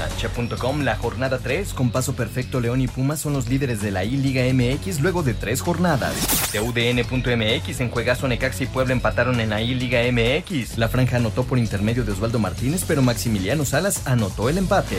Cancha.com, 0.00 0.80
la 0.80 0.96
jornada 0.96 1.38
3, 1.42 1.74
con 1.74 1.90
paso 1.90 2.14
perfecto 2.14 2.58
León 2.60 2.80
y 2.80 2.88
Pumas 2.88 3.20
son 3.20 3.34
los 3.34 3.48
líderes 3.48 3.82
de 3.82 3.90
la 3.90 4.02
I-Liga 4.02 4.42
MX 4.50 5.00
luego 5.00 5.22
de 5.22 5.34
tres 5.34 5.60
jornadas. 5.60 6.14
TUDN.mx, 6.52 7.80
en 7.80 7.90
juegazo 7.90 8.26
Necaxa 8.26 8.64
y 8.64 8.66
Puebla 8.66 8.94
empataron 8.94 9.40
en 9.40 9.50
la 9.50 9.60
I-Liga 9.60 10.00
MX. 10.10 10.78
La 10.78 10.88
franja 10.88 11.18
anotó 11.18 11.44
por 11.44 11.58
intermedio 11.58 12.02
de 12.04 12.12
Osvaldo 12.12 12.38
Martínez, 12.38 12.84
pero 12.88 13.02
Maximiliano 13.02 13.66
Salas 13.66 14.06
anotó 14.06 14.48
el 14.48 14.56
empate. 14.56 14.96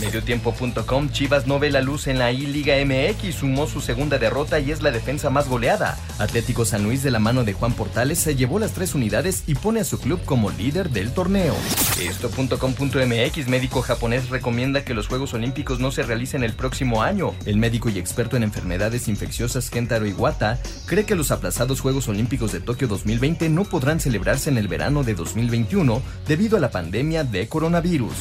Mediotiempo.com, 0.00 1.10
Chivas 1.10 1.46
no 1.46 1.58
ve 1.58 1.70
la 1.70 1.80
luz 1.80 2.06
en 2.06 2.18
la 2.18 2.30
I-Liga 2.30 2.74
MX, 2.84 3.34
sumó 3.34 3.66
su 3.66 3.80
segunda 3.80 4.18
derrota 4.18 4.60
y 4.60 4.70
es 4.70 4.82
la 4.82 4.90
defensa 4.90 5.30
más 5.30 5.48
goleada. 5.48 5.98
Atlético 6.18 6.66
San 6.66 6.82
Luis 6.82 7.02
de 7.02 7.10
la 7.10 7.20
mano 7.20 7.44
de 7.44 7.54
Juan 7.54 7.72
Portales 7.72 8.18
se 8.18 8.36
llevó 8.36 8.58
las 8.58 8.72
tres 8.72 8.94
unidades 8.94 9.44
y 9.46 9.54
pone 9.54 9.80
a 9.80 9.84
su 9.84 9.98
club 9.98 10.20
como 10.26 10.50
líder 10.50 10.90
del 10.90 11.12
torneo. 11.12 11.54
Esto.com.mx, 12.00 13.48
médico 13.48 13.80
japonés 13.80 14.28
recomienda 14.42 14.84
que 14.84 14.92
los 14.92 15.06
Juegos 15.06 15.34
Olímpicos 15.34 15.78
no 15.78 15.92
se 15.92 16.02
realicen 16.02 16.42
el 16.42 16.54
próximo 16.54 17.04
año. 17.04 17.32
El 17.46 17.58
médico 17.58 17.90
y 17.90 18.00
experto 18.00 18.36
en 18.36 18.42
enfermedades 18.42 19.06
infecciosas 19.06 19.70
Kentaro 19.70 20.04
Iwata 20.04 20.58
cree 20.86 21.04
que 21.04 21.14
los 21.14 21.30
aplazados 21.30 21.80
Juegos 21.80 22.08
Olímpicos 22.08 22.50
de 22.50 22.58
Tokio 22.58 22.88
2020 22.88 23.48
no 23.50 23.62
podrán 23.62 24.00
celebrarse 24.00 24.50
en 24.50 24.58
el 24.58 24.66
verano 24.66 25.04
de 25.04 25.14
2021 25.14 26.02
debido 26.26 26.56
a 26.56 26.60
la 26.60 26.72
pandemia 26.72 27.22
de 27.22 27.46
coronavirus. 27.46 28.14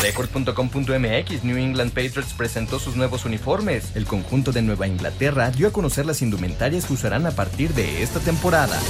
Record.com.mx 0.00 1.44
New 1.44 1.58
England 1.58 1.90
Patriots 1.90 2.32
presentó 2.32 2.78
sus 2.78 2.96
nuevos 2.96 3.26
uniformes. 3.26 3.94
El 3.94 4.06
conjunto 4.06 4.52
de 4.52 4.62
Nueva 4.62 4.86
Inglaterra 4.86 5.50
dio 5.50 5.68
a 5.68 5.72
conocer 5.72 6.06
las 6.06 6.22
indumentarias 6.22 6.86
que 6.86 6.94
usarán 6.94 7.26
a 7.26 7.32
partir 7.32 7.74
de 7.74 8.02
esta 8.02 8.20
temporada. 8.20 8.80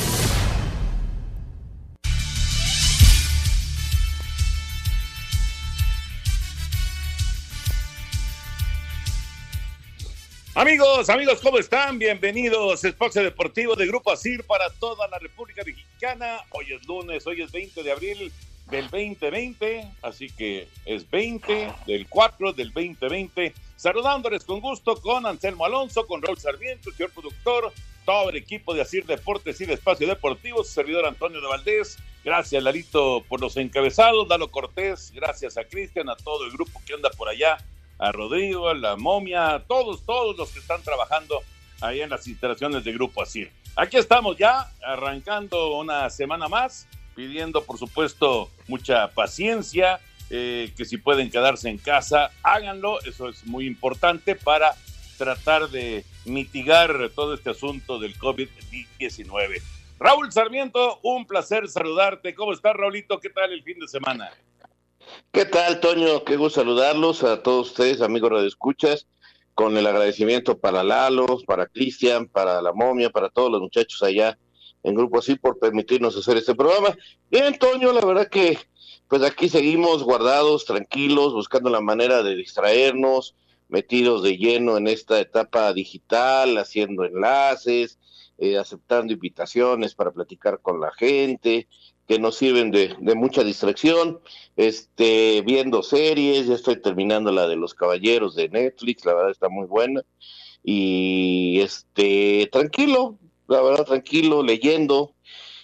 Amigos, 10.59 11.11
amigos, 11.11 11.41
¿cómo 11.43 11.59
están? 11.59 11.99
Bienvenidos 11.99 12.83
a 12.83 12.89
Espacio 12.89 13.23
Deportivo 13.23 13.77
de 13.77 13.87
Grupo 13.87 14.11
ASIR 14.11 14.43
para 14.43 14.71
toda 14.71 15.07
la 15.07 15.19
República 15.19 15.63
Mexicana. 15.63 16.39
Hoy 16.49 16.73
es 16.73 16.87
lunes, 16.87 17.27
hoy 17.27 17.43
es 17.43 17.53
20 17.53 17.83
de 17.83 17.93
abril 17.93 18.33
del 18.71 18.85
2020, 18.85 19.87
así 20.01 20.31
que 20.31 20.67
es 20.87 21.11
20 21.11 21.75
del 21.87 22.09
4 22.09 22.55
del 22.55 22.73
2020. 22.73 23.53
Saludándoles 23.77 24.45
con 24.45 24.61
gusto 24.61 24.99
con 24.99 25.27
Anselmo 25.27 25.67
Alonso, 25.67 26.07
con 26.07 26.23
Raúl 26.23 26.39
Sarmiento, 26.39 26.91
señor 26.91 27.11
productor, 27.11 27.71
todo 28.07 28.31
el 28.31 28.37
equipo 28.37 28.73
de 28.73 28.81
ASIR 28.81 29.05
Deportes 29.05 29.61
y 29.61 29.67
de 29.67 29.75
Espacio 29.75 30.09
Deportivo, 30.09 30.65
su 30.65 30.73
servidor 30.73 31.05
Antonio 31.05 31.43
de 31.43 31.49
Valdés. 31.49 31.99
Gracias, 32.25 32.63
Larito, 32.63 33.23
por 33.29 33.43
los 33.43 33.59
encabezados. 33.59 34.27
Dalo 34.27 34.51
Cortés, 34.51 35.13
gracias 35.15 35.59
a 35.59 35.65
Cristian, 35.65 36.09
a 36.09 36.17
todo 36.17 36.47
el 36.47 36.53
grupo 36.53 36.81
que 36.87 36.95
anda 36.95 37.11
por 37.11 37.29
allá 37.29 37.59
a 37.99 38.13
Rodrigo, 38.13 38.69
a 38.69 38.75
la 38.75 38.97
momia, 38.97 39.55
a 39.55 39.65
todos, 39.65 40.05
todos 40.05 40.37
los 40.37 40.51
que 40.51 40.59
están 40.59 40.83
trabajando 40.83 41.43
ahí 41.81 42.01
en 42.01 42.11
las 42.11 42.27
instalaciones 42.27 42.85
de 42.85 42.93
Grupo 42.93 43.23
Asir. 43.23 43.51
Aquí 43.75 43.97
estamos 43.97 44.37
ya, 44.37 44.71
arrancando 44.83 45.77
una 45.77 46.09
semana 46.11 46.49
más, 46.49 46.89
pidiendo 47.15 47.65
por 47.65 47.79
supuesto 47.79 48.51
mucha 48.69 49.09
paciencia, 49.09 50.01
eh, 50.31 50.73
que 50.77 50.85
si 50.85 50.97
pueden 50.97 51.31
quedarse 51.31 51.69
en 51.69 51.79
casa, 51.79 52.31
háganlo, 52.43 53.01
eso 53.03 53.29
es 53.29 53.47
muy 53.47 53.67
importante 53.67 54.35
para 54.35 54.75
tratar 55.17 55.69
de 55.69 56.05
mitigar 56.25 57.11
todo 57.15 57.35
este 57.35 57.51
asunto 57.51 57.99
del 57.99 58.19
COVID-19. 58.19 59.63
Raúl 59.99 60.31
Sarmiento, 60.31 60.99
un 61.03 61.27
placer 61.27 61.69
saludarte. 61.69 62.35
¿Cómo 62.35 62.53
estás, 62.53 62.75
Raulito? 62.77 63.19
¿Qué 63.19 63.31
tal 63.31 63.53
el 63.53 63.63
fin 63.63 63.79
de 63.79 63.89
semana? 63.89 64.31
¿Qué 65.33 65.45
tal, 65.45 65.81
Toño? 65.81 66.25
Qué 66.25 66.37
gusto 66.37 66.61
saludarlos 66.61 67.23
a 67.23 67.43
todos 67.43 67.69
ustedes, 67.69 68.01
amigos 68.01 68.41
de 68.43 68.49
Escuchas, 68.49 69.07
con 69.55 69.77
el 69.77 69.87
agradecimiento 69.87 70.59
para 70.59 70.83
Lalo, 70.83 71.27
para 71.47 71.67
Cristian, 71.67 72.27
para 72.27 72.61
la 72.63 72.73
momia, 72.73 73.11
para 73.11 73.29
todos 73.29 73.51
los 73.51 73.61
muchachos 73.61 74.03
allá 74.03 74.39
en 74.83 74.95
Grupo 74.95 75.19
Así 75.19 75.35
por 75.37 75.59
permitirnos 75.59 76.17
hacer 76.17 76.37
este 76.37 76.55
programa. 76.55 76.97
Bien, 77.31 77.59
Toño, 77.59 77.93
la 77.93 78.05
verdad 78.05 78.29
que 78.29 78.59
pues 79.09 79.23
aquí 79.23 79.49
seguimos 79.49 80.03
guardados, 80.03 80.65
tranquilos, 80.65 81.33
buscando 81.33 81.71
la 81.71 81.81
manera 81.81 82.23
de 82.23 82.35
distraernos, 82.35 83.35
metidos 83.69 84.23
de 84.23 84.37
lleno 84.37 84.77
en 84.77 84.87
esta 84.87 85.21
etapa 85.21 85.73
digital, 85.73 86.57
haciendo 86.59 87.05
enlaces, 87.05 87.99
eh, 88.39 88.59
aceptando 88.59 89.13
invitaciones 89.13 89.95
para 89.95 90.11
platicar 90.11 90.61
con 90.61 90.81
la 90.81 90.93
gente, 90.93 91.69
que 92.07 92.19
nos 92.19 92.37
sirven 92.37 92.71
de, 92.71 92.95
mucha 93.17 93.43
distracción, 93.43 94.21
este, 94.57 95.43
viendo 95.43 95.83
series, 95.83 96.47
ya 96.47 96.55
estoy 96.55 96.81
terminando 96.81 97.33
la 97.33 97.49
de 97.49 97.57
los 97.57 97.75
caballeros 97.75 98.37
de 98.37 98.49
Netflix, 98.49 99.05
la 99.05 99.15
verdad 99.15 99.31
está 99.33 99.49
muy 99.49 99.67
buena, 99.67 100.03
y 100.63 101.61
este, 101.61 102.49
tranquilo, 102.53 103.19
la 103.49 103.61
verdad 103.61 103.85
tranquilo, 103.85 104.43
leyendo 104.43 105.15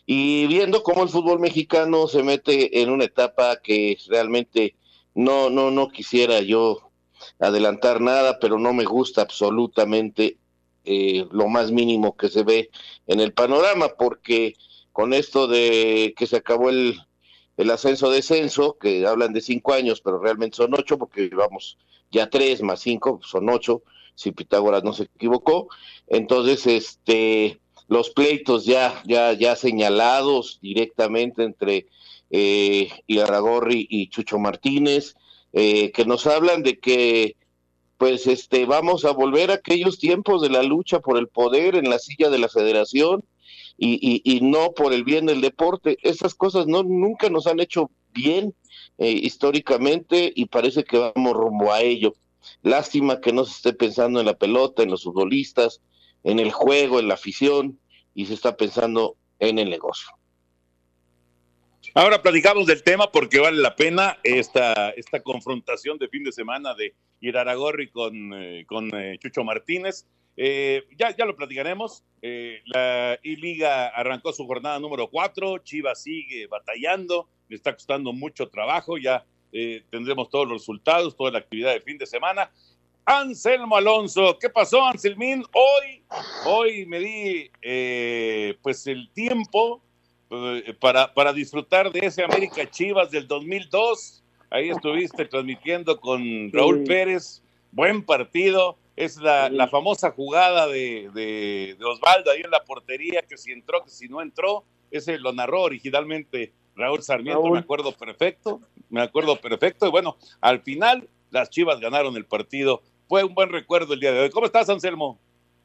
y 0.04 0.46
viendo 0.46 0.82
cómo 0.82 1.04
el 1.04 1.08
fútbol 1.08 1.38
mexicano 1.38 2.08
se 2.08 2.22
mete 2.22 2.82
en 2.82 2.90
una 2.90 3.04
etapa 3.04 3.56
que 3.62 3.96
realmente 4.08 4.74
no, 5.14 5.48
no, 5.48 5.70
no 5.70 5.88
quisiera 5.88 6.40
yo 6.40 6.90
adelantar 7.38 8.00
nada, 8.00 8.38
pero 8.40 8.58
no 8.58 8.72
me 8.72 8.84
gusta 8.84 9.22
absolutamente 9.22 10.38
eh, 10.84 11.26
lo 11.30 11.46
más 11.48 11.70
mínimo 11.70 12.16
que 12.16 12.28
se 12.28 12.42
ve 12.42 12.70
en 13.06 13.20
el 13.20 13.32
panorama, 13.32 13.88
porque 13.96 14.54
con 14.92 15.12
esto 15.12 15.46
de 15.46 16.14
que 16.16 16.26
se 16.26 16.36
acabó 16.36 16.70
el, 16.70 17.00
el 17.56 17.70
ascenso-descenso, 17.70 18.76
que 18.78 19.06
hablan 19.06 19.32
de 19.32 19.40
cinco 19.40 19.72
años, 19.72 20.00
pero 20.00 20.18
realmente 20.18 20.56
son 20.56 20.74
ocho, 20.74 20.98
porque 20.98 21.28
llevamos 21.28 21.78
ya 22.10 22.28
tres 22.28 22.62
más 22.62 22.80
cinco, 22.80 23.20
son 23.22 23.48
ocho, 23.48 23.82
si 24.14 24.32
Pitágoras 24.32 24.84
no 24.84 24.92
se 24.92 25.04
equivocó. 25.04 25.68
Entonces, 26.06 26.66
este, 26.66 27.60
los 27.88 28.10
pleitos 28.10 28.64
ya, 28.64 29.02
ya, 29.06 29.32
ya 29.32 29.56
señalados 29.56 30.58
directamente 30.60 31.44
entre 31.44 31.86
eh, 32.30 32.90
Ilaragorri 33.06 33.86
y 33.88 34.08
Chucho 34.08 34.38
Martínez, 34.38 35.14
eh, 35.52 35.90
que 35.92 36.04
nos 36.04 36.26
hablan 36.26 36.62
de 36.62 36.78
que 36.78 37.36
pues 37.98 38.26
este 38.26 38.64
vamos 38.66 39.04
a 39.04 39.12
volver 39.12 39.50
a 39.50 39.54
aquellos 39.54 39.98
tiempos 39.98 40.42
de 40.42 40.48
la 40.48 40.62
lucha 40.62 41.00
por 41.00 41.18
el 41.18 41.28
poder 41.28 41.76
en 41.76 41.88
la 41.88 42.00
silla 42.00 42.30
de 42.30 42.38
la 42.38 42.48
federación 42.48 43.22
y, 43.84 44.40
no 44.42 44.72
por 44.72 44.92
el 44.92 45.02
bien 45.02 45.26
del 45.26 45.40
deporte. 45.40 45.98
Esas 46.02 46.34
cosas 46.34 46.66
no 46.66 46.82
nunca 46.84 47.28
nos 47.28 47.46
han 47.46 47.58
hecho 47.58 47.90
bien 48.12 48.54
eh, 48.98 49.10
históricamente 49.10 50.32
y 50.34 50.46
parece 50.46 50.84
que 50.84 50.98
vamos 50.98 51.32
rumbo 51.32 51.72
a 51.72 51.80
ello. 51.80 52.14
Lástima 52.62 53.20
que 53.20 53.32
no 53.32 53.44
se 53.44 53.56
esté 53.56 53.72
pensando 53.72 54.20
en 54.20 54.26
la 54.26 54.34
pelota, 54.34 54.82
en 54.82 54.90
los 54.90 55.02
futbolistas, 55.04 55.80
en 56.22 56.38
el 56.38 56.52
juego, 56.52 57.00
en 57.00 57.08
la 57.08 57.14
afición 57.14 57.80
y 58.14 58.26
se 58.26 58.34
está 58.34 58.56
pensando 58.56 59.16
en 59.40 59.58
el 59.58 59.68
negocio. 59.68 60.08
Ahora 61.94 62.22
platicamos 62.22 62.66
del 62.66 62.84
tema 62.84 63.10
porque 63.10 63.40
vale 63.40 63.60
la 63.60 63.74
pena 63.74 64.18
esta, 64.22 64.90
esta 64.90 65.20
confrontación 65.20 65.98
de 65.98 66.08
fin 66.08 66.22
de 66.22 66.32
semana 66.32 66.74
de 66.74 66.94
Iraragorri 67.20 67.90
con, 67.90 68.32
eh, 68.34 68.64
con 68.66 68.94
eh, 68.94 69.18
Chucho 69.18 69.42
Martínez. 69.42 70.06
Eh, 70.36 70.84
ya, 70.96 71.14
ya 71.16 71.24
lo 71.24 71.36
platicaremos. 71.36 72.04
Eh, 72.22 72.62
la 72.66 73.18
I-Liga 73.22 73.88
arrancó 73.88 74.32
su 74.32 74.46
jornada 74.46 74.78
número 74.78 75.08
4. 75.08 75.58
Chivas 75.58 76.02
sigue 76.02 76.46
batallando. 76.46 77.28
Le 77.48 77.56
está 77.56 77.72
costando 77.72 78.12
mucho 78.12 78.48
trabajo. 78.48 78.98
Ya 78.98 79.24
eh, 79.52 79.82
tendremos 79.90 80.30
todos 80.30 80.48
los 80.48 80.62
resultados, 80.62 81.16
toda 81.16 81.32
la 81.32 81.38
actividad 81.38 81.72
de 81.72 81.80
fin 81.80 81.98
de 81.98 82.06
semana. 82.06 82.50
Anselmo 83.04 83.76
Alonso, 83.76 84.38
¿qué 84.38 84.48
pasó, 84.48 84.86
Anselmín? 84.86 85.44
Hoy, 85.52 86.02
hoy 86.46 86.86
me 86.86 87.00
di 87.00 87.50
pues 88.62 88.86
el 88.86 89.10
tiempo 89.10 89.82
para, 90.78 91.12
para 91.12 91.32
disfrutar 91.32 91.90
de 91.90 92.06
ese 92.06 92.22
América 92.22 92.70
Chivas 92.70 93.10
del 93.10 93.26
2002. 93.26 94.22
Ahí 94.50 94.70
estuviste 94.70 95.24
transmitiendo 95.24 96.00
con 96.00 96.52
Raúl 96.52 96.84
Pérez. 96.84 97.42
Buen 97.72 98.04
partido 98.04 98.78
Es 99.02 99.16
la, 99.16 99.66
famosa 99.66 100.12
jugada 100.12 100.68
de, 100.68 101.10
de, 101.12 101.76
Osvaldo 101.84 102.30
ahí 102.30 102.40
en 102.40 102.52
la 102.52 102.62
portería, 102.62 103.22
que 103.22 103.36
si 103.36 103.50
entró, 103.50 103.82
que 103.82 103.90
si 103.90 104.08
no 104.08 104.22
entró, 104.22 104.62
ese 104.92 105.18
lo 105.18 105.32
narró 105.32 105.62
originalmente 105.62 106.52
Raúl 106.76 107.02
Sarmiento, 107.02 107.50
me 107.50 107.58
acuerdo 107.58 107.90
perfecto, 107.90 108.60
me 108.90 109.02
acuerdo 109.02 109.34
perfecto. 109.40 109.88
Y 109.88 109.90
bueno, 109.90 110.18
al 110.40 110.60
final 110.60 111.08
las 111.30 111.50
Chivas 111.50 111.80
ganaron 111.80 112.16
el 112.16 112.26
partido. 112.26 112.82
Fue 113.08 113.24
un 113.24 113.34
buen 113.34 113.50
recuerdo 113.50 113.94
el 113.94 113.98
día 113.98 114.12
de 114.12 114.20
hoy. 114.20 114.30
¿Cómo 114.30 114.46
estás, 114.46 114.70
Anselmo? 114.70 115.18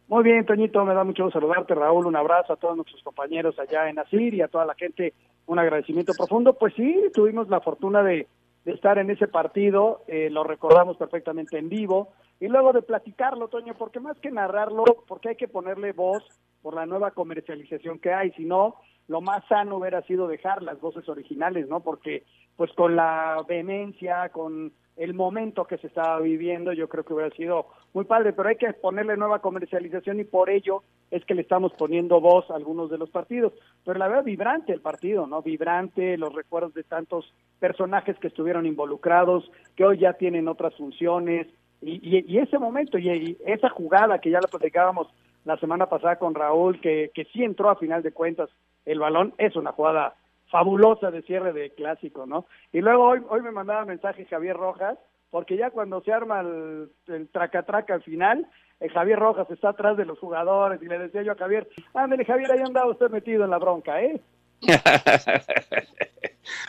Muy 0.08 0.24
bien, 0.24 0.44
Toñito, 0.44 0.84
me 0.84 0.96
da 0.96 1.04
mucho 1.04 1.30
saludarte, 1.30 1.76
Raúl. 1.76 2.08
Un 2.08 2.16
abrazo 2.16 2.54
a 2.54 2.56
todos 2.56 2.76
nuestros 2.76 3.04
compañeros 3.04 3.60
allá 3.60 3.88
en 3.88 4.00
Asir 4.00 4.34
y 4.34 4.42
a 4.42 4.48
toda 4.48 4.66
la 4.66 4.74
gente. 4.74 5.14
Un 5.46 5.60
agradecimiento 5.60 6.14
profundo. 6.18 6.54
Pues 6.54 6.74
sí, 6.76 7.04
tuvimos 7.14 7.50
la 7.50 7.62
fortuna 7.62 8.02
de, 8.02 8.28
estar 8.66 8.98
en 8.98 9.12
ese 9.12 9.28
partido, 9.28 10.02
eh, 10.08 10.30
lo 10.32 10.44
recordamos 10.44 10.98
perfectamente 10.98 11.60
en 11.60 11.70
vivo. 11.70 12.10
Y 12.40 12.48
luego 12.48 12.74
de 12.74 12.82
platicarlo, 12.82 13.48
Toño, 13.48 13.74
porque 13.78 14.00
más 14.00 14.18
que 14.20 14.32
narrarlo, 14.32 14.84
porque 15.08 15.30
hay 15.30 15.36
que 15.36 15.48
ponerle 15.48 15.92
voz 15.92 16.24
por 16.62 16.76
la 16.76 16.86
nueva 16.86 17.12
comercialización 17.12 18.00
que 18.00 18.14
hay, 18.14 18.32
si 18.32 18.46
no, 18.46 18.76
lo 19.08 19.22
más 19.22 19.46
sano 19.48 19.78
hubiera 19.78 20.02
sido 20.04 20.28
dejar 20.28 20.62
las 20.62 20.80
voces 20.80 21.08
originales, 21.08 21.68
¿no? 21.68 21.80
Porque 21.80 22.24
pues 22.56 22.72
con 22.74 22.96
la 22.96 23.44
vehemencia, 23.48 24.30
con 24.30 24.74
el 24.98 25.14
momento 25.14 25.66
que 25.66 25.78
se 25.78 25.88
estaba 25.88 26.20
viviendo, 26.20 26.74
yo 26.74 26.90
creo 26.90 27.06
que 27.06 27.14
hubiera 27.14 27.36
sido 27.36 27.68
muy 27.94 28.06
padre, 28.06 28.34
pero 28.34 28.50
hay 28.50 28.56
que 28.56 28.74
ponerle 28.74 29.16
nueva 29.16 29.40
comercialización 29.40 30.20
y 30.20 30.24
por 30.24 30.50
ello 30.50 30.82
es 31.12 31.24
que 31.26 31.36
le 31.36 31.44
estamos 31.44 31.72
poniendo 31.74 32.20
voz 32.20 32.50
a 32.50 32.56
algunos 32.56 32.90
de 32.90 32.98
los 32.98 33.10
partidos. 33.12 33.54
Pero 33.86 34.00
la 34.00 34.08
veo 34.08 34.24
vibrante 34.24 34.74
el 34.74 34.82
partido, 34.82 35.28
¿no? 35.28 35.42
Vibrante, 35.42 36.18
los 36.18 36.34
recuerdos 36.34 36.74
de 36.74 36.84
tantos 36.84 37.32
personajes 37.60 38.18
que 38.20 38.28
estuvieron 38.28 38.66
involucrados, 38.66 39.50
que 39.76 39.86
hoy 39.86 40.00
ya 40.00 40.14
tienen 40.14 40.48
otras 40.48 40.76
funciones, 40.76 41.48
y, 41.82 42.38
ese 42.38 42.58
momento 42.58 42.98
y, 42.98 43.38
esa 43.46 43.70
jugada 43.70 44.20
que 44.20 44.32
ya 44.32 44.40
la 44.42 44.48
platicábamos 44.48 45.08
la 45.46 45.58
semana 45.58 45.88
pasada 45.88 46.18
con 46.18 46.36
Raúl, 46.36 46.82
que, 46.82 47.12
que 47.14 47.26
sí 47.26 47.44
entró 47.44 47.70
a 47.70 47.78
final 47.78 48.04
de 48.04 48.12
cuentas 48.12 48.50
el 48.86 49.00
balón, 49.00 49.34
es 49.38 49.56
una 49.56 49.72
jugada 49.72 50.16
fabulosa 50.50 51.12
de 51.12 51.22
cierre 51.24 51.54
de 51.54 51.72
clásico, 51.72 52.26
¿no? 52.26 52.46
Y 52.72 52.82
luego 52.82 53.04
hoy, 53.04 53.22
hoy 53.30 53.42
me 53.42 53.52
mandaba 53.52 53.86
mensaje 53.86 54.26
Javier 54.26 54.56
Rojas, 54.56 54.98
porque 55.30 55.58
ya 55.58 55.72
cuando 55.72 56.02
se 56.02 56.14
arma 56.14 56.42
el, 56.42 56.90
traca-traca 57.32 57.94
al 57.96 58.04
final, 58.04 58.48
el 58.80 58.92
Javier 58.92 59.20
Rojas 59.20 59.50
está 59.50 59.70
atrás 59.70 59.98
de 59.98 60.06
los 60.06 60.20
jugadores 60.20 60.82
y 60.82 60.86
le 60.86 61.00
decía 61.00 61.24
yo 61.24 61.34
a 61.34 61.38
Javier, 61.38 61.68
ándale 61.94 62.26
Javier, 62.26 62.52
ahí 62.52 62.62
andaba 62.66 62.90
usted 62.90 63.10
metido 63.10 63.44
en 63.44 63.50
la 63.50 63.58
bronca, 63.58 64.02
¿eh? 64.02 64.22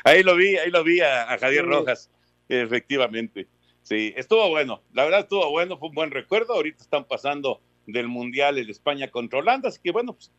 ahí 0.04 0.22
lo 0.22 0.36
vi, 0.36 0.56
ahí 0.56 0.70
lo 0.70 0.84
vi 0.84 1.00
a, 1.00 1.38
Javier 1.38 1.64
Rojas, 1.64 2.10
efectivamente. 2.48 3.46
Sí, 3.88 4.12
estuvo 4.18 4.46
bueno, 4.50 4.82
la 4.92 5.04
verdad 5.04 5.20
estuvo 5.20 5.48
bueno, 5.50 5.78
fue 5.78 5.88
un 5.88 5.94
buen 5.94 6.10
recuerdo, 6.10 6.52
ahorita 6.52 6.82
están 6.82 7.04
pasando 7.04 7.62
del 7.86 8.06
Mundial 8.06 8.58
el 8.58 8.68
España 8.68 9.10
contra 9.10 9.38
Holanda, 9.38 9.70
así 9.70 9.80
que 9.82 9.92
bueno, 9.92 10.12
pues 10.12 10.30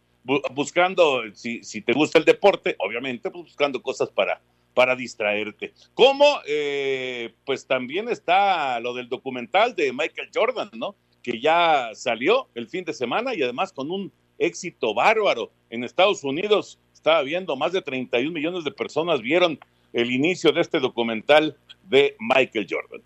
buscando, 0.54 1.24
si, 1.34 1.82
te 1.82 1.94
gusta 1.94 2.20
el 2.20 2.26
deporte, 2.26 2.76
obviamente, 2.78 3.32
pues 3.32 3.46
buscando 3.46 3.82
cosas 3.82 4.12
para, 4.12 4.40
para 4.76 4.96
distraerte. 4.96 5.74
Como, 5.96 6.26
eh, 6.46 7.34
pues 7.44 7.66
también 7.66 8.08
está 8.10 8.80
lo 8.82 8.94
del 8.94 9.10
documental 9.10 9.74
de 9.76 9.94
Michael 9.94 10.30
Jordan, 10.32 10.70
¿no? 10.74 10.96
Que 11.24 11.42
ya 11.42 11.90
salió 11.96 12.50
el 12.54 12.68
fin 12.68 12.86
de 12.86 12.94
semana 12.94 13.34
y 13.34 13.42
además 13.42 13.74
con 13.74 13.90
un 13.90 14.12
éxito 14.38 14.94
bárbaro 14.94 15.52
en 15.72 15.84
Estados 15.84 16.24
Unidos. 16.24 16.78
Estaba 16.94 17.24
viendo, 17.24 17.56
más 17.56 17.72
de 17.72 17.82
31 17.82 18.32
millones 18.32 18.64
de 18.64 18.72
personas 18.72 19.24
vieron 19.24 19.60
el 19.92 20.12
inicio 20.12 20.52
de 20.52 20.62
este 20.62 20.80
documental 20.80 21.58
de 21.90 22.16
Michael 22.20 22.68
Jordan. 22.70 23.02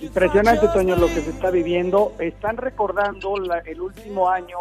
Impresionante, 0.00 0.68
Toño, 0.72 0.94
lo 0.94 1.06
que 1.06 1.20
se 1.20 1.30
está 1.30 1.50
viviendo. 1.50 2.12
Están 2.20 2.56
recordando 2.56 3.34
el 3.64 3.80
último 3.80 4.28
año 4.30 4.58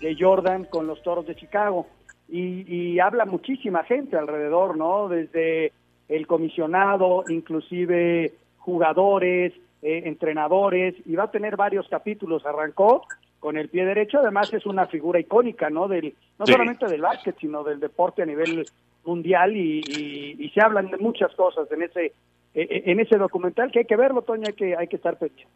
de 0.00 0.16
Jordan 0.18 0.64
con 0.64 0.86
los 0.86 1.02
Toros 1.02 1.26
de 1.26 1.34
Chicago 1.34 1.86
y, 2.28 2.98
habla 3.00 3.24
muchísima 3.24 3.84
gente 3.84 4.16
alrededor, 4.16 4.76
¿no? 4.76 5.08
Desde 5.08 5.72
el 6.08 6.26
comisionado, 6.26 7.24
inclusive 7.28 8.34
jugadores, 8.58 9.52
eh, 9.82 10.02
entrenadores, 10.06 10.94
y 11.04 11.14
va 11.16 11.24
a 11.24 11.30
tener 11.30 11.56
varios 11.56 11.88
capítulos. 11.88 12.46
Arrancó 12.46 13.06
con 13.40 13.56
el 13.56 13.68
pie 13.68 13.84
derecho, 13.84 14.18
además 14.18 14.52
es 14.54 14.66
una 14.66 14.86
figura 14.86 15.18
icónica, 15.18 15.68
¿no? 15.68 15.88
Del, 15.88 16.14
no 16.38 16.46
solamente 16.46 16.86
del 16.86 17.00
básquet, 17.00 17.36
sino 17.40 17.64
del 17.64 17.80
deporte 17.80 18.22
a 18.22 18.26
nivel 18.26 18.64
mundial 19.04 19.56
y, 19.56 20.36
y 20.38 20.48
se 20.50 20.60
hablan 20.60 20.90
de 20.90 20.96
muchas 20.96 21.34
cosas 21.34 21.70
en 21.70 21.82
ese 21.82 22.12
en 22.56 23.00
ese 23.00 23.16
documental 23.18 23.70
que 23.70 23.80
hay 23.80 23.84
que 23.84 23.96
verlo, 23.96 24.22
Toño, 24.22 24.44
hay 24.46 24.54
que, 24.54 24.76
hay 24.76 24.88
que 24.88 24.96
estar 24.96 25.18
pendientes. 25.18 25.46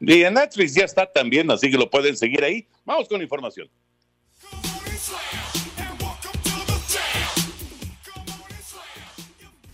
Y 0.00 0.22
en 0.22 0.34
Netflix 0.34 0.74
ya 0.74 0.84
está 0.84 1.10
también, 1.10 1.50
así 1.50 1.70
que 1.70 1.78
lo 1.78 1.88
pueden 1.88 2.16
seguir 2.16 2.44
ahí. 2.44 2.66
Vamos 2.84 3.08
con 3.08 3.22
información. 3.22 3.68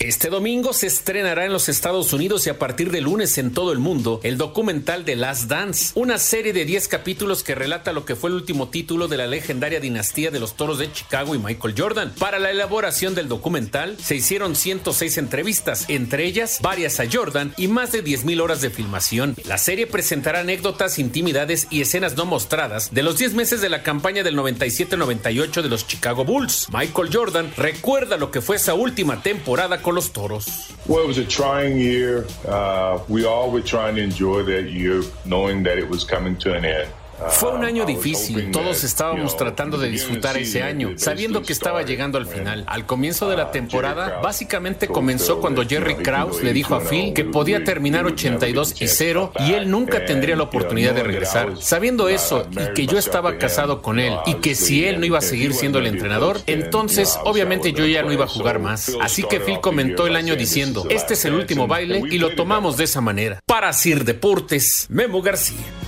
Este 0.03 0.31
domingo 0.31 0.73
se 0.73 0.89
estrenará 0.89 1.45
en 1.45 1.53
los 1.53 1.69
Estados 1.69 2.13
Unidos 2.13 2.45
y 2.49 2.51
a 2.51 2.59
partir 2.59 2.91
de 2.91 3.01
lunes 3.01 3.39
en 3.39 3.55
todo 3.55 3.71
el 3.71 3.79
mundo 3.79 4.19
el 4.25 4.37
documental 4.37 5.05
The 5.05 5.15
Last 5.15 5.45
Dance, 5.45 5.93
una 5.95 6.19
serie 6.19 6.53
de 6.53 6.65
10 6.65 6.89
capítulos 6.89 7.45
que 7.45 7.55
relata 7.55 7.93
lo 7.93 8.05
que 8.05 8.17
fue 8.17 8.31
el 8.31 8.35
último 8.35 8.69
título 8.69 9.07
de 9.07 9.17
la 9.17 9.29
legendaria 9.29 9.79
dinastía 9.79 10.33
de 10.33 10.41
los 10.41 10.57
Toros 10.57 10.79
de 10.79 10.91
Chicago 10.91 11.37
y 11.37 11.39
Michael 11.39 11.77
Jordan. 11.79 12.13
Para 12.19 12.41
la 12.41 12.51
elaboración 12.51 13.15
del 13.15 13.29
documental 13.29 13.97
se 14.01 14.17
hicieron 14.17 14.57
106 14.57 15.19
entrevistas, 15.19 15.85
entre 15.87 16.25
ellas 16.25 16.59
varias 16.61 16.99
a 16.99 17.05
Jordan 17.09 17.55
y 17.57 17.69
más 17.69 17.93
de 17.93 18.03
10.000 18.03 18.43
horas 18.43 18.61
de 18.61 18.71
filmación. 18.71 19.37
La 19.45 19.57
serie 19.57 19.87
presentará 19.87 20.41
anécdotas, 20.41 20.99
intimidades 20.99 21.69
y 21.71 21.81
escenas 21.81 22.17
no 22.17 22.25
mostradas 22.25 22.93
de 22.93 23.05
los 23.05 23.19
10 23.19 23.35
meses 23.35 23.61
de 23.61 23.69
la 23.69 23.85
campaña 23.85 24.25
del 24.25 24.37
97-98 24.37 25.63
de 25.63 25.69
los 25.69 25.87
Chicago 25.87 26.25
Bulls. 26.25 26.67
Michael 26.73 27.11
Jordan 27.13 27.53
recuerda 27.57 28.17
lo 28.17 28.33
que 28.33 28.41
fue 28.41 28.57
esa 28.57 28.75
última 28.75 29.23
temporada 29.23 29.81
con 29.81 29.92
los 29.93 30.09
toros. 30.11 30.73
Well, 30.87 31.05
it 31.05 31.07
was 31.07 31.19
a 31.19 31.25
trying 31.25 31.79
year. 31.79 32.27
Uh, 32.47 32.99
we 33.09 33.25
all 33.25 33.51
were 33.51 33.63
trying 33.63 33.95
to 33.97 34.03
enjoy 34.03 34.43
that 34.45 34.71
year, 34.71 35.03
knowing 35.25 35.63
that 35.65 35.79
it 35.79 35.89
was 35.89 36.05
coming 36.05 36.37
to 36.39 36.55
an 36.55 36.65
end. 36.65 36.91
Fue 37.29 37.53
un 37.53 37.65
año 37.65 37.85
difícil, 37.85 38.51
todos 38.51 38.85
estábamos 38.85 39.37
tratando 39.37 39.79
de 39.79 39.89
disfrutar 39.89 40.37
ese 40.37 40.63
año, 40.63 40.93
sabiendo 40.97 41.43
que 41.43 41.53
estaba 41.53 41.83
llegando 41.83 42.19
al 42.19 42.27
final. 42.27 42.65
Al 42.67 42.87
comienzo 42.87 43.29
de 43.29 43.37
la 43.37 43.51
temporada, 43.51 44.21
básicamente 44.23 44.89
comenzó 44.89 45.41
cuando 45.41 45.67
Jerry 45.67 45.97
Krause 45.97 46.43
le 46.43 46.53
dijo 46.53 46.75
a 46.75 46.81
Phil 46.81 47.13
que 47.15 47.25
podía 47.25 47.65
terminar 47.65 48.07
82 48.07 48.81
y 48.81 48.89
0 48.89 49.33
y 49.41 49.53
él 49.53 49.71
nunca 49.71 50.05
tendría 50.05 50.37
la 50.37 50.45
oportunidad 50.45 50.95
de 50.95 51.03
regresar. 51.03 51.61
Sabiendo 51.61 52.09
eso 52.09 52.47
y 52.51 52.75
que 52.75 52.87
yo 52.87 52.99
estaba 52.99 53.39
casado 53.39 53.83
con 53.83 53.99
él 53.99 54.15
y 54.27 54.35
que 54.35 54.55
si 54.55 54.85
él 54.85 55.01
no 55.01 55.07
iba 55.07 55.19
a 55.19 55.23
seguir 55.23 55.55
siendo 55.55 55.79
el 55.79 55.87
entrenador, 55.87 56.41
entonces 56.47 57.19
obviamente 57.25 57.73
yo 57.73 57.87
ya 57.87 58.03
no 58.03 58.13
iba 58.13 58.25
a 58.25 58.29
jugar 58.29 58.59
más. 58.59 58.93
Así 59.01 59.23
que 59.23 59.41
Phil 59.41 59.61
comentó 59.61 60.07
el 60.07 60.17
año 60.17 60.37
diciendo, 60.37 60.87
este 60.91 61.15
es 61.15 61.25
el 61.25 61.35
último 61.35 61.67
baile 61.67 62.03
y 62.11 62.19
lo 62.19 62.35
tomamos 62.35 62.77
de 62.77 62.85
esa 62.85 63.01
manera. 63.01 63.41
Para 63.47 63.73
Sir 63.73 64.05
Deportes, 64.05 64.87
Memo 64.89 65.23
García. 65.23 65.82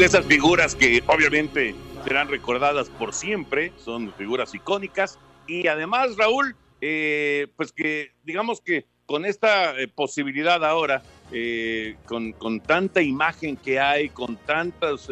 De 0.00 0.06
esas 0.06 0.24
figuras 0.24 0.74
que 0.74 1.02
obviamente 1.08 1.74
serán 2.04 2.28
recordadas 2.28 2.88
por 2.88 3.12
siempre, 3.12 3.70
son 3.84 4.14
figuras 4.14 4.54
icónicas 4.54 5.18
y 5.46 5.66
además 5.66 6.16
Raúl, 6.16 6.56
eh, 6.80 7.48
pues 7.54 7.70
que 7.70 8.12
digamos 8.24 8.62
que 8.62 8.86
con 9.04 9.26
esta 9.26 9.78
eh, 9.78 9.88
posibilidad 9.88 10.64
ahora, 10.64 11.02
eh, 11.32 11.96
con, 12.06 12.32
con, 12.32 12.60
tanta 12.60 13.02
imagen 13.02 13.58
que 13.58 13.78
hay, 13.78 14.08
con 14.08 14.36
tantas 14.36 15.06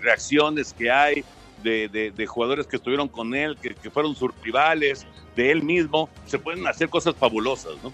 reacciones 0.00 0.72
que 0.72 0.90
hay 0.90 1.22
de, 1.62 1.88
de, 2.16 2.26
jugadores 2.26 2.66
que 2.66 2.76
estuvieron 2.76 3.08
con 3.08 3.34
él, 3.34 3.58
que, 3.60 3.74
que 3.74 3.90
fueron 3.90 4.16
sus 4.16 4.30
rivales, 4.42 5.06
de 5.36 5.50
él 5.50 5.62
mismo, 5.62 6.08
se 6.24 6.38
pueden 6.38 6.66
hacer 6.66 6.88
cosas 6.88 7.14
fabulosas, 7.14 7.74
¿no? 7.82 7.92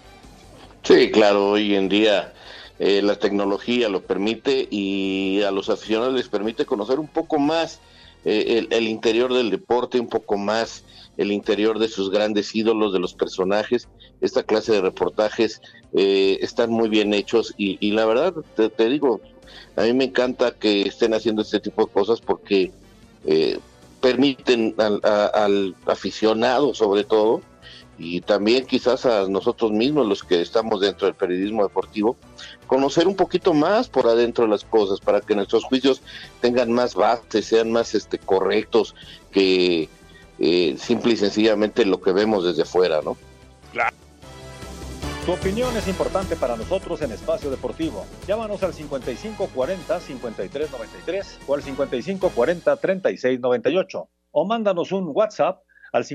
Sí, 0.81 1.11
claro, 1.11 1.49
hoy 1.49 1.75
en 1.75 1.89
día 1.89 2.33
eh, 2.79 3.01
la 3.01 3.19
tecnología 3.19 3.89
lo 3.89 4.01
permite 4.01 4.65
y 4.71 5.41
a 5.41 5.51
los 5.51 5.69
aficionados 5.69 6.13
les 6.13 6.29
permite 6.29 6.65
conocer 6.65 6.97
un 6.97 7.09
poco 7.09 7.37
más 7.37 7.81
eh, 8.23 8.65
el, 8.69 8.87
interior 8.87 9.33
del 9.33 9.49
deporte, 9.49 9.99
un 9.99 10.07
poco 10.07 10.37
más 10.37 10.83
el 11.17 11.33
interior 11.33 11.77
de 11.77 11.89
sus 11.89 12.09
grandes 12.09 12.55
ídolos, 12.55 12.93
de 12.93 12.99
los 12.99 13.13
personajes. 13.13 13.89
Esta 14.21 14.43
clase 14.43 14.71
de 14.71 14.81
reportajes 14.81 15.61
eh, 15.93 16.39
están 16.41 16.71
muy 16.71 16.87
bien 16.87 17.13
hechos 17.13 17.53
y, 17.57 17.91
la 17.91 18.05
verdad, 18.05 18.33
te, 18.55 18.89
digo, 18.89 19.19
a 19.75 19.81
mí 19.81 19.91
me 19.91 20.05
encanta 20.05 20.51
que 20.51 20.83
estén 20.83 21.13
haciendo 21.13 21.41
este 21.41 21.59
tipo 21.59 21.85
de 21.85 21.91
cosas 21.91 22.21
porque 22.21 22.71
permiten 23.99 24.73
al 24.77 25.75
aficionado, 25.85 26.73
sobre 26.73 27.03
todo, 27.03 27.41
y 27.99 28.21
también 28.21 28.65
quizás 28.65 29.05
a 29.05 29.27
nosotros 29.27 29.71
mismos, 29.71 30.07
los 30.07 30.23
que 30.23 30.41
estamos 30.41 30.79
dentro 30.79 31.05
del 31.05 31.15
periodismo 31.15 31.63
deportivo, 31.63 32.15
conocer 32.65 33.05
un 33.07 33.17
poquito 33.17 33.53
más 33.53 33.89
por 33.89 34.07
adentro 34.07 34.45
de 34.45 34.51
las 34.51 34.63
cosas 34.63 35.01
para 35.01 35.19
que 35.19 35.35
nuestros 35.35 35.65
juicios 35.65 36.01
tengan 36.39 36.71
más 36.71 36.95
base, 36.95 37.41
sean 37.41 37.73
más 37.73 37.93
este, 37.95 38.17
correctos 38.17 38.95
que 39.31 39.89
eh, 40.39 40.77
simple 40.79 41.11
y 41.13 41.17
sencillamente 41.17 41.85
lo 41.85 42.01
que 42.01 42.13
vemos 42.13 42.45
desde 42.45 42.63
fuera, 42.63 43.01
¿no? 43.01 43.17
Tu 45.25 45.33
opinión 45.33 45.75
es 45.75 45.89
importante 45.89 46.37
para 46.37 46.55
nosotros 46.55 47.01
en 47.01 47.11
Espacio 47.11 47.51
Deportivo. 47.51 48.05
Llámanos 48.25 48.63
al 48.63 48.71
5540-5393 48.73 51.25
o 51.45 51.53
al 51.53 51.63
5540-3698 51.63 54.07
o 54.31 54.45
mándanos 54.45 54.93
un 54.93 55.11
WhatsApp 55.13 55.61
al 55.91 56.05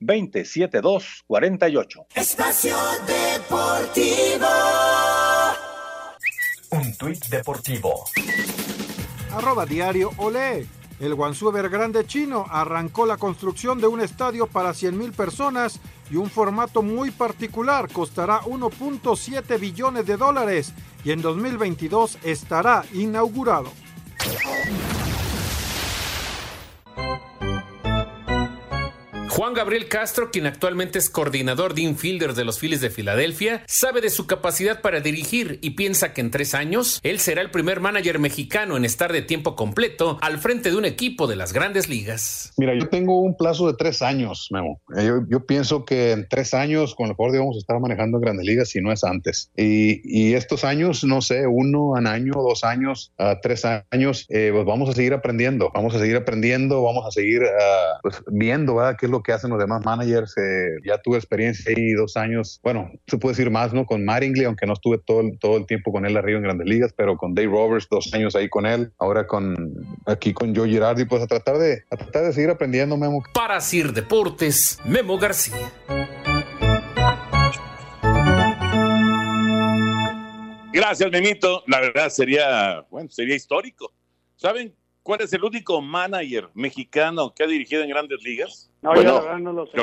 5565-27248. 0.00 2.06
Espacio 2.14 2.76
Deportivo. 3.06 4.46
Un 6.70 6.96
tuit 6.96 7.26
deportivo. 7.28 8.04
Arroba 9.32 9.66
diario 9.66 10.12
Olé. 10.18 10.66
El 10.98 11.14
Guangzhou 11.14 11.50
Evergrande 11.50 12.06
chino 12.06 12.46
arrancó 12.48 13.04
la 13.04 13.18
construcción 13.18 13.78
de 13.80 13.86
un 13.86 14.00
estadio 14.00 14.46
para 14.46 14.70
100.000 14.70 15.12
personas 15.12 15.78
y 16.10 16.16
un 16.16 16.30
formato 16.30 16.82
muy 16.82 17.10
particular. 17.10 17.92
Costará 17.92 18.40
1.7 18.40 19.60
billones 19.60 20.06
de 20.06 20.16
dólares 20.16 20.72
y 21.04 21.12
en 21.12 21.20
2022 21.20 22.16
estará 22.24 22.86
inaugurado. 22.94 23.70
Juan 29.36 29.52
Gabriel 29.52 29.86
Castro, 29.88 30.30
quien 30.30 30.46
actualmente 30.46 30.98
es 30.98 31.10
coordinador 31.10 31.74
de 31.74 31.82
infielder 31.82 32.32
de 32.32 32.42
los 32.46 32.58
Phillies 32.58 32.80
de 32.80 32.88
Filadelfia, 32.88 33.64
sabe 33.66 34.00
de 34.00 34.08
su 34.08 34.26
capacidad 34.26 34.80
para 34.80 35.00
dirigir 35.00 35.58
y 35.60 35.72
piensa 35.72 36.14
que 36.14 36.22
en 36.22 36.30
tres 36.30 36.54
años 36.54 37.00
él 37.02 37.18
será 37.18 37.42
el 37.42 37.50
primer 37.50 37.80
manager 37.80 38.18
mexicano 38.18 38.78
en 38.78 38.86
estar 38.86 39.12
de 39.12 39.20
tiempo 39.20 39.54
completo 39.54 40.16
al 40.22 40.38
frente 40.38 40.70
de 40.70 40.76
un 40.76 40.86
equipo 40.86 41.26
de 41.26 41.36
las 41.36 41.52
grandes 41.52 41.90
ligas. 41.90 42.54
Mira, 42.56 42.72
yo 42.72 42.88
tengo 42.88 43.20
un 43.20 43.36
plazo 43.36 43.66
de 43.66 43.74
tres 43.74 44.00
años, 44.00 44.48
Memo. 44.50 44.80
Eh, 44.96 45.10
yo, 45.28 45.44
pienso 45.44 45.84
que 45.84 46.12
en 46.12 46.26
tres 46.30 46.54
años 46.54 46.94
con 46.94 47.04
el 47.04 47.10
mejor 47.10 47.36
vamos 47.36 47.56
a 47.56 47.58
estar 47.58 47.78
manejando 47.78 48.16
en 48.16 48.22
grandes 48.22 48.46
ligas 48.46 48.70
si 48.70 48.80
no 48.80 48.90
es 48.90 49.04
antes. 49.04 49.50
Y, 49.54 50.32
estos 50.32 50.64
años, 50.64 51.04
no 51.04 51.20
sé, 51.20 51.46
uno, 51.46 51.90
un 51.90 52.06
año, 52.06 52.32
dos 52.32 52.64
años, 52.64 53.12
tres 53.42 53.66
años, 53.66 54.24
eh, 54.30 54.48
pues 54.50 54.64
vamos 54.64 54.88
a 54.88 54.92
seguir 54.94 55.12
aprendiendo, 55.12 55.70
vamos 55.74 55.94
a 55.94 55.98
seguir 55.98 56.16
aprendiendo, 56.16 56.82
vamos 56.82 57.04
a 57.06 57.10
seguir 57.10 57.42
uh, 57.42 58.00
pues 58.02 58.22
viendo 58.28 58.76
¿verdad? 58.76 58.96
qué 58.98 59.04
es 59.04 59.12
lo 59.12 59.22
que 59.26 59.32
hacen 59.32 59.50
los 59.50 59.58
demás 59.58 59.84
managers. 59.84 60.34
Eh, 60.38 60.76
ya 60.84 60.98
tuve 60.98 61.16
experiencia 61.16 61.74
ahí 61.76 61.92
dos 61.92 62.16
años, 62.16 62.60
bueno, 62.62 62.88
se 63.08 63.18
puede 63.18 63.32
decir 63.32 63.50
más, 63.50 63.74
¿no? 63.74 63.84
Con 63.84 64.04
Maringley, 64.04 64.44
aunque 64.44 64.66
no 64.66 64.74
estuve 64.74 64.98
todo, 65.04 65.22
todo 65.40 65.56
el 65.56 65.66
tiempo 65.66 65.90
con 65.90 66.06
él 66.06 66.16
arriba 66.16 66.38
en 66.38 66.44
Grandes 66.44 66.68
Ligas, 66.68 66.94
pero 66.96 67.16
con 67.16 67.34
Dave 67.34 67.48
Roberts, 67.48 67.88
dos 67.90 68.14
años 68.14 68.36
ahí 68.36 68.48
con 68.48 68.66
él, 68.66 68.92
ahora 68.98 69.26
con 69.26 69.56
aquí 70.06 70.32
con 70.32 70.54
Joe 70.54 70.68
Girardi, 70.68 71.06
pues 71.06 71.22
a 71.22 71.26
tratar 71.26 71.58
de, 71.58 71.82
a 71.90 71.96
tratar 71.96 72.24
de 72.24 72.32
seguir 72.32 72.50
aprendiendo, 72.50 72.96
Memo. 72.96 73.22
Para 73.34 73.60
Sir 73.60 73.92
Deportes, 73.92 74.78
Memo 74.84 75.18
García. 75.18 75.72
Gracias, 80.72 81.10
Memito. 81.10 81.64
La 81.66 81.80
verdad 81.80 82.10
sería, 82.10 82.86
bueno, 82.90 83.08
sería 83.10 83.34
histórico. 83.34 83.92
¿Saben 84.36 84.72
¿Cuál 85.06 85.20
es 85.20 85.32
el 85.32 85.44
único 85.44 85.80
manager 85.80 86.50
mexicano 86.54 87.32
que 87.32 87.44
ha 87.44 87.46
dirigido 87.46 87.80
en 87.80 87.90
grandes 87.90 88.20
ligas? 88.24 88.72
No, 88.82 89.00
yo 89.00 89.38
no 89.38 89.52
lo 89.52 89.66
sé. 89.66 89.78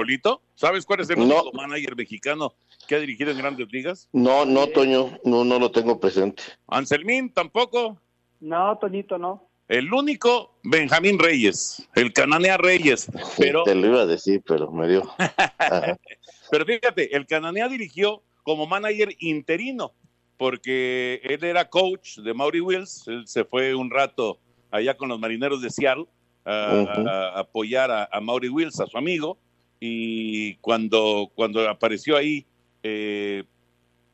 ¿sabes 0.54 0.86
cuál 0.86 1.00
es 1.00 1.10
el 1.12 1.18
único 1.18 1.50
manager 1.54 1.96
mexicano 1.96 2.54
que 2.90 2.96
ha 2.96 3.00
dirigido 3.00 3.32
en 3.32 3.38
grandes 3.38 3.72
ligas? 3.72 4.10
No, 4.12 4.44
no, 4.44 4.68
Toño, 4.68 5.18
no, 5.24 5.46
no 5.46 5.60
lo 5.60 5.72
tengo 5.72 5.98
presente. 5.98 6.44
Anselmín, 6.68 7.32
tampoco. 7.32 7.98
No, 8.42 8.78
Toñito, 8.80 9.18
no. 9.18 9.48
El 9.70 9.94
único, 9.94 10.60
Benjamín 10.62 11.18
Reyes, 11.18 11.88
el 11.96 12.12
Cananea 12.12 12.58
Reyes. 12.58 13.10
Pero... 13.38 13.64
Te 13.64 13.76
lo 13.76 13.88
iba 13.88 14.02
a 14.02 14.06
decir, 14.06 14.44
pero 14.46 14.74
me 14.74 14.90
dio. 14.90 15.10
pero 16.52 16.66
fíjate, 16.66 17.16
el 17.16 17.26
Cananea 17.28 17.70
dirigió 17.70 18.24
como 18.44 18.68
manager 18.68 19.16
interino, 19.20 19.94
porque 20.36 21.22
él 21.24 21.46
era 21.46 21.70
coach 21.70 22.18
de 22.18 22.34
Maury 22.34 22.60
Wills, 22.60 23.08
él 23.08 23.26
se 23.26 23.46
fue 23.46 23.74
un 23.74 23.90
rato 23.90 24.42
allá 24.74 24.98
con 24.98 25.08
los 25.08 25.20
marineros 25.20 25.62
de 25.62 25.70
Seattle 25.70 26.06
a, 26.44 27.34
apoyar 27.36 27.92
a, 27.92 28.10
a, 28.12 28.20
Maury 28.20 28.50
Wills, 28.50 28.80
a 28.80 28.88
su 28.88 28.98
amigo, 28.98 29.38
y 29.80 30.56
cuando, 30.56 31.32
cuando 31.36 31.70
apareció 31.70 32.18
ahí, 32.18 32.46
eh, 32.82 33.44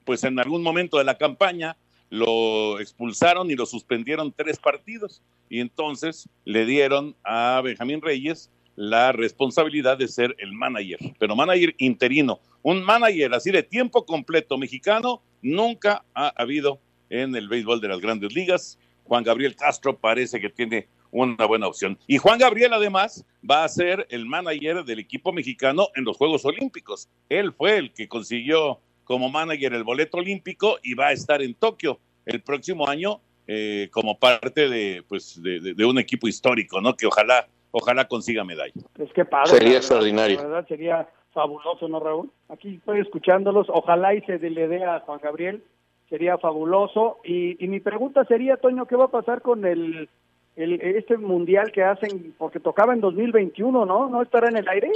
pues 0.05 0.23
en 0.23 0.37
algún 0.37 0.61
momento 0.61 0.97
de 0.97 1.05
la 1.05 1.17
campaña, 1.17 1.77
lo 2.09 2.79
expulsaron 2.79 3.49
y 3.49 3.55
lo 3.55 3.65
suspendieron 3.65 4.33
tres 4.35 4.59
partidos, 4.59 5.21
y 5.49 5.61
entonces 5.61 6.27
le 6.43 6.65
dieron 6.65 7.15
a 7.23 7.61
Benjamín 7.63 8.01
Reyes 8.01 8.51
la 8.75 9.11
responsabilidad 9.11 9.97
de 9.97 10.07
ser 10.07 10.35
el 10.39 10.51
manager, 10.51 10.99
pero 11.19 11.35
manager 11.35 11.73
interino. 11.77 12.39
Un 12.63 12.83
manager 12.83 13.33
así 13.33 13.49
de 13.49 13.63
tiempo 13.63 14.05
completo 14.05 14.57
mexicano 14.57 15.21
nunca 15.41 16.03
ha 16.13 16.33
habido 16.35 16.79
en 17.09 17.35
el 17.35 17.47
béisbol 17.47 17.79
de 17.81 17.87
las 17.87 18.01
grandes 18.01 18.33
ligas 18.33 18.77
Juan 19.09 19.23
Gabriel 19.23 19.55
Castro 19.55 19.97
parece 19.97 20.39
que 20.39 20.49
tiene 20.49 20.87
una 21.11 21.47
buena 21.47 21.67
opción. 21.67 21.97
Y 22.05 22.19
Juan 22.19 22.37
Gabriel 22.37 22.73
además 22.73 23.25
va 23.49 23.63
a 23.63 23.67
ser 23.67 24.05
el 24.11 24.27
manager 24.27 24.85
del 24.85 24.99
equipo 24.99 25.33
mexicano 25.33 25.87
en 25.95 26.03
los 26.05 26.15
Juegos 26.15 26.45
Olímpicos. 26.45 27.09
Él 27.27 27.51
fue 27.51 27.77
el 27.77 27.91
que 27.91 28.07
consiguió 28.07 28.79
como 29.03 29.27
manager 29.29 29.73
el 29.73 29.83
boleto 29.83 30.17
olímpico 30.17 30.77
y 30.83 30.93
va 30.93 31.07
a 31.07 31.11
estar 31.11 31.41
en 31.41 31.55
Tokio 31.55 31.99
el 32.27 32.43
próximo 32.43 32.87
año 32.87 33.19
eh, 33.47 33.89
como 33.91 34.19
parte 34.19 34.69
de, 34.69 35.03
pues, 35.09 35.41
de, 35.41 35.85
un 35.85 35.97
equipo 35.97 36.27
histórico, 36.27 36.79
¿no? 36.79 36.95
Que 36.95 37.07
ojalá, 37.07 37.47
ojalá 37.71 38.07
consiga 38.07 38.43
medalla. 38.43 38.73
Es 38.99 39.11
que 39.13 39.25
padre. 39.25 39.49
Sería 39.49 39.77
extraordinario. 39.77 40.37
La 40.37 40.43
verdad 40.43 40.67
sería 40.67 41.09
fabuloso, 41.33 41.87
¿no, 41.87 41.99
Raúl? 41.99 42.31
Aquí 42.49 42.75
estoy 42.75 42.99
escuchándolos. 42.99 43.65
Ojalá 43.69 44.13
y 44.13 44.21
se 44.21 44.37
le 44.37 44.67
dé 44.67 44.85
a 44.85 44.99
Juan 44.99 45.19
Gabriel 45.23 45.63
sería 46.09 46.37
fabuloso. 46.37 47.17
Y, 47.23 47.55
mi 47.67 47.79
pregunta 47.79 48.25
sería, 48.25 48.57
Toño, 48.57 48.85
¿qué 48.85 48.95
va 48.95 49.05
a 49.05 49.11
pasar 49.11 49.41
con 49.41 49.65
el, 49.65 50.09
el, 50.55 50.81
este 50.81 51.17
mundial 51.17 51.71
que 51.71 51.83
hacen? 51.83 52.33
Porque 52.37 52.59
tocaba 52.59 52.93
en 52.93 53.01
2021, 53.01 53.85
¿no? 53.85 54.09
¿No 54.09 54.21
estará 54.21 54.49
en 54.49 54.57
el 54.57 54.67
aire? 54.67 54.91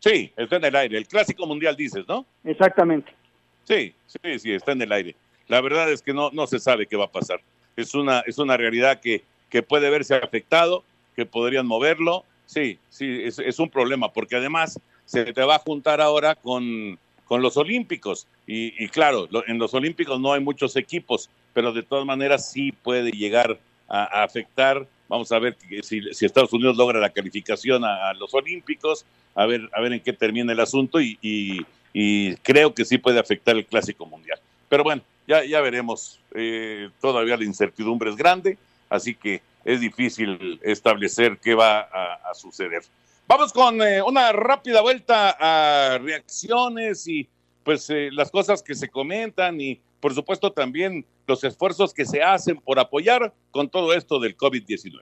Sí, 0.00 0.32
está 0.36 0.56
en 0.56 0.64
el 0.64 0.76
aire. 0.76 0.98
El 0.98 1.06
clásico 1.06 1.46
mundial 1.46 1.76
dices, 1.76 2.04
¿no? 2.08 2.26
Exactamente. 2.44 3.12
Sí, 3.64 3.94
sí, 4.06 4.38
sí, 4.38 4.52
está 4.52 4.72
en 4.72 4.82
el 4.82 4.92
aire. 4.92 5.14
La 5.48 5.60
verdad 5.60 5.90
es 5.90 6.02
que 6.02 6.12
no, 6.12 6.30
no 6.32 6.46
se 6.46 6.58
sabe 6.58 6.86
qué 6.86 6.96
va 6.96 7.04
a 7.04 7.12
pasar. 7.12 7.40
Es 7.76 7.94
una, 7.94 8.20
es 8.20 8.38
una 8.38 8.56
realidad 8.56 9.00
que, 9.00 9.22
que 9.48 9.62
puede 9.62 9.90
verse 9.90 10.14
afectado, 10.14 10.82
que 11.14 11.26
podrían 11.26 11.66
moverlo. 11.66 12.24
Sí, 12.46 12.78
sí, 12.90 13.22
es, 13.24 13.38
es 13.38 13.58
un 13.58 13.70
problema, 13.70 14.12
porque 14.12 14.36
además 14.36 14.80
se 15.04 15.32
te 15.32 15.42
va 15.42 15.56
a 15.56 15.60
juntar 15.60 16.00
ahora 16.00 16.34
con, 16.34 16.98
con 17.26 17.42
los 17.42 17.56
Olímpicos. 17.56 18.26
Y, 18.46 18.88
claro, 18.88 19.28
en 19.46 19.58
los 19.58 19.74
Olímpicos 19.74 20.20
no 20.20 20.32
hay 20.32 20.40
muchos 20.40 20.76
equipos, 20.76 21.28
pero 21.52 21.72
de 21.72 21.82
todas 21.82 22.06
maneras 22.06 22.50
sí 22.50 22.72
puede 22.72 23.10
llegar 23.10 23.58
a, 23.88 24.22
afectar. 24.22 24.86
Vamos 25.08 25.30
a 25.32 25.38
ver 25.38 25.56
si, 25.82 26.00
Estados 26.20 26.52
Unidos 26.52 26.76
logra 26.76 27.00
la 27.00 27.10
calificación 27.10 27.84
a, 27.84 28.14
los 28.14 28.32
Olímpicos, 28.34 29.04
a 29.34 29.46
ver, 29.46 29.68
a 29.72 29.80
ver 29.80 29.92
en 29.92 30.00
qué 30.00 30.12
termina 30.12 30.52
el 30.52 30.60
asunto 30.60 31.00
y, 31.00 31.66
creo 32.42 32.74
que 32.74 32.84
sí 32.84 32.98
puede 32.98 33.18
afectar 33.18 33.56
el 33.56 33.66
Clásico 33.66 34.06
Mundial. 34.06 34.38
Pero 34.68 34.84
bueno, 34.84 35.02
ya, 35.26 35.44
ya 35.44 35.60
veremos. 35.60 36.20
Eh, 36.34 36.90
todavía 37.00 37.36
la 37.36 37.44
incertidumbre 37.44 38.10
es 38.10 38.16
grande, 38.16 38.58
así 38.90 39.14
que 39.14 39.40
es 39.64 39.80
difícil 39.80 40.60
establecer 40.62 41.38
qué 41.38 41.54
va 41.54 41.80
a 41.80 42.34
suceder. 42.34 42.82
Vamos 43.28 43.52
con 43.52 43.82
eh, 43.82 44.00
una 44.02 44.30
rápida 44.30 44.82
vuelta 44.82 45.36
a 45.40 45.98
reacciones 45.98 47.08
y 47.08 47.28
pues 47.64 47.90
eh, 47.90 48.10
las 48.12 48.30
cosas 48.30 48.62
que 48.62 48.76
se 48.76 48.88
comentan 48.88 49.60
y 49.60 49.80
por 49.98 50.14
supuesto 50.14 50.52
también 50.52 51.04
los 51.26 51.42
esfuerzos 51.42 51.92
que 51.92 52.04
se 52.04 52.22
hacen 52.22 52.58
por 52.58 52.78
apoyar 52.78 53.34
con 53.50 53.68
todo 53.68 53.94
esto 53.94 54.20
del 54.20 54.36
COVID-19. 54.36 55.00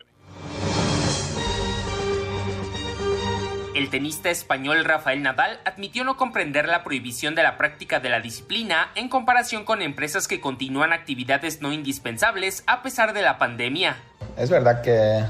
El 3.75 3.91
tenista 3.91 4.31
español 4.31 4.87
Rafael 4.87 5.21
Nadal 5.21 5.61
admitió 5.67 6.03
no 6.05 6.17
comprender 6.17 6.67
la 6.67 6.83
prohibición 6.83 7.35
de 7.35 7.43
la 7.43 7.59
práctica 7.59 8.01
de 8.01 8.09
la 8.09 8.21
disciplina 8.21 8.91
en 8.95 9.11
comparación 9.11 9.67
con 9.67 9.83
empresas 9.83 10.29
que 10.29 10.41
continúan 10.41 10.95
actividades 10.95 11.61
no 11.61 11.75
indispensables 11.75 12.65
a 12.67 12.83
pesar 12.83 13.13
de 13.13 13.21
la 13.21 13.37
pandemia. 13.37 13.97
Es 14.39 14.49
verdad 14.49 14.81
que 14.81 15.25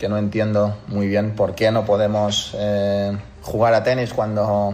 que 0.00 0.08
no 0.08 0.16
entiendo 0.16 0.78
muy 0.88 1.06
bien 1.08 1.36
por 1.36 1.54
qué 1.54 1.70
no 1.70 1.84
podemos 1.84 2.52
eh, 2.54 3.16
jugar 3.42 3.74
a 3.74 3.84
tenis 3.84 4.14
cuando, 4.14 4.72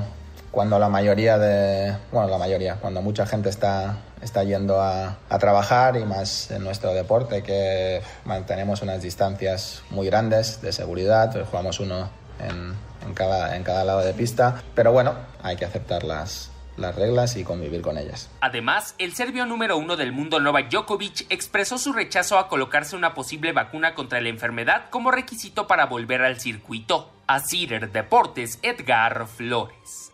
cuando 0.53 0.79
la 0.79 0.89
mayoría 0.89 1.37
de, 1.37 1.97
bueno, 2.13 2.29
la 2.29 2.39
mayoría, 2.39 2.77
cuando 2.77 3.03
mucha 3.03 3.27
gente 3.27 3.49
está, 3.49 3.97
está 4.23 4.45
yendo 4.45 4.81
a, 4.81 5.17
a 5.29 5.39
trabajar 5.41 5.97
y 5.97 6.05
más 6.05 6.53
en 6.53 6.63
nuestro 6.63 6.95
deporte 6.95 7.43
que 7.43 8.03
mantenemos 8.25 8.83
unas 8.83 9.03
distancias 9.03 9.83
muy 9.91 10.07
grandes 10.07 10.63
de 10.63 10.71
seguridad, 10.71 11.37
jugamos 11.51 11.81
uno 11.81 12.09
en, 12.39 12.75
en, 13.05 13.13
cada, 13.13 13.57
en 13.57 13.65
cada 13.65 13.85
lado 13.85 14.03
de 14.03 14.15
pista, 14.15 14.63
pero 14.77 14.93
bueno, 14.93 15.15
hay 15.43 15.57
que 15.57 15.65
aceptar 15.65 16.05
las, 16.05 16.51
las 16.77 16.95
reglas 16.95 17.37
y 17.37 17.45
convivir 17.45 17.83
con 17.83 17.99
ellas. 17.99 18.31
Además, 18.41 18.95
el 18.99 19.15
serbio 19.15 19.47
número 19.47 19.77
uno 19.77 19.97
del 19.97 20.13
mundo 20.13 20.41
Novak 20.41 20.71
Djokovic 20.71 21.27
expresó 21.31 21.79
su 21.79 21.93
rechazo 21.93 22.39
a 22.39 22.49
colocarse 22.49 22.97
una 22.97 23.15
posible 23.15 23.53
vacuna 23.53 23.95
contra 23.95 24.21
la 24.21 24.29
enfermedad 24.29 24.91
como 24.91 25.11
requisito 25.11 25.67
para 25.67 25.87
volver 25.87 26.23
al 26.23 26.41
circuito. 26.41 27.13
A 27.27 27.41
Cider 27.41 27.91
Deportes, 27.91 28.59
Edgar 28.63 29.27
Flores. 29.27 30.13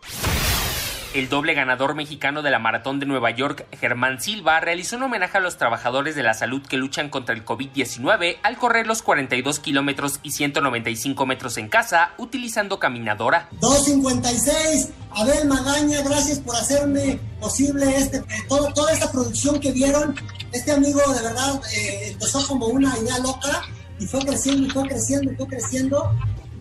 El 1.13 1.29
doble 1.29 1.53
ganador 1.53 1.93
mexicano 1.93 2.41
de 2.41 2.49
la 2.49 2.57
maratón 2.57 2.99
de 2.99 3.05
Nueva 3.05 3.29
York, 3.29 3.67
Germán 3.79 4.19
Silva, 4.19 4.59
realizó 4.59 4.95
un 4.95 5.03
homenaje 5.03 5.37
a 5.37 5.41
los 5.41 5.57
trabajadores 5.57 6.15
de 6.15 6.23
la 6.23 6.33
salud 6.33 6.63
que 6.67 6.75
luchan 6.75 7.09
contra 7.09 7.35
el 7.35 7.45
COVID-19 7.45 8.37
al 8.41 8.57
correr 8.57 8.87
los 8.87 9.03
42 9.03 9.59
kilómetros 9.59 10.19
y 10.23 10.31
195 10.31 11.23
metros 11.27 11.57
en 11.59 11.69
casa 11.69 12.13
utilizando 12.17 12.79
caminadora. 12.79 13.47
256, 13.61 14.89
Abel 15.11 15.47
Magaña, 15.47 16.01
gracias 16.01 16.39
por 16.39 16.55
hacerme 16.55 17.19
posible 17.39 17.95
este, 17.95 18.17
eh, 18.17 18.23
toda 18.49 18.91
esta 18.91 19.11
producción 19.11 19.59
que 19.59 19.71
vieron. 19.71 20.15
Este 20.51 20.71
amigo 20.71 20.99
de 21.13 21.21
verdad 21.21 21.61
eh, 21.77 22.09
empezó 22.13 22.43
como 22.47 22.65
una 22.65 22.91
idea 22.97 23.19
loca 23.19 23.61
y 23.99 24.07
fue 24.07 24.19
creciendo 24.21 24.65
y 24.65 24.69
fue 24.71 24.87
creciendo 24.87 25.31
y 25.31 25.35
fue 25.35 25.45
creciendo. 25.45 26.11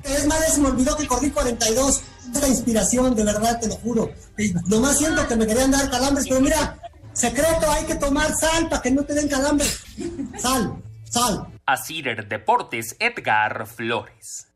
Es 0.05 0.27
más, 0.27 0.55
se 0.55 0.61
me 0.61 0.69
olvidó 0.69 0.97
que 0.97 1.07
corrí 1.07 1.31
42 1.31 2.03
esta 2.35 2.49
inspiración, 2.49 3.15
de 3.15 3.25
verdad, 3.25 3.61
te 3.61 3.69
lo 3.69 3.75
juro. 3.77 4.11
lo 4.69 4.81
más 4.81 4.99
siento 4.99 5.27
que 5.27 5.37
me 5.37 5.47
querían 5.47 5.71
dar 5.71 5.91
calambres, 5.91 6.27
pero 6.29 6.41
mira, 6.41 6.79
secreto, 7.13 7.71
hay 7.71 7.85
que 7.85 7.97
tomar 7.97 8.35
sal 8.35 8.69
para 8.69 8.83
que 8.83 8.91
no 8.91 9.05
te 9.05 9.15
den 9.15 9.29
calambres. 9.29 9.81
Sal, 10.39 10.83
sal. 11.09 11.49
Cider 11.85 12.29
Deportes, 12.29 12.97
Edgar 12.99 13.67
Flores. 13.67 14.49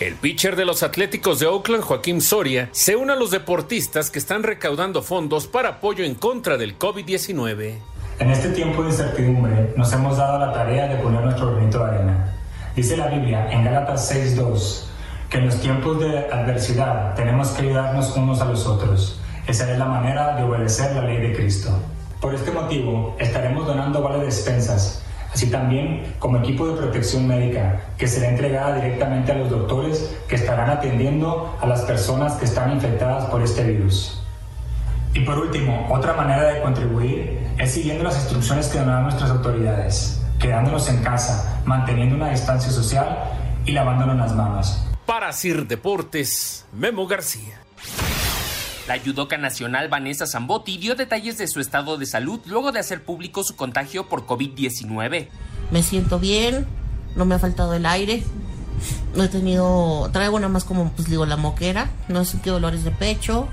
El 0.00 0.16
pitcher 0.16 0.56
de 0.56 0.64
los 0.64 0.82
Atléticos 0.82 1.38
de 1.38 1.46
Oakland, 1.46 1.84
Joaquín 1.84 2.20
Soria, 2.20 2.68
se 2.72 2.96
une 2.96 3.12
a 3.12 3.16
los 3.16 3.30
deportistas 3.30 4.10
que 4.10 4.18
están 4.18 4.42
recaudando 4.42 5.00
fondos 5.02 5.46
para 5.46 5.68
apoyo 5.68 6.04
en 6.04 6.16
contra 6.16 6.56
del 6.56 6.76
COVID-19. 6.76 7.78
En 8.18 8.30
este 8.30 8.48
tiempo 8.50 8.82
de 8.82 8.90
incertidumbre, 8.90 9.72
nos 9.76 9.92
hemos 9.92 10.16
dado 10.16 10.38
la 10.38 10.52
tarea 10.52 10.88
de 10.88 10.96
poner 10.96 11.22
nuestro 11.22 11.52
granito 11.52 11.78
de 11.78 11.84
arena. 11.84 12.41
Dice 12.74 12.96
la 12.96 13.08
Biblia 13.08 13.48
en 13.50 13.64
Gálatas 13.64 14.10
6:2 14.10 14.88
que 15.28 15.36
en 15.36 15.44
los 15.44 15.60
tiempos 15.60 16.00
de 16.00 16.26
adversidad 16.32 17.14
tenemos 17.14 17.50
que 17.50 17.62
ayudarnos 17.66 18.16
unos 18.16 18.40
a 18.40 18.46
los 18.46 18.66
otros. 18.66 19.20
Esa 19.46 19.70
es 19.70 19.78
la 19.78 19.84
manera 19.84 20.36
de 20.36 20.42
obedecer 20.42 20.94
la 20.96 21.02
ley 21.02 21.18
de 21.18 21.34
Cristo. 21.34 21.68
Por 22.18 22.34
este 22.34 22.50
motivo, 22.50 23.14
estaremos 23.18 23.66
donando 23.66 24.00
vale 24.00 24.24
despensas, 24.24 25.02
así 25.34 25.50
también 25.50 26.14
como 26.18 26.38
equipo 26.38 26.66
de 26.66 26.80
protección 26.80 27.28
médica, 27.28 27.78
que 27.98 28.06
será 28.06 28.30
entregada 28.30 28.76
directamente 28.76 29.32
a 29.32 29.34
los 29.34 29.50
doctores 29.50 30.10
que 30.26 30.36
estarán 30.36 30.70
atendiendo 30.70 31.54
a 31.60 31.66
las 31.66 31.82
personas 31.82 32.34
que 32.36 32.46
están 32.46 32.72
infectadas 32.72 33.26
por 33.26 33.42
este 33.42 33.64
virus. 33.64 34.22
Y 35.12 35.20
por 35.20 35.38
último, 35.38 35.88
otra 35.90 36.14
manera 36.14 36.44
de 36.44 36.62
contribuir 36.62 37.48
es 37.58 37.70
siguiendo 37.70 38.04
las 38.04 38.16
instrucciones 38.16 38.68
que 38.68 38.78
dan 38.78 39.02
nuestras 39.02 39.30
autoridades, 39.30 40.21
quedándonos 40.42 40.88
en 40.88 40.98
casa, 41.02 41.62
manteniendo 41.64 42.16
una 42.16 42.30
distancia 42.30 42.70
social 42.70 43.16
y 43.64 43.72
lavándonos 43.72 44.16
las 44.16 44.34
manos. 44.34 44.82
Para 45.06 45.32
Sir 45.32 45.66
Deportes, 45.66 46.66
Memo 46.72 47.06
García. 47.06 47.60
La 48.88 48.98
judoka 48.98 49.38
nacional 49.38 49.88
Vanessa 49.88 50.26
Zambotti 50.26 50.76
dio 50.76 50.96
detalles 50.96 51.38
de 51.38 51.46
su 51.46 51.60
estado 51.60 51.96
de 51.96 52.06
salud 52.06 52.40
luego 52.46 52.72
de 52.72 52.80
hacer 52.80 53.04
público 53.04 53.44
su 53.44 53.54
contagio 53.54 54.08
por 54.08 54.26
COVID-19. 54.26 55.28
Me 55.70 55.82
siento 55.84 56.18
bien, 56.18 56.66
no 57.14 57.24
me 57.24 57.36
ha 57.36 57.38
faltado 57.38 57.74
el 57.74 57.86
aire, 57.86 58.24
no 59.14 59.22
he 59.22 59.28
tenido, 59.28 60.10
traigo 60.12 60.40
nada 60.40 60.52
más 60.52 60.64
como, 60.64 60.90
pues 60.90 61.08
digo, 61.08 61.24
la 61.24 61.36
moquera, 61.36 61.88
no 62.08 62.20
he 62.20 62.24
sentido 62.24 62.56
dolores 62.56 62.82
de 62.82 62.90
pecho, 62.90 63.48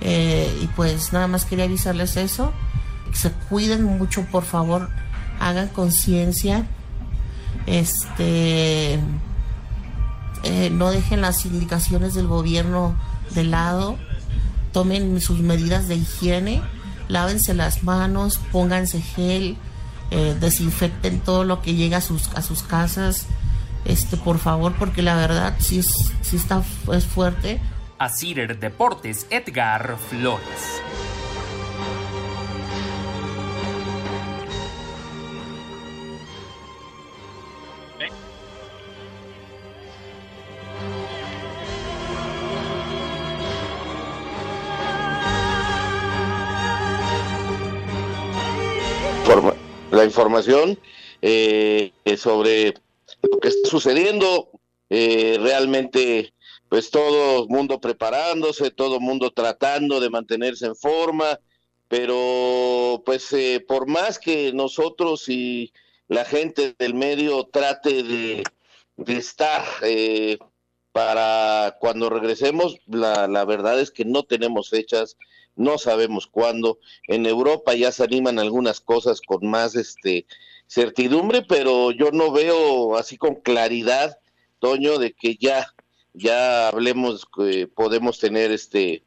eh, 0.00 0.48
y 0.62 0.68
pues 0.68 1.12
nada 1.12 1.26
más 1.26 1.44
quería 1.44 1.64
avisarles 1.64 2.16
eso, 2.16 2.52
se 3.12 3.32
cuiden 3.32 3.82
mucho, 3.82 4.24
por 4.30 4.44
favor, 4.44 4.88
hagan 5.40 5.68
conciencia, 5.68 6.66
este 7.66 9.00
eh, 10.42 10.70
no 10.70 10.90
dejen 10.90 11.22
las 11.22 11.46
indicaciones 11.46 12.14
del 12.14 12.26
gobierno 12.26 12.94
de 13.34 13.44
lado, 13.44 13.96
tomen 14.72 15.20
sus 15.20 15.40
medidas 15.40 15.88
de 15.88 15.96
higiene, 15.96 16.62
lávense 17.08 17.54
las 17.54 17.82
manos, 17.82 18.38
pónganse 18.52 19.00
gel, 19.00 19.56
eh, 20.10 20.36
desinfecten 20.38 21.20
todo 21.20 21.44
lo 21.44 21.62
que 21.62 21.74
llega 21.74 21.98
a 21.98 22.00
sus, 22.02 22.28
a 22.34 22.42
sus 22.42 22.62
casas, 22.62 23.26
este, 23.84 24.16
por 24.16 24.38
favor, 24.38 24.74
porque 24.78 25.02
la 25.02 25.14
verdad 25.14 25.54
sí, 25.58 25.82
sí 25.82 26.36
está 26.36 26.62
es 26.92 27.06
fuerte. 27.06 27.60
A 27.98 28.08
Cider 28.08 28.58
Deportes, 28.58 29.26
Edgar 29.30 29.96
Flores. 30.10 30.82
Información 50.04 50.78
eh, 51.22 51.92
sobre 52.16 52.74
lo 53.22 53.40
que 53.40 53.48
está 53.48 53.68
sucediendo. 53.68 54.50
Eh, 54.90 55.38
realmente, 55.40 56.34
pues 56.68 56.90
todo 56.90 57.48
mundo 57.48 57.80
preparándose, 57.80 58.70
todo 58.70 59.00
mundo 59.00 59.30
tratando 59.30 60.00
de 60.00 60.10
mantenerse 60.10 60.66
en 60.66 60.76
forma, 60.76 61.40
pero 61.88 63.02
pues 63.04 63.32
eh, 63.32 63.64
por 63.66 63.86
más 63.86 64.18
que 64.18 64.52
nosotros 64.52 65.28
y 65.28 65.72
la 66.08 66.24
gente 66.24 66.74
del 66.78 66.94
medio 66.94 67.44
trate 67.44 68.02
de, 68.02 68.42
estar 69.06 69.64
para 70.92 71.76
cuando 71.80 72.10
regresemos, 72.10 72.78
la 72.86 73.44
verdad 73.44 73.80
es 73.80 73.90
que 73.90 74.04
no 74.04 74.22
tenemos 74.22 74.68
fechas, 74.68 75.16
no 75.56 75.78
sabemos 75.78 76.26
cuándo. 76.26 76.78
En 77.06 77.26
Europa 77.26 77.74
ya 77.74 77.92
se 77.92 78.04
animan 78.04 78.38
algunas 78.38 78.80
cosas 78.80 79.20
con 79.20 79.46
más 79.46 79.74
este 79.76 80.26
certidumbre, 80.66 81.42
pero 81.42 81.90
yo 81.90 82.10
no 82.10 82.32
veo 82.32 82.96
así 82.96 83.16
con 83.16 83.36
claridad, 83.36 84.18
Toño, 84.58 84.98
de 84.98 85.12
que 85.12 85.36
ya 85.36 85.66
ya 86.14 86.68
hablemos 86.68 87.26
que 87.26 87.66
podemos 87.66 88.18
tener 88.18 88.52
este 88.52 89.02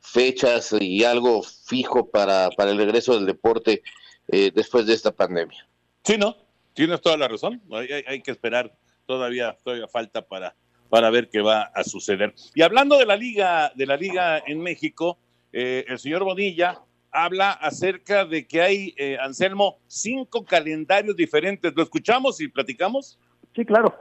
fechas 0.00 0.74
y 0.78 1.04
algo 1.04 1.42
fijo 1.42 2.10
para, 2.10 2.50
para 2.50 2.70
el 2.70 2.78
regreso 2.78 3.14
del 3.14 3.26
deporte 3.26 3.82
eh, 4.28 4.50
después 4.54 4.86
de 4.86 4.94
esta 4.94 5.12
pandemia. 5.12 5.66
Sí, 6.04 6.16
no, 6.16 6.36
tienes 6.74 7.00
toda 7.00 7.16
la 7.16 7.28
razón. 7.28 7.60
Hay, 7.72 7.88
hay, 8.06 8.22
que 8.22 8.30
esperar, 8.30 8.74
todavía, 9.06 9.58
todavía 9.62 9.88
falta 9.88 10.22
para, 10.22 10.54
para 10.88 11.10
ver 11.10 11.28
qué 11.28 11.40
va 11.40 11.62
a 11.74 11.84
suceder. 11.84 12.34
Y 12.54 12.62
hablando 12.62 12.98
de 12.98 13.06
la 13.06 13.16
liga, 13.16 13.72
de 13.74 13.86
la 13.86 13.96
liga 13.96 14.42
en 14.46 14.60
México, 14.60 15.18
eh, 15.52 15.84
el 15.88 15.98
señor 15.98 16.24
Bonilla 16.24 16.80
habla 17.10 17.50
acerca 17.52 18.24
de 18.24 18.46
que 18.46 18.62
hay, 18.62 18.94
eh, 18.96 19.18
Anselmo, 19.20 19.78
cinco 19.86 20.44
calendarios 20.44 21.16
diferentes. 21.16 21.72
¿Lo 21.74 21.82
escuchamos 21.82 22.40
y 22.40 22.48
platicamos? 22.48 23.18
Sí, 23.54 23.64
claro. 23.64 23.94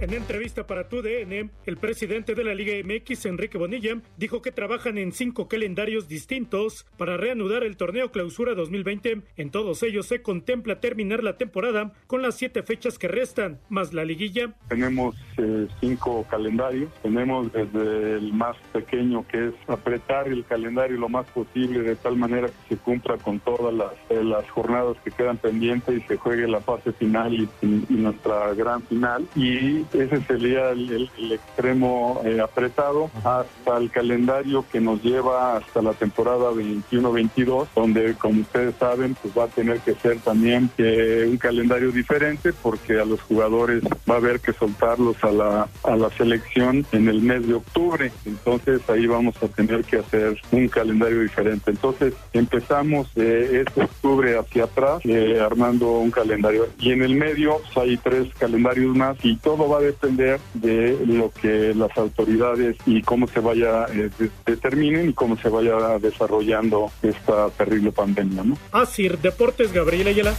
En 0.00 0.14
entrevista 0.14 0.66
para 0.66 0.88
TUDN, 0.88 1.50
el 1.66 1.76
presidente 1.76 2.34
de 2.34 2.42
la 2.42 2.54
Liga 2.54 2.72
MX, 2.82 3.26
Enrique 3.26 3.58
Bonilla, 3.58 4.00
dijo 4.16 4.40
que 4.40 4.50
trabajan 4.50 4.96
en 4.96 5.12
cinco 5.12 5.46
calendarios 5.46 6.08
distintos 6.08 6.86
para 6.96 7.18
reanudar 7.18 7.64
el 7.64 7.76
torneo 7.76 8.10
Clausura 8.10 8.54
2020. 8.54 9.20
En 9.36 9.50
todos 9.50 9.82
ellos 9.82 10.06
se 10.06 10.22
contempla 10.22 10.80
terminar 10.80 11.22
la 11.22 11.36
temporada 11.36 11.92
con 12.06 12.22
las 12.22 12.36
siete 12.36 12.62
fechas 12.62 12.98
que 12.98 13.08
restan, 13.08 13.60
más 13.68 13.92
la 13.92 14.06
liguilla. 14.06 14.54
Tenemos 14.70 15.16
eh, 15.36 15.68
cinco 15.80 16.26
calendarios. 16.30 16.90
Tenemos 17.02 17.52
desde 17.52 18.14
el 18.14 18.32
más 18.32 18.56
pequeño, 18.72 19.28
que 19.28 19.48
es 19.48 19.54
apretar 19.66 20.28
el 20.28 20.46
calendario 20.46 20.96
lo 20.96 21.10
más 21.10 21.26
posible, 21.26 21.80
de 21.80 21.96
tal 21.96 22.16
manera 22.16 22.46
que 22.48 22.74
se 22.74 22.80
cumpla 22.80 23.18
con 23.18 23.38
todas 23.40 23.74
las, 23.74 23.92
eh, 24.08 24.24
las 24.24 24.48
jornadas 24.48 24.96
que 25.04 25.10
quedan 25.10 25.36
pendientes 25.36 25.98
y 25.98 26.00
se 26.08 26.16
juegue 26.16 26.48
la 26.48 26.62
fase 26.62 26.90
final 26.92 27.34
y, 27.34 27.46
y 27.60 27.94
nuestra 27.96 28.54
gran 28.54 28.80
final. 28.84 29.28
Y 29.36 29.84
ese 29.92 30.20
sería 30.22 30.70
el, 30.70 31.10
extremo 31.32 32.20
eh, 32.24 32.40
apretado 32.40 33.10
hasta 33.24 33.78
el 33.78 33.90
calendario 33.90 34.64
que 34.70 34.80
nos 34.80 35.02
lleva 35.02 35.56
hasta 35.56 35.82
la 35.82 35.92
temporada 35.92 36.50
21-22, 36.52 37.68
donde 37.74 38.14
como 38.14 38.42
ustedes 38.42 38.74
saben, 38.76 39.16
pues 39.20 39.36
va 39.36 39.44
a 39.44 39.48
tener 39.48 39.80
que 39.80 39.94
ser 39.94 40.18
también 40.20 40.70
eh, 40.78 41.26
un 41.28 41.36
calendario 41.36 41.90
diferente 41.90 42.52
porque 42.52 43.00
a 43.00 43.04
los 43.04 43.20
jugadores 43.22 43.82
va 44.08 44.14
a 44.14 44.18
haber 44.18 44.40
que 44.40 44.52
soltarlos 44.52 45.22
a 45.22 45.32
la, 45.32 45.68
a 45.84 45.96
la 45.96 46.10
selección 46.10 46.86
en 46.92 47.08
el 47.08 47.20
mes 47.22 47.46
de 47.46 47.54
octubre. 47.54 48.12
Entonces 48.24 48.80
ahí 48.88 49.06
vamos 49.06 49.34
a 49.42 49.48
tener 49.48 49.84
que 49.84 49.98
hacer 49.98 50.40
un 50.52 50.68
calendario 50.68 51.20
diferente. 51.20 51.70
Entonces 51.70 52.14
empezamos 52.32 53.08
eh, 53.16 53.64
este 53.66 53.84
octubre 53.84 54.38
hacia 54.38 54.64
atrás 54.64 55.02
armando 55.40 55.98
un 55.98 56.10
calendario 56.10 56.68
y 56.78 56.92
en 56.92 57.02
el 57.02 57.14
medio 57.14 57.58
pues, 57.58 57.76
hay 57.76 57.96
tres 57.96 58.28
calendarios 58.38 58.96
más 58.96 59.16
y 59.22 59.36
todo 59.36 59.68
va 59.68 59.79
a 59.80 59.84
depender 59.84 60.40
de 60.54 60.98
lo 61.06 61.30
que 61.30 61.74
las 61.74 61.96
autoridades 61.96 62.76
y 62.86 63.02
cómo 63.02 63.26
se 63.26 63.40
vaya 63.40 63.86
eh, 63.86 64.10
determinen 64.46 65.10
y 65.10 65.12
cómo 65.12 65.36
se 65.36 65.48
vaya 65.48 65.98
desarrollando 65.98 66.90
esta 67.02 67.50
terrible 67.50 67.92
pandemia. 67.92 68.44
¿no? 68.44 68.58
Así, 68.72 69.08
Deportes 69.08 69.72
Gabriela 69.72 70.10
Ayala. 70.10 70.34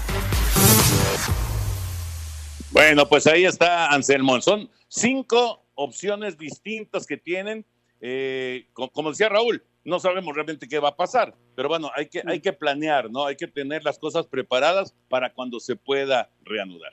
Bueno, 2.71 3.07
pues 3.07 3.27
ahí 3.27 3.45
está 3.45 3.87
Anselmo. 3.87 4.39
Son 4.41 4.69
cinco 4.87 5.65
opciones 5.75 6.37
distintas 6.37 7.05
que 7.05 7.17
tienen 7.17 7.65
eh, 8.01 8.67
como 8.73 9.11
decía 9.11 9.29
Raúl, 9.29 9.63
no 9.83 9.99
sabemos 9.99 10.33
realmente 10.33 10.67
qué 10.67 10.79
va 10.79 10.89
a 10.89 10.95
pasar, 10.95 11.35
pero 11.55 11.69
bueno, 11.69 11.91
hay 11.95 12.07
que, 12.07 12.23
hay 12.25 12.39
que 12.39 12.51
planear, 12.51 13.11
¿no? 13.11 13.27
Hay 13.27 13.35
que 13.35 13.47
tener 13.47 13.83
las 13.83 13.99
cosas 13.99 14.25
preparadas 14.25 14.95
para 15.07 15.33
cuando 15.33 15.59
se 15.59 15.75
pueda 15.75 16.29
reanudar. 16.43 16.91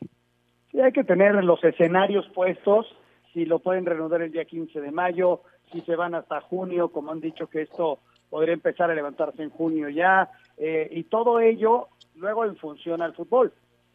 Sí, 0.70 0.80
hay 0.80 0.92
que 0.92 1.04
tener 1.04 1.34
los 1.44 1.62
escenarios 1.64 2.28
puestos, 2.34 2.86
si 3.32 3.44
lo 3.44 3.58
pueden 3.58 3.86
reanudar 3.86 4.22
el 4.22 4.32
día 4.32 4.44
15 4.44 4.80
de 4.80 4.90
mayo, 4.90 5.42
si 5.72 5.80
se 5.82 5.96
van 5.96 6.14
hasta 6.14 6.40
junio, 6.40 6.90
como 6.90 7.12
han 7.12 7.20
dicho 7.20 7.46
que 7.46 7.62
esto 7.62 8.00
podría 8.30 8.54
empezar 8.54 8.90
a 8.90 8.94
levantarse 8.94 9.42
en 9.42 9.50
junio 9.50 9.88
ya, 9.88 10.30
eh, 10.56 10.88
y 10.90 11.04
todo 11.04 11.40
ello 11.40 11.88
luego 12.16 12.44
en 12.44 12.56
función 12.56 13.00
al 13.00 13.14
fútbol. 13.14 13.52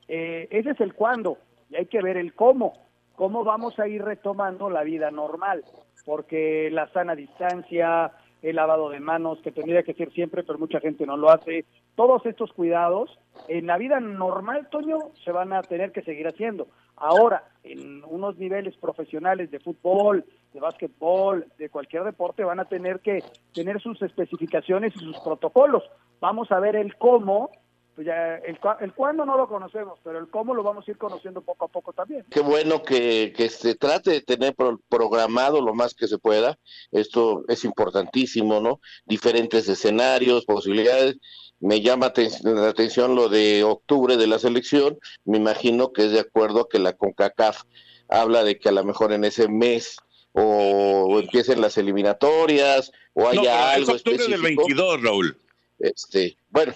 Eh, 0.08 0.48
ese 0.50 0.72
es 0.72 0.82
el 0.82 0.94
cuándo, 0.94 1.38
y 1.70 1.76
hay 1.76 1.86
que 1.86 2.02
ver 2.02 2.18
el 2.18 2.34
cómo, 2.34 2.74
cómo 3.16 3.44
vamos 3.44 3.80
a 3.80 3.88
ir 3.88 4.04
retomando 4.04 4.70
la 4.70 4.84
vida 4.84 5.12
normal, 5.12 5.64
porque 6.06 6.70
la 6.72 6.88
sana 6.90 7.16
distancia, 7.16 8.12
el 8.44 8.58
lavado 8.58 8.90
de 8.90 9.00
manos, 9.00 9.40
que 9.42 9.52
tendría 9.52 9.84
que 9.84 9.94
ser 9.94 10.12
siempre, 10.12 10.44
pero 10.44 10.60
mucha 10.60 10.80
gente 10.80 11.06
no 11.06 11.18
lo 11.18 11.30
hace. 11.30 11.66
Todos 11.96 12.26
estos 12.26 12.52
cuidados 12.52 13.18
en 13.48 13.68
la 13.68 13.78
vida 13.78 14.00
normal, 14.00 14.68
Toño, 14.70 15.00
se 15.24 15.32
van 15.32 15.54
a 15.54 15.64
tener 15.64 15.92
que 15.92 16.04
seguir 16.04 16.28
haciendo. 16.28 16.68
Ahora, 16.98 17.46
en 17.64 18.04
unos 18.06 18.38
niveles 18.38 18.76
profesionales 18.78 19.50
de 19.50 19.60
fútbol, 19.60 20.26
de 20.54 20.60
básquetbol, 20.60 21.48
de 21.58 21.70
cualquier 21.70 22.04
deporte, 22.04 22.44
van 22.44 22.60
a 22.60 22.66
tener 22.66 23.00
que 23.00 23.24
tener 23.54 23.82
sus 23.82 24.02
especificaciones 24.02 24.94
y 24.96 25.00
sus 25.00 25.18
protocolos. 25.22 25.84
Vamos 26.20 26.52
a 26.52 26.60
ver 26.60 26.76
el 26.76 26.96
cómo 26.98 27.50
pues 27.96 28.08
ya 28.08 28.36
el, 28.38 28.60
el 28.82 28.94
cuándo 28.94 29.26
no 29.26 29.38
lo 29.38 29.48
conocemos, 29.48 30.00
pero 30.04 30.20
el 30.20 30.28
cómo 30.30 30.56
lo 30.56 30.64
vamos 30.64 30.88
a 30.88 30.92
ir 30.92 30.98
conociendo 30.98 31.42
poco 31.42 31.66
a 31.66 31.68
poco 31.68 31.94
también. 31.94 32.26
Qué 32.30 32.42
bueno 32.42 32.82
que, 32.82 33.34
que 33.36 33.50
se 33.50 33.76
trate 33.76 34.12
de 34.12 34.22
tener 34.22 34.56
programado 34.90 35.62
lo 35.62 35.74
más 35.74 35.94
que 35.94 36.08
se 36.08 36.18
pueda. 36.18 36.58
Esto 36.92 37.44
es 37.48 37.64
importantísimo, 37.66 38.60
¿no? 38.60 38.80
Diferentes 39.06 39.70
escenarios, 39.70 40.46
posibilidades. 40.46 41.18
Me 41.60 41.82
llama 41.82 42.12
la 42.44 42.68
atención 42.68 43.16
lo 43.16 43.30
de 43.30 43.64
octubre 43.64 44.18
de 44.18 44.28
la 44.28 44.40
selección. 44.40 44.98
Me 45.24 45.38
imagino 45.38 45.94
que 45.94 46.06
es 46.06 46.12
de 46.12 46.20
acuerdo 46.20 46.62
a 46.62 46.70
que 46.70 46.80
la 46.80 46.94
CONCACAF 46.94 47.62
habla 48.10 48.44
de 48.44 48.60
que 48.60 48.70
a 48.70 48.74
lo 48.74 48.84
mejor 48.84 49.14
en 49.14 49.24
ese 49.24 49.48
mes 49.48 49.98
o, 50.34 51.20
empiecen 51.20 51.62
las 51.62 51.78
eliminatorias 51.78 52.92
o 53.14 53.28
haya 53.28 53.72
algo 53.72 53.92
es 53.92 53.98
octubre 53.98 54.28
del 54.28 54.42
22, 54.42 55.02
Raúl. 55.04 55.38
Este, 55.80 56.38
bueno, 56.50 56.74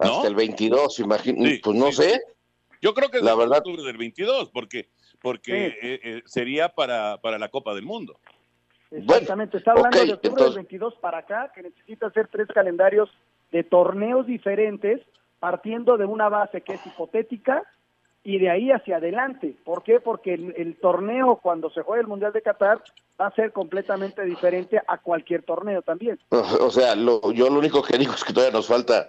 hasta 0.00 0.28
el 0.28 0.34
22, 0.34 0.98
imagino, 1.00 1.48
pues 1.62 1.76
no 1.76 1.92
sé. 1.92 2.20
Yo 2.80 2.94
creo 2.94 3.10
que 3.10 3.18
es 3.18 3.22
la 3.22 3.34
verdad... 3.34 3.58
octubre 3.58 3.82
del 3.82 3.98
22, 3.98 4.50
porque, 4.50 4.88
porque 5.20 5.66
eh, 5.66 6.00
eh, 6.02 6.22
sería 6.24 6.70
para, 6.70 7.18
para 7.18 7.38
la 7.38 7.48
Copa 7.48 7.74
del 7.74 7.84
Mundo. 7.84 8.18
Exactamente, 8.90 9.58
está 9.58 9.72
hablando 9.72 10.04
de 10.04 10.14
octubre 10.14 10.44
del 10.44 10.54
22 10.54 10.94
para 10.96 11.18
acá, 11.18 11.52
que 11.54 11.62
necesita 11.62 12.06
hacer 12.06 12.28
tres 12.28 12.48
calendarios 12.48 13.08
de 13.52 13.62
torneos 13.62 14.26
diferentes, 14.26 15.00
partiendo 15.38 15.96
de 15.96 16.06
una 16.06 16.28
base 16.28 16.62
que 16.62 16.74
es 16.74 16.86
hipotética 16.86 17.62
y 18.22 18.38
de 18.38 18.50
ahí 18.50 18.70
hacia 18.70 18.96
adelante. 18.96 19.56
¿Por 19.64 19.82
qué? 19.82 20.00
Porque 20.00 20.34
el, 20.34 20.76
torneo, 20.80 21.40
cuando 21.42 21.70
se 21.70 21.82
juegue 21.82 22.02
el 22.02 22.08
Mundial 22.08 22.32
de 22.32 22.42
Qatar, 22.42 22.82
va 23.20 23.28
a 23.28 23.34
ser 23.34 23.52
completamente 23.52 24.22
diferente 24.24 24.80
a 24.86 24.98
cualquier 24.98 25.42
torneo 25.42 25.82
también. 25.82 26.18
O 26.30 26.70
sea, 26.70 26.94
yo 26.94 27.50
lo 27.50 27.58
único 27.58 27.82
que 27.82 27.98
digo 27.98 28.12
es 28.14 28.24
que 28.24 28.32
todavía 28.32 28.56
nos 28.56 28.66
falta, 28.66 29.08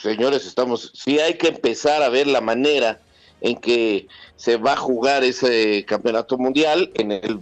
señores, 0.00 0.46
estamos, 0.46 0.92
sí 0.94 1.18
hay 1.18 1.34
que 1.34 1.48
empezar 1.48 2.02
a 2.02 2.08
ver 2.08 2.26
la 2.26 2.40
manera 2.40 3.00
en 3.40 3.56
que 3.56 4.08
se 4.36 4.56
va 4.56 4.72
a 4.72 4.76
jugar 4.76 5.22
ese 5.22 5.84
campeonato 5.86 6.38
mundial 6.38 6.90
en 6.94 7.12
el 7.12 7.40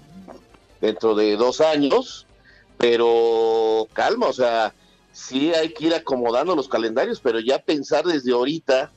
dentro 0.81 1.15
de 1.15 1.37
dos 1.37 1.61
años, 1.61 2.27
pero 2.77 3.89
calma, 3.95 4.27
o 4.27 4.33
sea, 4.33 4.75
sí 5.13 5.55
hay 5.55 5.73
que 5.73 5.87
ir 5.87 5.95
acomodando 5.95 6.55
los 6.55 6.69
calendarios, 6.69 7.21
pero 7.21 7.41
ya 7.41 7.59
pensar 7.59 8.05
desde 8.05 8.33
ahorita 8.33 8.93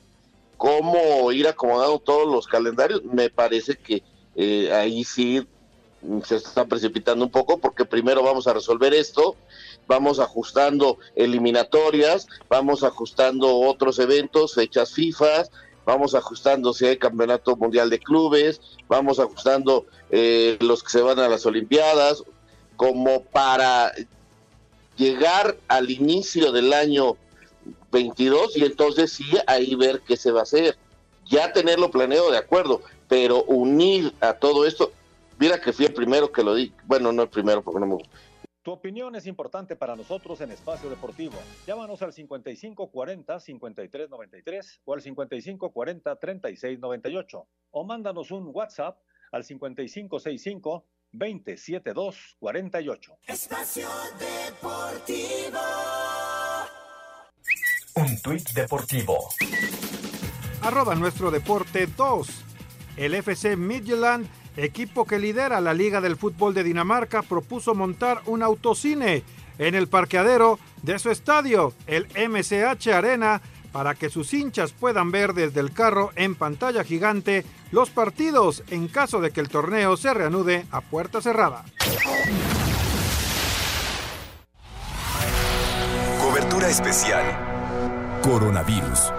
cómo 0.60 1.32
ir 1.32 1.48
acomodando 1.48 1.98
todos 2.00 2.30
los 2.30 2.46
calendarios, 2.46 3.02
me 3.02 3.30
parece 3.30 3.76
que 3.76 4.02
eh, 4.36 4.70
ahí 4.70 5.04
sí 5.04 5.48
se 6.22 6.36
está 6.36 6.66
precipitando 6.66 7.24
un 7.24 7.30
poco 7.30 7.56
porque 7.56 7.86
primero 7.86 8.22
vamos 8.22 8.46
a 8.46 8.52
resolver 8.52 8.92
esto, 8.92 9.36
vamos 9.86 10.20
ajustando 10.20 10.98
eliminatorias, 11.16 12.26
vamos 12.50 12.84
ajustando 12.84 13.58
otros 13.58 13.98
eventos, 14.00 14.52
fechas 14.52 14.92
FIFA, 14.92 15.44
vamos 15.86 16.14
ajustando 16.14 16.74
si 16.74 16.84
hay 16.84 16.98
campeonato 16.98 17.56
mundial 17.56 17.88
de 17.88 17.98
clubes, 17.98 18.60
vamos 18.86 19.18
ajustando 19.18 19.86
eh, 20.10 20.58
los 20.60 20.82
que 20.82 20.90
se 20.90 21.00
van 21.00 21.20
a 21.20 21.28
las 21.30 21.46
Olimpiadas, 21.46 22.22
como 22.76 23.22
para 23.22 23.94
llegar 24.98 25.56
al 25.68 25.90
inicio 25.90 26.52
del 26.52 26.74
año 26.74 27.16
22 27.90 28.56
y 28.56 28.64
entonces 28.64 29.12
sí 29.12 29.26
ahí 29.46 29.74
ver 29.74 30.00
qué 30.00 30.16
se 30.16 30.30
va 30.30 30.40
a 30.40 30.44
hacer. 30.44 30.78
Ya 31.26 31.52
tenerlo 31.52 31.90
planeado 31.90 32.30
de 32.30 32.38
acuerdo, 32.38 32.80
pero 33.08 33.42
unir 33.44 34.14
a 34.20 34.32
todo 34.34 34.64
esto, 34.66 34.92
mira 35.38 35.60
que 35.60 35.72
fui 35.72 35.86
el 35.86 35.94
primero 35.94 36.32
que 36.32 36.42
lo 36.42 36.54
di, 36.54 36.72
bueno, 36.84 37.12
no 37.12 37.22
el 37.22 37.28
primero 37.28 37.62
porque 37.62 37.78
no 37.80 37.86
me 37.86 37.98
Tu 38.62 38.72
opinión 38.72 39.14
es 39.14 39.26
importante 39.26 39.76
para 39.76 39.94
nosotros 39.96 40.40
en 40.40 40.50
Espacio 40.50 40.90
Deportivo. 40.90 41.38
Llámanos 41.66 42.02
al 42.02 42.12
5540-5393 42.12 44.80
o 44.84 44.94
al 44.94 45.02
5540-3698 45.02 47.46
o 47.70 47.84
mándanos 47.84 48.30
un 48.30 48.50
WhatsApp 48.52 48.98
al 49.32 49.44
5565 49.44 50.84
27248. 51.12 53.18
Espacio 53.26 53.88
Deportivo. 54.18 55.58
Un 58.00 58.18
tuit 58.22 58.48
deportivo. 58.52 59.28
Arroba 60.62 60.94
nuestro 60.94 61.30
deporte 61.30 61.86
2. 61.86 62.28
El 62.96 63.14
FC 63.14 63.56
Midtjylland, 63.56 64.26
equipo 64.56 65.04
que 65.04 65.18
lidera 65.18 65.60
la 65.60 65.74
Liga 65.74 66.00
del 66.00 66.16
Fútbol 66.16 66.54
de 66.54 66.64
Dinamarca, 66.64 67.20
propuso 67.20 67.74
montar 67.74 68.22
un 68.24 68.42
autocine 68.42 69.22
en 69.58 69.74
el 69.74 69.86
parqueadero 69.88 70.58
de 70.82 70.98
su 70.98 71.10
estadio, 71.10 71.74
el 71.86 72.06
MCH 72.06 72.88
Arena, 72.88 73.42
para 73.70 73.94
que 73.94 74.08
sus 74.08 74.32
hinchas 74.32 74.72
puedan 74.72 75.10
ver 75.10 75.34
desde 75.34 75.60
el 75.60 75.74
carro 75.74 76.10
en 76.16 76.36
pantalla 76.36 76.84
gigante 76.84 77.44
los 77.70 77.90
partidos 77.90 78.62
en 78.70 78.88
caso 78.88 79.20
de 79.20 79.30
que 79.30 79.40
el 79.40 79.50
torneo 79.50 79.98
se 79.98 80.14
reanude 80.14 80.64
a 80.70 80.80
puerta 80.80 81.20
cerrada. 81.20 81.66
Cobertura 86.18 86.70
especial 86.70 87.49
Coronavirus. 88.22 89.12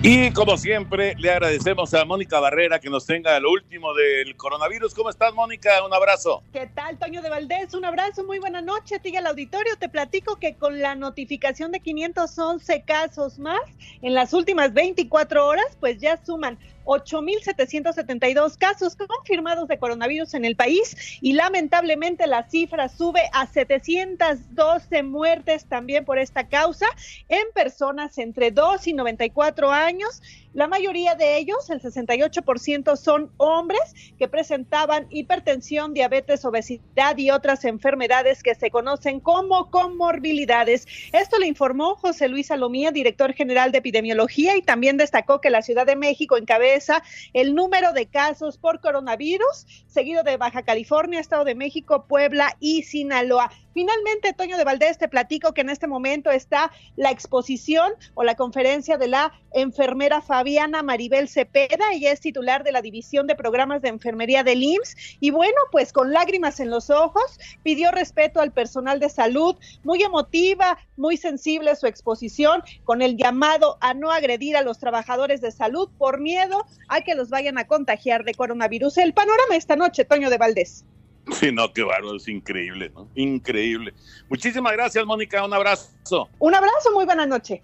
Y 0.00 0.30
como 0.30 0.56
siempre, 0.56 1.14
le 1.18 1.30
agradecemos 1.30 1.92
a 1.92 2.04
Mónica 2.04 2.40
Barrera 2.40 2.78
que 2.78 2.88
nos 2.88 3.04
tenga 3.04 3.38
lo 3.40 3.50
último 3.50 3.92
del 3.92 4.36
coronavirus. 4.36 4.94
¿Cómo 4.94 5.10
estás, 5.10 5.34
Mónica? 5.34 5.84
Un 5.84 5.92
abrazo. 5.92 6.42
¿Qué 6.52 6.66
tal, 6.66 6.98
Toño 6.98 7.20
de 7.20 7.28
Valdés? 7.28 7.74
Un 7.74 7.84
abrazo, 7.84 8.24
muy 8.24 8.38
buena 8.38 8.62
noche. 8.62 9.00
Sigue 9.02 9.18
el 9.18 9.26
auditorio. 9.26 9.76
Te 9.76 9.88
platico 9.88 10.36
que 10.36 10.54
con 10.54 10.80
la 10.80 10.94
notificación 10.94 11.72
de 11.72 11.80
511 11.80 12.84
casos 12.86 13.38
más 13.38 13.60
en 14.00 14.14
las 14.14 14.32
últimas 14.32 14.72
24 14.72 15.46
horas, 15.46 15.76
pues 15.78 15.98
ya 15.98 16.18
suman 16.24 16.58
8.772 16.88 18.56
casos 18.56 18.96
confirmados 18.96 19.68
de 19.68 19.78
coronavirus 19.78 20.32
en 20.32 20.46
el 20.46 20.56
país 20.56 20.96
y 21.20 21.34
lamentablemente 21.34 22.26
la 22.26 22.48
cifra 22.48 22.88
sube 22.88 23.20
a 23.34 23.46
712 23.46 25.02
muertes 25.02 25.66
también 25.66 26.06
por 26.06 26.18
esta 26.18 26.48
causa 26.48 26.86
en 27.28 27.44
personas 27.54 28.16
entre 28.16 28.50
2 28.50 28.86
y 28.86 28.94
94 28.94 29.70
años 29.70 30.22
la 30.58 30.66
mayoría 30.66 31.14
de 31.14 31.38
ellos, 31.38 31.70
el 31.70 31.80
68%, 31.80 32.96
son 32.96 33.30
hombres 33.36 33.94
que 34.18 34.26
presentaban 34.26 35.06
hipertensión, 35.08 35.94
diabetes, 35.94 36.44
obesidad 36.44 37.16
y 37.16 37.30
otras 37.30 37.64
enfermedades 37.64 38.42
que 38.42 38.56
se 38.56 38.68
conocen 38.68 39.20
como 39.20 39.70
comorbilidades. 39.70 40.88
Esto 41.12 41.38
le 41.38 41.46
informó 41.46 41.94
José 41.94 42.26
Luis 42.26 42.48
Salomía, 42.48 42.90
director 42.90 43.34
general 43.34 43.70
de 43.70 43.78
epidemiología, 43.78 44.56
y 44.56 44.62
también 44.62 44.96
destacó 44.96 45.40
que 45.40 45.50
la 45.50 45.62
Ciudad 45.62 45.86
de 45.86 45.94
México 45.94 46.36
encabeza 46.36 47.04
el 47.34 47.54
número 47.54 47.92
de 47.92 48.06
casos 48.06 48.58
por 48.58 48.80
coronavirus, 48.80 49.64
seguido 49.86 50.24
de 50.24 50.38
Baja 50.38 50.64
California, 50.64 51.20
Estado 51.20 51.44
de 51.44 51.54
México, 51.54 52.06
Puebla 52.08 52.56
y 52.58 52.82
Sinaloa. 52.82 53.52
Finalmente, 53.78 54.32
Toño 54.32 54.56
de 54.56 54.64
Valdés, 54.64 54.98
te 54.98 55.06
platico 55.06 55.54
que 55.54 55.60
en 55.60 55.70
este 55.70 55.86
momento 55.86 56.32
está 56.32 56.72
la 56.96 57.12
exposición 57.12 57.92
o 58.14 58.24
la 58.24 58.34
conferencia 58.34 58.98
de 58.98 59.06
la 59.06 59.32
enfermera 59.52 60.20
Fabiana 60.20 60.82
Maribel 60.82 61.28
Cepeda. 61.28 61.92
Ella 61.92 62.10
es 62.10 62.18
titular 62.18 62.64
de 62.64 62.72
la 62.72 62.82
División 62.82 63.28
de 63.28 63.36
Programas 63.36 63.80
de 63.80 63.90
Enfermería 63.90 64.42
del 64.42 64.64
IMSS. 64.64 64.96
Y 65.20 65.30
bueno, 65.30 65.54
pues 65.70 65.92
con 65.92 66.12
lágrimas 66.12 66.58
en 66.58 66.70
los 66.70 66.90
ojos, 66.90 67.38
pidió 67.62 67.92
respeto 67.92 68.40
al 68.40 68.52
personal 68.52 68.98
de 68.98 69.10
salud, 69.10 69.54
muy 69.84 70.02
emotiva, 70.02 70.76
muy 70.96 71.16
sensible 71.16 71.76
su 71.76 71.86
exposición, 71.86 72.64
con 72.82 73.00
el 73.00 73.16
llamado 73.16 73.78
a 73.80 73.94
no 73.94 74.10
agredir 74.10 74.56
a 74.56 74.62
los 74.62 74.80
trabajadores 74.80 75.40
de 75.40 75.52
salud 75.52 75.88
por 75.98 76.18
miedo 76.18 76.66
a 76.88 77.02
que 77.02 77.14
los 77.14 77.30
vayan 77.30 77.58
a 77.58 77.68
contagiar 77.68 78.24
de 78.24 78.34
coronavirus. 78.34 78.98
El 78.98 79.14
panorama 79.14 79.54
esta 79.54 79.76
noche, 79.76 80.04
Toño 80.04 80.30
de 80.30 80.38
Valdés. 80.38 80.84
Sí, 81.32 81.52
no, 81.52 81.72
qué 81.72 81.82
bárbaro, 81.82 82.16
es 82.16 82.28
increíble, 82.28 82.90
¿no? 82.94 83.08
Increíble. 83.14 83.94
Muchísimas 84.28 84.72
gracias, 84.72 85.04
Mónica, 85.04 85.44
un 85.44 85.52
abrazo. 85.52 86.28
Un 86.38 86.54
abrazo, 86.54 86.92
muy 86.92 87.04
buena 87.04 87.26
noche. 87.26 87.62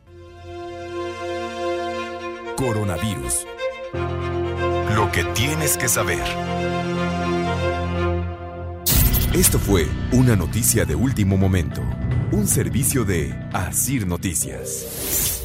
Coronavirus. 2.56 3.46
Lo 4.94 5.10
que 5.10 5.24
tienes 5.34 5.76
que 5.76 5.88
saber. 5.88 6.22
Esto 9.34 9.58
fue 9.58 9.88
una 10.12 10.36
noticia 10.36 10.84
de 10.84 10.94
último 10.94 11.36
momento, 11.36 11.82
un 12.30 12.46
servicio 12.46 13.04
de 13.04 13.34
Asir 13.52 14.06
Noticias. 14.06 15.43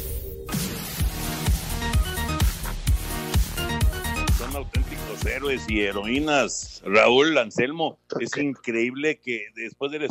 Héroes 5.40 5.64
y 5.68 5.80
heroínas. 5.80 6.82
Raúl 6.84 7.38
Anselmo, 7.38 7.98
es 8.20 8.36
increíble 8.36 9.20
que 9.20 9.46
después 9.54 9.90
del 9.90 10.06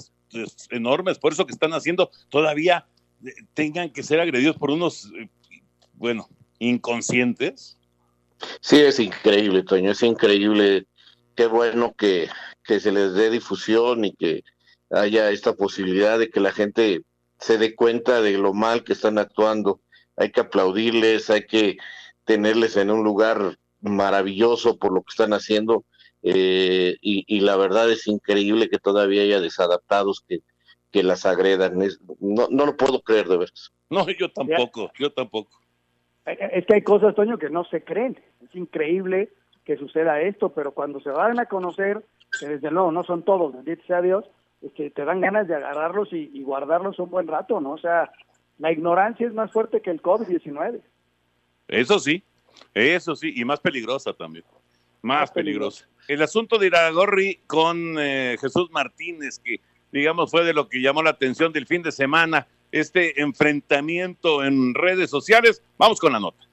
enorme 0.72 1.12
esfuerzo 1.12 1.46
que 1.46 1.54
están 1.54 1.72
haciendo, 1.74 2.10
todavía 2.30 2.88
eh, 3.24 3.30
tengan 3.54 3.92
que 3.92 4.02
ser 4.02 4.20
agredidos 4.20 4.58
por 4.58 4.72
unos, 4.72 5.12
eh, 5.20 5.30
bueno, 5.94 6.28
inconscientes. 6.58 7.78
Sí, 8.60 8.78
es 8.80 9.00
increíble, 9.00 9.62
Toño, 9.62 9.92
es 9.92 10.02
increíble. 10.02 10.88
Qué 11.36 11.46
bueno 11.46 11.94
que, 11.96 12.28
que 12.64 12.80
se 12.80 12.92
les 12.92 13.14
dé 13.14 13.30
difusión 13.30 14.06
y 14.06 14.16
que 14.16 14.44
haya 14.90 15.30
esta 15.30 15.54
posibilidad 15.54 16.18
de 16.18 16.32
que 16.32 16.40
la 16.40 16.52
gente 16.52 17.04
se 17.38 17.60
dé 17.60 17.76
cuenta 17.76 18.22
de 18.22 18.32
lo 18.40 18.54
mal 18.54 18.84
que 18.84 18.94
están 18.94 19.20
actuando. 19.20 19.80
Hay 20.18 20.32
que 20.32 20.42
aplaudirles, 20.42 21.30
hay 21.30 21.46
que 21.46 21.78
tenerles 22.26 22.78
en 22.78 22.90
un 22.90 23.04
lugar 23.04 23.60
maravilloso 23.82 24.78
por 24.78 24.94
lo 24.94 25.02
que 25.02 25.12
están 25.12 25.34
haciendo 25.34 25.86
eh, 26.22 26.98
y, 27.02 27.40
la 27.40 27.56
verdad 27.56 27.90
es 27.90 28.08
increíble 28.08 28.70
que 28.70 28.78
todavía 28.78 29.22
haya 29.22 29.40
desadaptados 29.40 30.26
que, 30.28 30.40
que 30.92 31.04
las 31.04 31.26
agredan. 31.26 31.80
no, 32.20 32.48
no 32.50 32.66
lo 32.66 32.76
puedo 32.76 33.02
creer 33.02 33.28
de 33.28 33.38
veras. 33.38 33.72
No, 33.90 34.06
yo 34.10 34.30
tampoco, 34.32 34.92
yo 35.00 35.12
tampoco. 35.12 35.50
Es 36.26 36.66
que 36.66 36.76
hay 36.76 36.82
cosas, 36.82 37.16
Toño, 37.16 37.38
que 37.38 37.50
no 37.50 37.64
se 37.66 37.84
creen. 37.84 38.20
Es 38.44 38.54
increíble 38.56 39.30
que 39.66 39.78
suceda 39.78 40.22
esto, 40.22 40.50
pero 40.50 40.74
cuando 40.74 41.00
se 41.00 41.10
van 41.10 41.40
a 41.40 41.46
conocer, 41.46 42.04
que 42.40 42.48
desde 42.48 42.70
luego 42.70 42.92
no 42.92 43.04
son 43.04 43.24
todos, 43.24 43.54
bendito 43.54 43.84
sea 43.88 44.02
Dios, 44.02 44.26
es 44.62 44.72
que 44.74 44.92
te 44.92 45.06
dan 45.06 45.22
ganas 45.22 45.48
de 45.48 45.56
agarrarlos 45.56 46.12
y, 46.12 46.30
y 46.34 46.44
guardarlos 46.44 47.00
un 47.00 47.10
buen 47.10 47.28
rato, 47.28 47.60
¿no? 47.62 47.72
O 47.72 47.78
sea, 47.78 48.12
la 48.58 48.72
ignorancia 48.72 49.26
es 49.26 49.34
más 49.34 49.52
fuerte 49.52 49.82
que 49.82 49.90
el 49.90 50.02
COVID-19. 50.02 50.82
Eso 51.68 52.00
sí, 52.00 52.24
eso 52.74 53.16
sí, 53.16 53.34
y 53.36 53.46
más 53.46 53.60
peligrosa 53.60 54.14
también. 54.14 54.46
Más, 55.02 55.32
peligrosa. 55.32 55.88
El 56.08 56.22
asunto 56.22 56.58
de 56.58 56.68
Iragorri 56.68 57.40
con 57.48 57.96
eh, 58.00 58.38
Jesús 58.40 58.70
Martínez, 58.72 59.40
que 59.40 59.62
digamos 59.92 60.32
fue 60.32 60.44
de 60.44 60.54
lo 60.54 60.68
que 60.68 60.82
llamó 60.82 61.04
la 61.04 61.12
atención 61.12 61.54
del 61.54 61.68
fin 61.68 61.82
de 61.84 61.92
semana, 61.92 62.48
este 62.72 63.22
enfrentamiento 63.22 64.44
en 64.44 64.74
redes 64.74 65.10
sociales. 65.10 65.64
Vamos 65.78 66.00
con 66.00 66.14
la 66.14 66.20
nota. 66.20 66.49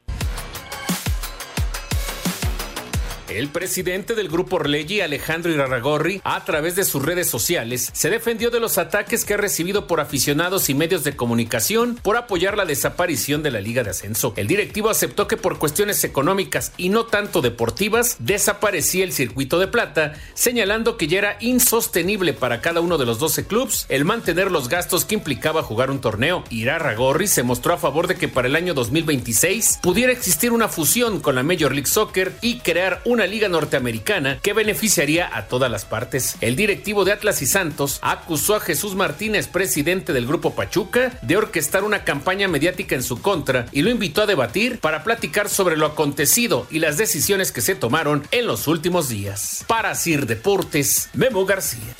El 3.36 3.48
presidente 3.48 4.14
del 4.14 4.30
grupo 4.30 4.56
Orlegui, 4.56 5.02
Alejandro 5.02 5.52
Irarragorri, 5.52 6.22
a 6.24 6.42
través 6.46 6.74
de 6.74 6.86
sus 6.86 7.04
redes 7.04 7.28
sociales, 7.28 7.90
se 7.92 8.08
defendió 8.08 8.50
de 8.50 8.60
los 8.60 8.78
ataques 8.78 9.26
que 9.26 9.34
ha 9.34 9.36
recibido 9.36 9.86
por 9.86 10.00
aficionados 10.00 10.70
y 10.70 10.74
medios 10.74 11.04
de 11.04 11.16
comunicación 11.16 11.98
por 12.02 12.16
apoyar 12.16 12.56
la 12.56 12.64
desaparición 12.64 13.42
de 13.42 13.50
la 13.50 13.60
Liga 13.60 13.84
de 13.84 13.90
Ascenso. 13.90 14.32
El 14.36 14.46
directivo 14.46 14.88
aceptó 14.88 15.28
que 15.28 15.36
por 15.36 15.58
cuestiones 15.58 16.02
económicas 16.02 16.72
y 16.78 16.88
no 16.88 17.04
tanto 17.04 17.42
deportivas, 17.42 18.16
desaparecía 18.20 19.04
el 19.04 19.12
circuito 19.12 19.58
de 19.58 19.66
plata, 19.66 20.14
señalando 20.32 20.96
que 20.96 21.06
ya 21.06 21.18
era 21.18 21.36
insostenible 21.40 22.32
para 22.32 22.62
cada 22.62 22.80
uno 22.80 22.96
de 22.96 23.04
los 23.04 23.18
12 23.18 23.46
clubes 23.46 23.84
el 23.90 24.06
mantener 24.06 24.50
los 24.50 24.70
gastos 24.70 25.04
que 25.04 25.14
implicaba 25.14 25.62
jugar 25.62 25.90
un 25.90 26.00
torneo. 26.00 26.42
Irarragorri 26.48 27.26
se 27.26 27.42
mostró 27.42 27.74
a 27.74 27.78
favor 27.78 28.06
de 28.06 28.14
que 28.14 28.28
para 28.28 28.48
el 28.48 28.56
año 28.56 28.72
2026 28.72 29.80
pudiera 29.82 30.10
existir 30.10 30.52
una 30.52 30.68
fusión 30.68 31.20
con 31.20 31.34
la 31.34 31.42
Major 31.42 31.72
League 31.72 31.86
Soccer 31.86 32.32
y 32.40 32.60
crear 32.60 33.02
una 33.04 33.25
liga 33.26 33.48
norteamericana 33.48 34.38
que 34.40 34.52
beneficiaría 34.52 35.28
a 35.36 35.46
todas 35.46 35.70
las 35.70 35.84
partes. 35.84 36.36
El 36.40 36.56
directivo 36.56 37.04
de 37.04 37.12
Atlas 37.12 37.42
y 37.42 37.46
Santos 37.46 37.98
acusó 38.02 38.56
a 38.56 38.60
Jesús 38.60 38.94
Martínez, 38.94 39.48
presidente 39.48 40.12
del 40.12 40.26
grupo 40.26 40.54
Pachuca, 40.54 41.18
de 41.22 41.36
orquestar 41.36 41.84
una 41.84 42.04
campaña 42.04 42.48
mediática 42.48 42.94
en 42.94 43.02
su 43.02 43.20
contra 43.22 43.66
y 43.72 43.82
lo 43.82 43.90
invitó 43.90 44.22
a 44.22 44.26
debatir 44.26 44.78
para 44.80 45.04
platicar 45.04 45.48
sobre 45.48 45.76
lo 45.76 45.86
acontecido 45.86 46.66
y 46.70 46.78
las 46.78 46.96
decisiones 46.96 47.52
que 47.52 47.60
se 47.60 47.74
tomaron 47.74 48.26
en 48.30 48.46
los 48.46 48.68
últimos 48.68 49.08
días. 49.08 49.64
Para 49.66 49.94
Sir 49.94 50.26
Deportes, 50.26 51.10
Memo 51.14 51.44
García. 51.44 51.94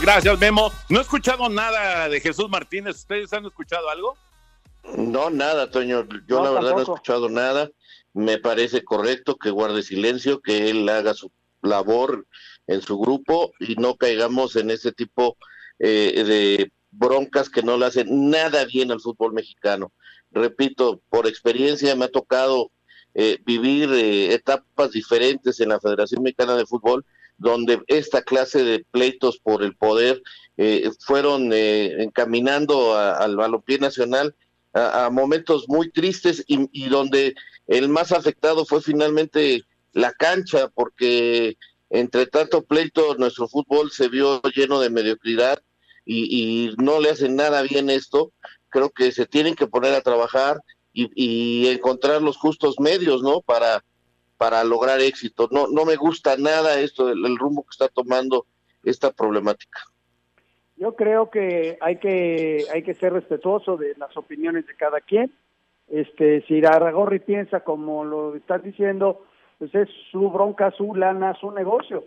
Gracias, 0.00 0.38
Memo. 0.38 0.72
No 0.88 0.98
he 0.98 1.02
escuchado 1.02 1.48
nada 1.50 2.08
de 2.08 2.20
Jesús 2.20 2.48
Martínez. 2.48 2.96
¿Ustedes 2.96 3.32
han 3.34 3.44
escuchado 3.44 3.90
algo? 3.90 4.16
No, 4.96 5.30
nada, 5.30 5.70
Toño. 5.70 6.06
Yo 6.26 6.42
la 6.42 6.50
verdad 6.50 6.72
no 6.72 6.78
he 6.80 6.82
escuchado 6.82 7.28
nada. 7.28 7.70
Me 8.12 8.38
parece 8.38 8.82
correcto 8.82 9.36
que 9.36 9.50
guarde 9.50 9.82
silencio, 9.82 10.40
que 10.40 10.70
él 10.70 10.88
haga 10.88 11.14
su 11.14 11.30
labor 11.62 12.26
en 12.66 12.82
su 12.82 12.98
grupo 12.98 13.52
y 13.58 13.76
no 13.76 13.96
caigamos 13.96 14.56
en 14.56 14.70
ese 14.70 14.92
tipo 14.92 15.36
eh, 15.78 16.24
de 16.24 16.72
broncas 16.90 17.48
que 17.48 17.62
no 17.62 17.76
le 17.76 17.86
hacen 17.86 18.30
nada 18.30 18.64
bien 18.64 18.90
al 18.90 19.00
fútbol 19.00 19.32
mexicano. 19.32 19.92
Repito, 20.32 21.00
por 21.08 21.26
experiencia 21.26 21.94
me 21.94 22.06
ha 22.06 22.10
tocado 22.10 22.70
eh, 23.14 23.38
vivir 23.44 23.90
eh, 23.92 24.34
etapas 24.34 24.92
diferentes 24.92 25.60
en 25.60 25.70
la 25.70 25.80
Federación 25.80 26.22
Mexicana 26.22 26.56
de 26.56 26.66
Fútbol, 26.66 27.04
donde 27.38 27.82
esta 27.86 28.22
clase 28.22 28.62
de 28.62 28.84
pleitos 28.90 29.38
por 29.38 29.62
el 29.62 29.74
poder 29.76 30.22
fueron 30.98 31.54
encaminando 31.54 32.94
al 32.94 33.34
balompié 33.34 33.78
nacional 33.78 34.34
a, 34.72 35.10
momentos 35.10 35.68
muy 35.68 35.90
tristes 35.90 36.44
y, 36.46 36.88
donde 36.88 37.34
el 37.66 37.88
más 37.88 38.12
afectado 38.12 38.64
fue 38.64 38.80
finalmente 38.80 39.62
la 39.92 40.12
cancha, 40.12 40.68
porque 40.68 41.56
entre 41.90 42.26
tanto 42.26 42.64
pleito 42.64 43.16
nuestro 43.16 43.48
fútbol 43.48 43.90
se 43.90 44.08
vio 44.08 44.40
lleno 44.54 44.80
de 44.80 44.90
mediocridad 44.90 45.62
y, 46.04 46.74
no 46.78 47.00
le 47.00 47.10
hacen 47.10 47.36
nada 47.36 47.62
bien 47.62 47.90
esto. 47.90 48.32
Creo 48.68 48.90
que 48.90 49.12
se 49.12 49.26
tienen 49.26 49.54
que 49.54 49.66
poner 49.66 49.94
a 49.94 50.02
trabajar 50.02 50.60
y, 50.92 51.66
encontrar 51.68 52.22
los 52.22 52.36
justos 52.36 52.78
medios, 52.78 53.22
¿no? 53.22 53.40
Para, 53.42 53.84
para 54.36 54.64
lograr 54.64 55.00
éxito. 55.00 55.48
No, 55.50 55.66
no 55.68 55.84
me 55.84 55.96
gusta 55.96 56.36
nada 56.36 56.80
esto, 56.80 57.10
el 57.10 57.38
rumbo 57.38 57.64
que 57.64 57.72
está 57.72 57.88
tomando 57.88 58.46
esta 58.84 59.12
problemática. 59.12 59.80
Yo 60.80 60.96
creo 60.96 61.28
que 61.28 61.76
hay 61.82 61.96
que 61.96 62.64
hay 62.72 62.82
que 62.82 62.94
ser 62.94 63.12
respetuoso 63.12 63.76
de 63.76 63.94
las 63.98 64.16
opiniones 64.16 64.66
de 64.66 64.74
cada 64.74 65.02
quien. 65.02 65.30
Este, 65.88 66.40
si 66.46 66.64
Aragorri 66.64 67.18
piensa 67.18 67.60
como 67.60 68.02
lo 68.02 68.34
estás 68.34 68.62
diciendo, 68.62 69.26
pues 69.58 69.74
es 69.74 69.90
su 70.10 70.30
bronca, 70.30 70.70
su 70.70 70.94
lana, 70.94 71.34
su 71.34 71.50
negocio. 71.50 72.04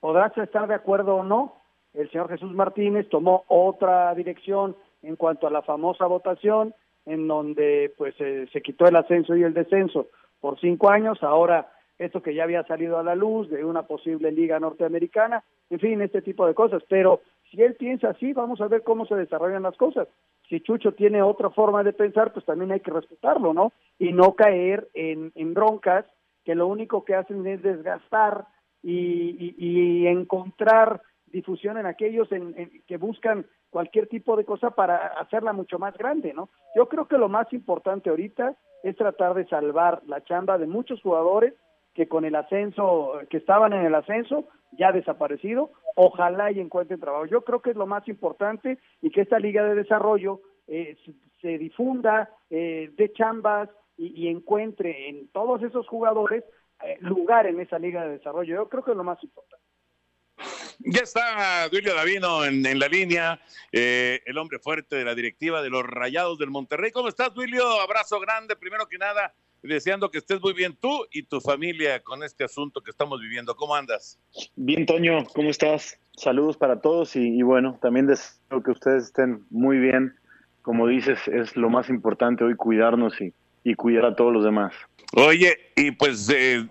Podrás 0.00 0.36
estar 0.38 0.66
de 0.66 0.74
acuerdo 0.74 1.14
o 1.14 1.22
no. 1.22 1.62
El 1.94 2.10
señor 2.10 2.28
Jesús 2.28 2.52
Martínez 2.52 3.08
tomó 3.08 3.44
otra 3.46 4.12
dirección 4.16 4.74
en 5.04 5.14
cuanto 5.14 5.46
a 5.46 5.52
la 5.52 5.62
famosa 5.62 6.06
votación, 6.06 6.74
en 7.04 7.28
donde 7.28 7.94
pues 7.96 8.16
se 8.16 8.60
quitó 8.60 8.88
el 8.88 8.96
ascenso 8.96 9.36
y 9.36 9.44
el 9.44 9.54
descenso 9.54 10.08
por 10.40 10.58
cinco 10.58 10.90
años. 10.90 11.22
Ahora 11.22 11.70
esto 11.96 12.20
que 12.24 12.34
ya 12.34 12.42
había 12.42 12.64
salido 12.64 12.98
a 12.98 13.04
la 13.04 13.14
luz 13.14 13.48
de 13.50 13.64
una 13.64 13.82
posible 13.84 14.32
liga 14.32 14.58
norteamericana, 14.58 15.44
en 15.70 15.78
fin, 15.78 16.02
este 16.02 16.22
tipo 16.22 16.44
de 16.44 16.54
cosas. 16.54 16.82
Pero 16.88 17.20
si 17.50 17.62
él 17.62 17.74
piensa 17.74 18.10
así, 18.10 18.32
vamos 18.32 18.60
a 18.60 18.68
ver 18.68 18.82
cómo 18.82 19.06
se 19.06 19.14
desarrollan 19.14 19.62
las 19.62 19.76
cosas. 19.76 20.08
Si 20.48 20.60
Chucho 20.60 20.92
tiene 20.92 21.22
otra 21.22 21.50
forma 21.50 21.82
de 21.82 21.92
pensar, 21.92 22.32
pues 22.32 22.44
también 22.44 22.72
hay 22.72 22.80
que 22.80 22.90
respetarlo, 22.90 23.52
¿no? 23.52 23.72
Y 23.98 24.12
no 24.12 24.34
caer 24.34 24.88
en, 24.94 25.32
en 25.34 25.54
broncas 25.54 26.04
que 26.44 26.54
lo 26.54 26.68
único 26.68 27.04
que 27.04 27.14
hacen 27.14 27.46
es 27.46 27.62
desgastar 27.62 28.46
y, 28.82 29.54
y, 29.58 30.06
encontrar 30.06 31.02
difusión 31.26 31.76
en 31.76 31.86
aquellos 31.86 32.30
en, 32.30 32.54
que 32.86 32.96
buscan 32.98 33.44
cualquier 33.68 34.06
tipo 34.06 34.36
de 34.36 34.44
cosa 34.44 34.70
para 34.70 35.08
hacerla 35.18 35.52
mucho 35.52 35.80
más 35.80 35.96
grande, 35.98 36.32
¿no? 36.32 36.50
Yo 36.76 36.88
creo 36.88 37.08
que 37.08 37.18
lo 37.18 37.28
más 37.28 37.52
importante 37.52 38.10
ahorita 38.10 38.54
es 38.84 38.96
tratar 38.96 39.34
de 39.34 39.46
salvar 39.48 40.02
la 40.06 40.22
chamba 40.22 40.56
de 40.56 40.68
muchos 40.68 41.02
jugadores 41.02 41.54
que 41.96 42.06
con 42.06 42.26
el 42.26 42.36
ascenso, 42.36 43.12
que 43.30 43.38
estaban 43.38 43.72
en 43.72 43.86
el 43.86 43.94
ascenso, 43.94 44.44
ya 44.72 44.92
desaparecido, 44.92 45.70
ojalá 45.96 46.52
y 46.52 46.60
encuentren 46.60 47.00
trabajo. 47.00 47.24
Yo 47.24 47.40
creo 47.40 47.62
que 47.62 47.70
es 47.70 47.76
lo 47.76 47.86
más 47.86 48.06
importante 48.06 48.78
y 49.00 49.10
que 49.10 49.22
esta 49.22 49.38
liga 49.38 49.64
de 49.64 49.74
desarrollo 49.74 50.42
eh, 50.66 50.98
se, 51.40 51.56
difunda, 51.56 52.28
eh, 52.50 52.90
de 52.94 53.12
chambas 53.14 53.70
y, 53.96 54.28
encuentre 54.28 55.08
en 55.08 55.28
todos 55.28 55.62
esos 55.62 55.88
jugadores 55.88 56.44
eh, 56.84 56.98
lugar 57.00 57.46
en 57.46 57.60
esa 57.60 57.78
liga 57.78 58.04
de 58.04 58.18
desarrollo. 58.18 58.54
Yo 58.54 58.68
creo 58.68 58.84
que 58.84 58.90
es 58.90 58.96
lo 58.96 59.04
más 59.04 59.22
importante. 59.24 59.64
Ya 60.80 61.02
está 61.02 61.68
Duilio 61.68 61.94
Davino 61.94 62.44
en, 62.44 62.78
la 62.78 62.88
línea, 62.88 63.40
eh, 63.72 64.20
el 64.26 64.38
hombre 64.38 64.58
fuerte 64.58 64.96
de 64.96 65.04
la 65.04 65.14
directiva 65.14 65.62
de 65.62 65.70
los 65.70 65.84
Rayados 65.84 66.38
del 66.38 66.50
Monterrey. 66.50 66.90
¿Cómo 66.92 67.08
estás, 67.08 67.34
Duilio? 67.34 67.80
Abrazo 67.80 68.20
grande, 68.20 68.56
primero 68.56 68.86
que 68.86 68.98
nada, 68.98 69.34
deseando 69.62 70.10
que 70.10 70.18
estés 70.18 70.40
muy 70.40 70.52
bien 70.52 70.76
tú 70.80 71.06
y 71.10 71.24
tu 71.24 71.40
familia 71.40 72.02
con 72.02 72.22
este 72.22 72.44
asunto 72.44 72.82
que 72.82 72.90
estamos 72.90 73.20
viviendo. 73.20 73.56
¿Cómo 73.56 73.74
andas? 73.74 74.18
Bien, 74.54 74.86
Toño, 74.86 75.24
¿cómo 75.34 75.50
estás? 75.50 75.98
Saludos 76.16 76.56
para 76.56 76.80
todos 76.80 77.16
y, 77.16 77.42
bueno, 77.42 77.78
también 77.82 78.06
deseo 78.06 78.62
que 78.64 78.70
ustedes 78.70 79.04
estén 79.04 79.44
muy 79.50 79.78
bien. 79.78 80.14
Como 80.62 80.86
dices, 80.88 81.18
es 81.28 81.56
lo 81.56 81.70
más 81.70 81.88
importante 81.88 82.44
hoy 82.44 82.56
cuidarnos 82.56 83.14
y, 83.20 83.32
cuidar 83.74 84.04
a 84.06 84.14
todos 84.14 84.32
los 84.32 84.44
demás. 84.44 84.72
Oye, 85.14 85.56
y 85.74 85.90
pues 85.90 86.30
eh, 86.30 86.64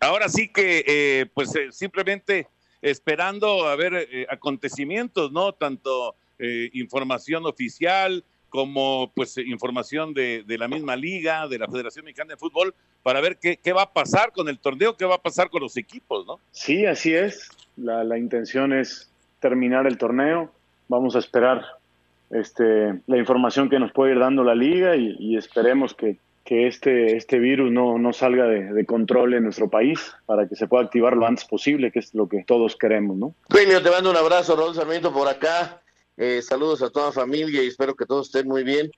ahora 0.00 0.28
sí 0.28 0.48
que 0.48 0.84
eh, 0.86 1.26
pues 1.32 1.52
simplemente 1.70 2.46
esperando 2.82 3.66
a 3.66 3.76
ver 3.76 3.94
eh, 3.94 4.26
acontecimientos, 4.28 5.32
¿no? 5.32 5.52
Tanto 5.52 6.16
eh, 6.38 6.68
información 6.74 7.46
oficial 7.46 8.24
como 8.48 9.10
pues 9.14 9.38
información 9.38 10.12
de, 10.12 10.44
la 10.46 10.68
misma 10.68 10.94
liga, 10.94 11.48
de 11.48 11.58
la 11.58 11.68
Federación 11.68 12.04
Mexicana 12.04 12.34
de 12.34 12.36
Fútbol, 12.36 12.74
para 13.02 13.22
ver 13.22 13.38
qué, 13.38 13.72
va 13.72 13.82
a 13.82 13.92
pasar 13.94 14.30
con 14.32 14.46
el 14.50 14.58
torneo, 14.58 14.94
qué 14.94 15.06
va 15.06 15.14
a 15.14 15.22
pasar 15.22 15.48
con 15.48 15.62
los 15.62 15.78
equipos, 15.78 16.26
¿no? 16.26 16.38
Sí, 16.50 16.84
así 16.84 17.14
es. 17.14 17.48
La, 17.78 18.18
intención 18.18 18.74
es 18.74 19.10
terminar 19.40 19.86
el 19.86 19.96
torneo. 19.96 20.52
Vamos 20.88 21.16
a 21.16 21.20
esperar 21.20 21.64
este, 22.28 23.00
la 23.06 23.16
información 23.16 23.70
que 23.70 23.78
nos 23.78 23.90
puede 23.90 24.12
ir 24.12 24.18
dando 24.18 24.44
la 24.44 24.54
liga 24.54 24.96
y 24.96 25.34
esperemos 25.34 25.94
que, 25.94 26.18
que 26.52 26.66
este, 26.66 27.16
este 27.16 27.38
virus 27.38 27.72
no, 27.72 27.96
no 27.96 28.12
salga 28.12 28.44
de, 28.44 28.84
control 28.84 29.32
en 29.32 29.44
nuestro 29.44 29.70
país 29.70 29.98
para 30.26 30.46
que 30.46 30.54
se 30.54 30.66
pueda 30.66 30.84
activar 30.84 31.16
lo 31.16 31.26
antes 31.26 31.46
posible, 31.46 31.90
que 31.90 32.00
es 32.00 32.12
lo 32.12 32.28
que 32.28 32.44
todos 32.46 32.76
queremos, 32.76 33.16
¿no? 33.16 33.34
Julio, 33.50 33.82
te 33.82 33.88
mando 33.88 34.10
un 34.10 34.18
abrazo, 34.18 34.54
Raúl 34.54 34.74
Sarmiento 34.74 35.14
por 35.14 35.28
acá. 35.28 35.80
Eh, 36.18 36.42
saludos 36.42 36.82
a 36.82 36.90
toda 36.90 37.06
la 37.06 37.12
familia 37.12 37.62
y 37.62 37.68
espero 37.68 37.94
que 37.94 38.04
todos 38.04 38.26
estén 38.26 38.48
muy 38.48 38.64
bien. 38.64 38.90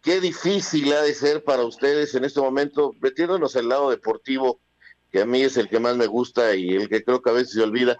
Qué 0.00 0.18
difícil 0.18 0.94
ha 0.94 1.02
de 1.02 1.12
ser 1.12 1.44
para 1.44 1.66
ustedes 1.66 2.14
en 2.14 2.24
este 2.24 2.40
momento, 2.40 2.94
metiéndonos 3.02 3.54
el 3.54 3.68
lado 3.68 3.90
deportivo, 3.90 4.60
que 5.12 5.20
a 5.20 5.26
mí 5.26 5.42
es 5.42 5.58
el 5.58 5.68
que 5.68 5.80
más 5.80 5.98
me 5.98 6.06
gusta 6.06 6.56
y 6.56 6.70
el 6.70 6.88
que 6.88 7.04
creo 7.04 7.20
que 7.20 7.28
a 7.28 7.34
veces 7.34 7.52
se 7.52 7.62
olvida, 7.62 7.98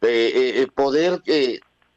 eh, 0.00 0.62
eh, 0.62 0.68
poder 0.72 1.22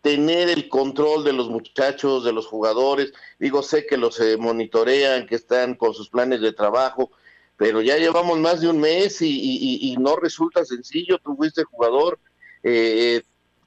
tener 0.07 0.47
el 0.47 0.69
control 0.69 1.25
de 1.25 1.33
los 1.33 1.49
muchachos, 1.49 2.23
de 2.23 2.31
los 2.31 2.47
jugadores. 2.47 3.11
Digo, 3.39 3.61
sé 3.61 3.85
que 3.85 3.97
los 3.97 4.17
eh, 4.21 4.37
monitorean, 4.37 5.27
que 5.27 5.35
están 5.35 5.75
con 5.75 5.93
sus 5.93 6.09
planes 6.09 6.39
de 6.39 6.53
trabajo, 6.53 7.11
pero 7.57 7.81
ya 7.81 7.97
llevamos 7.97 8.39
más 8.39 8.61
de 8.61 8.69
un 8.69 8.79
mes 8.79 9.21
y, 9.21 9.97
no 9.99 10.15
resulta 10.15 10.63
sencillo. 10.63 11.17
Tú 11.17 11.35
fuiste 11.35 11.65
jugador, 11.65 12.19
eh, 12.63 13.21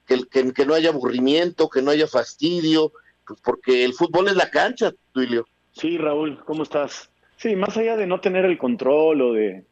que, 0.06 0.24
que, 0.54 0.64
no 0.64 0.72
haya 0.72 0.88
aburrimiento, 0.88 1.68
que 1.68 1.82
no 1.82 1.90
haya 1.90 2.06
fastidio, 2.06 2.92
pues 3.26 3.38
porque 3.42 3.84
el 3.84 3.92
fútbol 3.92 4.28
es 4.28 4.36
la 4.36 4.50
cancha, 4.50 4.92
Tuilio. 5.12 5.46
Sí, 5.72 5.98
Raúl, 5.98 6.42
¿cómo 6.46 6.62
estás? 6.62 7.10
Sí, 7.36 7.54
más 7.54 7.76
allá 7.76 7.98
de 7.98 8.06
no 8.06 8.20
tener 8.20 8.46
el 8.46 8.56
control 8.56 9.20
o 9.20 9.32
de, 9.34 9.66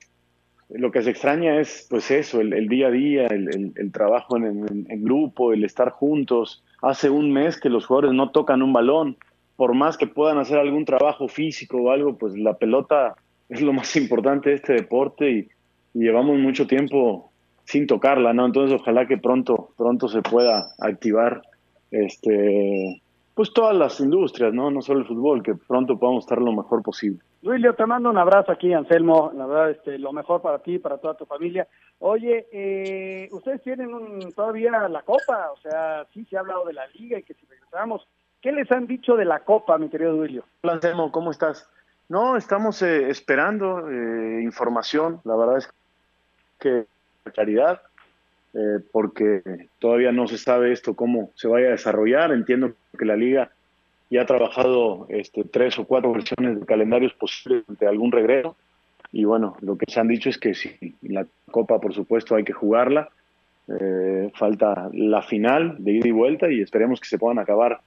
lo 0.70 0.90
que 0.90 1.02
se 1.02 1.10
extraña 1.10 1.60
es 1.60 1.86
pues 1.88 2.10
eso, 2.10 2.40
el, 2.40 2.68
día 2.68 2.88
a 2.88 2.90
día, 2.90 3.26
el, 3.26 3.90
trabajo 3.92 4.36
en, 4.36 4.86
grupo, 5.02 5.52
el 5.52 5.64
estar 5.64 5.90
juntos. 5.90 6.62
Hace 6.82 7.10
un 7.10 7.32
mes 7.32 7.58
que 7.58 7.70
los 7.70 7.86
jugadores 7.86 8.12
no 8.12 8.30
tocan 8.30 8.62
un 8.62 8.72
balón, 8.72 9.16
por 9.56 9.74
más 9.74 9.96
que 9.96 10.06
puedan 10.06 10.38
hacer 10.38 10.58
algún 10.58 10.84
trabajo 10.84 11.26
físico 11.26 11.78
o 11.78 11.90
algo, 11.90 12.16
pues 12.16 12.36
la 12.36 12.54
pelota 12.54 13.16
es 13.48 13.62
lo 13.62 13.72
más 13.72 13.96
importante 13.96 14.50
de 14.50 14.56
este 14.56 14.74
deporte 14.74 15.30
y, 15.30 15.48
llevamos 15.94 16.38
mucho 16.38 16.66
tiempo 16.66 17.32
sin 17.64 17.86
tocarla, 17.86 18.32
¿no? 18.32 18.46
Entonces 18.46 18.78
ojalá 18.78 19.08
que 19.08 19.16
pronto, 19.16 19.70
pronto 19.76 20.06
se 20.06 20.22
pueda 20.22 20.68
activar 20.78 21.42
este 21.90 23.02
pues 23.34 23.52
todas 23.52 23.74
las 23.74 23.98
industrias, 23.98 24.52
¿no? 24.52 24.70
No 24.70 24.82
solo 24.82 25.00
el 25.00 25.06
fútbol, 25.06 25.42
que 25.42 25.54
pronto 25.54 25.98
podamos 25.98 26.24
estar 26.24 26.40
lo 26.40 26.52
mejor 26.52 26.82
posible. 26.82 27.20
Luis, 27.40 27.64
te 27.76 27.86
mando 27.86 28.10
un 28.10 28.18
abrazo 28.18 28.50
aquí, 28.50 28.72
Anselmo. 28.72 29.30
La 29.34 29.46
verdad, 29.46 29.70
este, 29.70 29.98
lo 29.98 30.12
mejor 30.12 30.42
para 30.42 30.58
ti, 30.58 30.78
para 30.78 30.98
toda 30.98 31.14
tu 31.14 31.24
familia. 31.24 31.68
Oye, 32.00 32.46
eh, 32.50 33.28
ustedes 33.30 33.62
tienen 33.62 34.32
todavía 34.34 34.88
la 34.88 35.02
Copa, 35.02 35.52
o 35.52 35.56
sea, 35.60 36.04
sí 36.12 36.24
se 36.24 36.36
ha 36.36 36.40
hablado 36.40 36.64
de 36.64 36.72
la 36.72 36.86
Liga 36.88 37.18
y 37.18 37.22
que 37.22 37.34
si 37.34 37.46
regresamos, 37.46 38.06
¿qué 38.42 38.50
les 38.50 38.70
han 38.72 38.86
dicho 38.88 39.14
de 39.14 39.24
la 39.24 39.40
Copa, 39.40 39.78
mi 39.78 39.88
querido 39.88 40.14
Duilio? 40.14 40.44
Hola, 40.62 40.74
Anselmo, 40.74 41.12
¿cómo 41.12 41.30
estás? 41.30 41.68
No, 42.08 42.36
estamos 42.36 42.82
eh, 42.82 43.08
esperando 43.08 43.88
eh, 43.88 44.42
información. 44.42 45.20
La 45.24 45.36
verdad 45.36 45.58
es 45.58 45.70
que 46.58 46.86
claridad, 47.32 47.82
porque 48.90 49.68
todavía 49.78 50.10
no 50.10 50.26
se 50.26 50.38
sabe 50.38 50.72
esto 50.72 50.94
cómo 50.94 51.30
se 51.34 51.46
vaya 51.46 51.68
a 51.68 51.72
desarrollar. 51.72 52.32
Entiendo 52.32 52.72
que 52.98 53.04
la 53.04 53.14
Liga 53.14 53.52
ya 54.10 54.22
ha 54.22 54.26
trabajado 54.26 55.06
este, 55.08 55.44
tres 55.44 55.78
o 55.78 55.84
cuatro 55.84 56.12
versiones 56.12 56.60
de 56.60 56.66
calendarios 56.66 57.12
posibles 57.14 57.64
de 57.66 57.86
algún 57.86 58.12
regreso. 58.12 58.56
Y 59.12 59.24
bueno, 59.24 59.56
lo 59.60 59.76
que 59.76 59.90
se 59.90 60.00
han 60.00 60.08
dicho 60.08 60.28
es 60.28 60.38
que 60.38 60.54
si 60.54 60.94
la 61.02 61.26
Copa, 61.50 61.80
por 61.80 61.94
supuesto, 61.94 62.34
hay 62.34 62.44
que 62.44 62.52
jugarla. 62.52 63.08
Eh, 63.68 64.30
falta 64.34 64.88
la 64.94 65.20
final 65.20 65.76
de 65.78 65.92
ida 65.92 66.08
y 66.08 66.12
vuelta 66.12 66.50
y 66.50 66.62
esperemos 66.62 67.00
que 67.00 67.08
se 67.08 67.18
puedan 67.18 67.38
acabar 67.38 67.80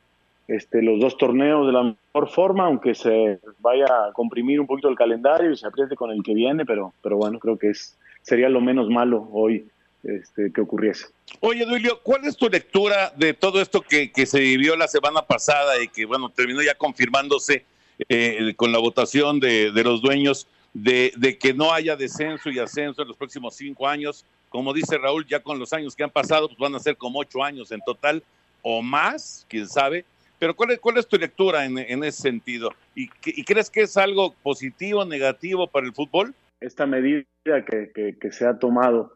este, 0.47 0.81
los 0.83 0.99
dos 0.99 1.17
torneos 1.17 1.65
de 1.65 1.73
la 1.73 1.83
mejor 1.83 2.29
forma, 2.29 2.65
aunque 2.65 2.93
se 2.93 3.39
vaya 3.59 3.85
a 3.85 4.11
comprimir 4.13 4.59
un 4.59 4.67
poquito 4.67 4.89
el 4.89 4.95
calendario 4.95 5.49
y 5.49 5.55
se 5.55 5.65
apriete 5.65 5.95
con 5.95 6.11
el 6.11 6.21
que 6.21 6.35
viene, 6.35 6.65
pero, 6.65 6.93
pero 7.01 7.17
bueno, 7.17 7.39
creo 7.39 7.57
que 7.57 7.69
es, 7.69 7.97
sería 8.21 8.49
lo 8.49 8.61
menos 8.61 8.89
malo 8.89 9.27
hoy 9.31 9.65
este, 10.03 10.51
que 10.51 10.61
ocurriese. 10.61 11.07
Oye, 11.39 11.65
Duilio, 11.65 11.99
¿cuál 12.01 12.25
es 12.25 12.35
tu 12.35 12.49
lectura 12.49 13.13
de 13.15 13.33
todo 13.33 13.61
esto 13.61 13.81
que, 13.81 14.11
se 14.25 14.39
vivió 14.39 14.75
la 14.75 14.87
semana 14.87 15.21
pasada 15.21 15.81
y 15.81 15.87
que, 15.87 16.05
bueno, 16.05 16.29
terminó 16.29 16.61
ya 16.61 16.75
confirmándose 16.75 17.65
eh, 18.09 18.53
con 18.55 18.71
la 18.71 18.79
votación 18.79 19.39
de, 19.39 19.71
los 19.83 20.01
dueños 20.01 20.47
de, 20.73 21.37
que 21.39 21.53
no 21.53 21.71
haya 21.71 21.95
descenso 21.95 22.49
y 22.49 22.59
ascenso 22.59 23.01
en 23.01 23.09
los 23.09 23.17
próximos 23.17 23.55
cinco 23.55 23.87
años? 23.87 24.25
Como 24.49 24.73
dice 24.73 24.97
Raúl, 24.97 25.25
ya 25.27 25.39
con 25.39 25.59
los 25.59 25.71
años 25.71 25.95
que 25.95 26.03
han 26.03 26.09
pasado, 26.09 26.47
pues 26.47 26.59
van 26.59 26.75
a 26.75 26.79
ser 26.79 26.97
como 26.97 27.19
ocho 27.19 27.43
años 27.43 27.71
en 27.71 27.81
total 27.81 28.23
o 28.63 28.81
más, 28.81 29.45
quién 29.49 29.67
sabe. 29.67 30.03
Pero 30.39 30.55
¿cuál 30.55 30.71
es, 30.71 30.79
cuál 30.79 30.97
es 30.97 31.07
tu 31.07 31.17
lectura 31.17 31.63
en, 31.65 32.03
ese 32.03 32.21
sentido? 32.23 32.73
¿Y, 32.95 33.07
¿Y, 33.25 33.43
crees 33.43 33.69
que 33.69 33.81
es 33.81 33.95
algo 33.95 34.33
positivo, 34.41 35.05
negativo 35.05 35.67
para 35.67 35.85
el 35.85 35.93
fútbol? 35.93 36.33
Esta 36.59 36.87
medida 36.87 37.23
que, 37.45 38.17
que 38.19 38.31
se 38.31 38.47
ha 38.47 38.57
tomado 38.57 39.13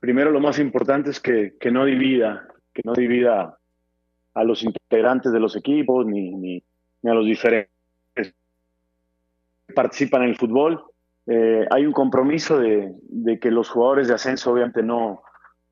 primero 0.00 0.30
lo 0.30 0.40
más 0.40 0.58
importante 0.58 1.10
es 1.10 1.20
que, 1.20 1.54
no 1.70 1.84
divida, 1.84 2.48
que 2.72 2.82
no 2.84 2.92
divida 2.92 3.58
a 4.34 4.44
los 4.44 4.62
integrantes 4.62 5.32
de 5.32 5.40
los 5.40 5.56
equipos 5.56 6.06
ni, 6.06 6.30
ni, 6.30 6.62
a 7.04 7.14
los 7.14 7.26
diferentes 7.26 7.70
que 8.14 8.32
participan 9.74 10.22
en 10.22 10.28
el 10.30 10.36
fútbol. 10.36 10.82
Eh, 11.26 11.66
hay 11.70 11.86
un 11.86 11.92
compromiso 11.92 12.58
de, 12.58 12.94
que 13.40 13.50
los 13.50 13.68
jugadores 13.68 14.08
de 14.08 14.14
ascenso 14.14 14.52
obviamente 14.52 14.82
no, 14.82 15.22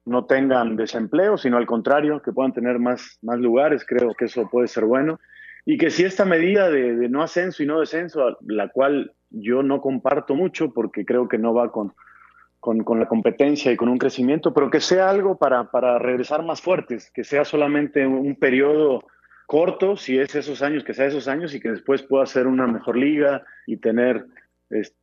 no 0.05 0.25
tengan 0.25 0.77
desempleo, 0.77 1.39
sino 1.39 1.57
al 1.57 1.67
contrario, 1.67 2.21
que 2.21 2.33
puedan 2.33 2.53
tener 2.53 2.79
más, 2.79 3.19
más 3.23 3.39
lugares. 3.39 3.85
Creo 3.87 4.15
que 4.15 4.27
eso 4.27 4.49
puede 4.51 4.69
ser 4.69 4.85
bueno. 4.85 5.19
Y 5.65 5.79
que 5.79 5.91
si 5.91 6.05
esta 6.05 6.25
medida 6.25 6.71
de, 6.71 6.95
de 6.97 7.09
no 7.09 7.23
ascenso 7.23 7.63
y 7.63 7.67
no 7.67 7.81
descenso, 7.81 8.37
la 8.47 8.69
cual 8.69 9.13
yo 9.31 9.63
no 9.63 9.81
comparto 9.81 10.35
mucho 10.35 10.73
porque 10.73 11.05
creo 11.05 11.29
que 11.29 11.39
no 11.39 11.53
va 11.55 11.73
con, 11.73 11.93
con, 12.85 12.99
la 12.99 13.07
competencia 13.07 13.71
y 13.71 13.77
con 13.77 13.89
un 13.89 13.99
crecimiento, 13.99 14.53
pero 14.53 14.71
que 14.71 14.81
sea 14.81 15.09
algo 15.09 15.37
para, 15.37 15.71
para 15.71 16.01
regresar 16.01 16.45
más 16.45 16.61
fuertes, 16.61 17.13
que 17.15 17.23
sea 17.23 17.45
solamente 17.45 18.05
un 18.07 18.35
periodo 18.35 19.05
corto, 19.47 19.97
si 19.97 20.19
es 20.19 20.35
esos 20.35 20.63
años, 20.63 20.83
que 20.83 20.93
sea 20.93 21.07
esos 21.07 21.29
años 21.29 21.55
y 21.55 21.61
que 21.61 21.71
después 21.71 22.03
pueda 22.03 22.27
ser 22.27 22.49
una 22.49 22.67
mejor 22.67 22.97
liga 22.97 23.45
y 23.69 23.77
tener 23.77 24.27
este, 24.71 24.97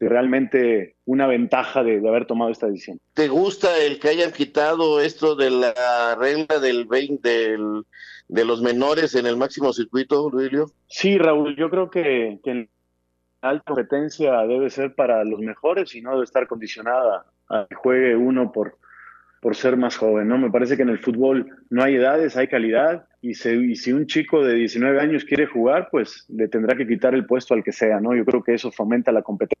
realmente 0.00 0.96
una 1.04 1.28
ventaja 1.28 1.84
de, 1.84 1.98
haber 1.98 2.26
tomado 2.26 2.50
esta 2.50 2.66
decisión. 2.66 2.98
¿Te 3.14 3.28
gusta 3.28 3.78
el 3.78 4.00
que 4.00 4.08
hayan 4.08 4.32
quitado 4.32 5.00
esto 5.00 5.36
de 5.36 5.50
la 5.50 6.16
regla 6.18 6.58
del 6.58 6.86
20 6.86 7.28
del, 7.28 7.84
de 8.26 8.44
los 8.44 8.62
menores 8.62 9.14
en 9.14 9.26
el 9.26 9.36
máximo 9.36 9.72
circuito, 9.72 10.28
Luilio? 10.28 10.72
Sí, 10.88 11.18
Raúl, 11.18 11.54
yo 11.54 11.70
creo 11.70 11.88
que, 11.88 12.40
que 12.42 12.68
alta 13.42 13.64
competencia 13.66 14.40
debe 14.42 14.70
ser 14.70 14.94
para 14.94 15.24
los 15.24 15.40
mejores 15.40 15.94
y 15.94 16.02
no 16.02 16.12
debe 16.12 16.24
estar 16.24 16.46
condicionada 16.46 17.24
a 17.48 17.66
que 17.68 17.74
juegue 17.74 18.16
uno 18.16 18.52
por, 18.52 18.76
por 19.40 19.56
ser 19.56 19.76
más 19.76 19.96
joven, 19.96 20.28
¿no? 20.28 20.38
Me 20.38 20.50
parece 20.50 20.76
que 20.76 20.82
en 20.82 20.90
el 20.90 20.98
fútbol 20.98 21.46
no 21.70 21.82
hay 21.82 21.96
edades, 21.96 22.36
hay 22.36 22.48
calidad 22.48 23.06
y, 23.22 23.30
y, 23.30 23.76
si 23.76 23.92
un 23.92 24.06
chico 24.06 24.44
de 24.44 24.54
19 24.54 25.00
años 25.00 25.24
quiere 25.24 25.46
jugar, 25.46 25.88
pues 25.90 26.26
le 26.28 26.48
tendrá 26.48 26.76
que 26.76 26.86
quitar 26.86 27.14
el 27.14 27.26
puesto 27.26 27.54
al 27.54 27.64
que 27.64 27.72
sea, 27.72 28.00
¿no? 28.00 28.14
Yo 28.14 28.24
creo 28.24 28.42
que 28.42 28.54
eso 28.54 28.70
fomenta 28.70 29.12
la 29.12 29.22
competencia 29.22 29.60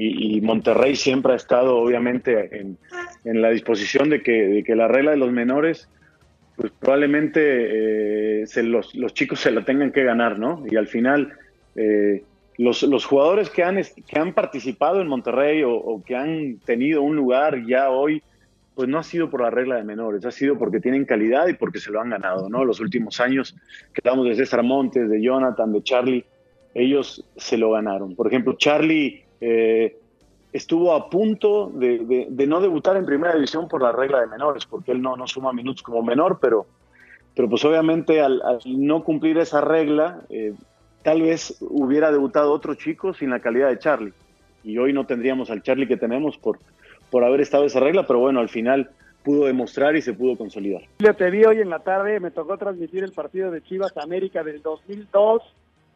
y, 0.00 0.40
Monterrey 0.40 0.94
siempre 0.94 1.32
ha 1.32 1.36
estado 1.36 1.76
obviamente 1.76 2.60
en, 2.60 2.78
la 3.24 3.50
disposición 3.50 4.08
de 4.10 4.22
que, 4.22 4.74
la 4.76 4.86
regla 4.86 5.10
de 5.10 5.16
los 5.16 5.32
menores, 5.32 5.88
pues 6.56 6.72
probablemente 6.78 8.42
eh, 8.42 8.46
se 8.46 8.62
los, 8.62 8.92
chicos 9.12 9.40
se 9.40 9.50
la 9.50 9.64
tengan 9.64 9.90
que 9.90 10.04
ganar, 10.04 10.38
¿no? 10.38 10.64
Y 10.70 10.76
al 10.76 10.86
final, 10.86 11.32
eh, 11.74 12.22
los, 12.58 12.82
los, 12.82 13.06
jugadores 13.06 13.50
que 13.50 13.62
han, 13.62 13.80
que 14.06 14.18
han 14.18 14.34
participado 14.34 15.00
en 15.00 15.06
Monterrey 15.08 15.62
o, 15.64 16.02
que 16.04 16.16
han 16.16 16.58
tenido 16.58 17.02
un 17.02 17.16
lugar 17.16 17.64
ya 17.66 17.90
hoy, 17.90 18.22
pues 18.74 18.88
no 18.88 18.98
ha 18.98 19.04
sido 19.04 19.30
por 19.30 19.40
la 19.40 19.50
regla 19.50 19.76
de 19.76 19.84
menores, 19.84 20.24
ha 20.24 20.30
sido 20.32 20.58
porque 20.58 20.80
tienen 20.80 21.04
calidad 21.04 21.46
y 21.48 21.54
porque 21.54 21.78
se 21.78 21.90
lo 21.90 22.00
han 22.00 22.10
ganado, 22.10 22.48
¿no? 22.48 22.64
Los 22.64 22.80
últimos 22.80 23.20
años 23.20 23.56
que 23.92 24.00
hablamos 24.04 24.28
de 24.28 24.34
César 24.34 24.62
Montes, 24.62 25.08
de 25.08 25.22
Jonathan, 25.22 25.72
de 25.72 25.82
Charlie, 25.82 26.24
ellos 26.74 27.24
se 27.36 27.56
lo 27.56 27.70
ganaron. 27.70 28.14
Por 28.14 28.26
ejemplo, 28.26 28.54
Charlie 28.54 29.24
eh, 29.40 29.96
estuvo 30.52 30.92
a 30.92 31.08
punto 31.10 31.70
de, 31.70 32.26
no 32.48 32.60
debutar 32.60 32.96
en 32.96 33.06
primera 33.06 33.34
división 33.34 33.68
por 33.68 33.82
la 33.82 33.92
regla 33.92 34.20
de 34.20 34.26
menores, 34.26 34.66
porque 34.66 34.92
él 34.92 35.00
no, 35.00 35.16
no 35.16 35.26
suma 35.26 35.52
minutos 35.52 35.82
como 35.82 36.02
menor, 36.02 36.38
pero, 36.40 36.66
pero 37.34 37.48
pues 37.48 37.64
obviamente 37.64 38.20
al, 38.20 38.42
no 38.66 39.04
cumplir 39.04 39.38
esa 39.38 39.60
regla, 39.60 40.22
eh, 40.28 40.54
tal 41.02 41.22
vez 41.22 41.56
hubiera 41.60 42.10
debutado 42.10 42.52
otro 42.52 42.74
chico 42.74 43.14
sin 43.14 43.30
la 43.30 43.40
calidad 43.40 43.68
de 43.68 43.78
Charlie. 43.78 44.12
Y 44.64 44.78
hoy 44.78 44.92
no 44.92 45.06
tendríamos 45.06 45.50
al 45.50 45.62
Charlie 45.62 45.88
que 45.88 45.96
tenemos 45.96 46.36
por, 46.38 46.58
por 47.10 47.24
haber 47.24 47.40
estado 47.40 47.64
esa 47.64 47.80
regla, 47.80 48.06
pero 48.06 48.18
bueno, 48.18 48.40
al 48.40 48.48
final 48.48 48.90
pudo 49.22 49.46
demostrar 49.46 49.96
y 49.96 50.02
se 50.02 50.12
pudo 50.12 50.36
consolidar. 50.36 50.82
Yo 50.98 51.14
te 51.14 51.30
vi 51.30 51.44
hoy 51.44 51.60
en 51.60 51.70
la 51.70 51.80
tarde, 51.80 52.20
me 52.20 52.30
tocó 52.30 52.56
transmitir 52.58 53.04
el 53.04 53.12
partido 53.12 53.50
de 53.50 53.62
Chivas 53.62 53.96
América 53.96 54.42
del 54.42 54.62
2002 54.62 55.42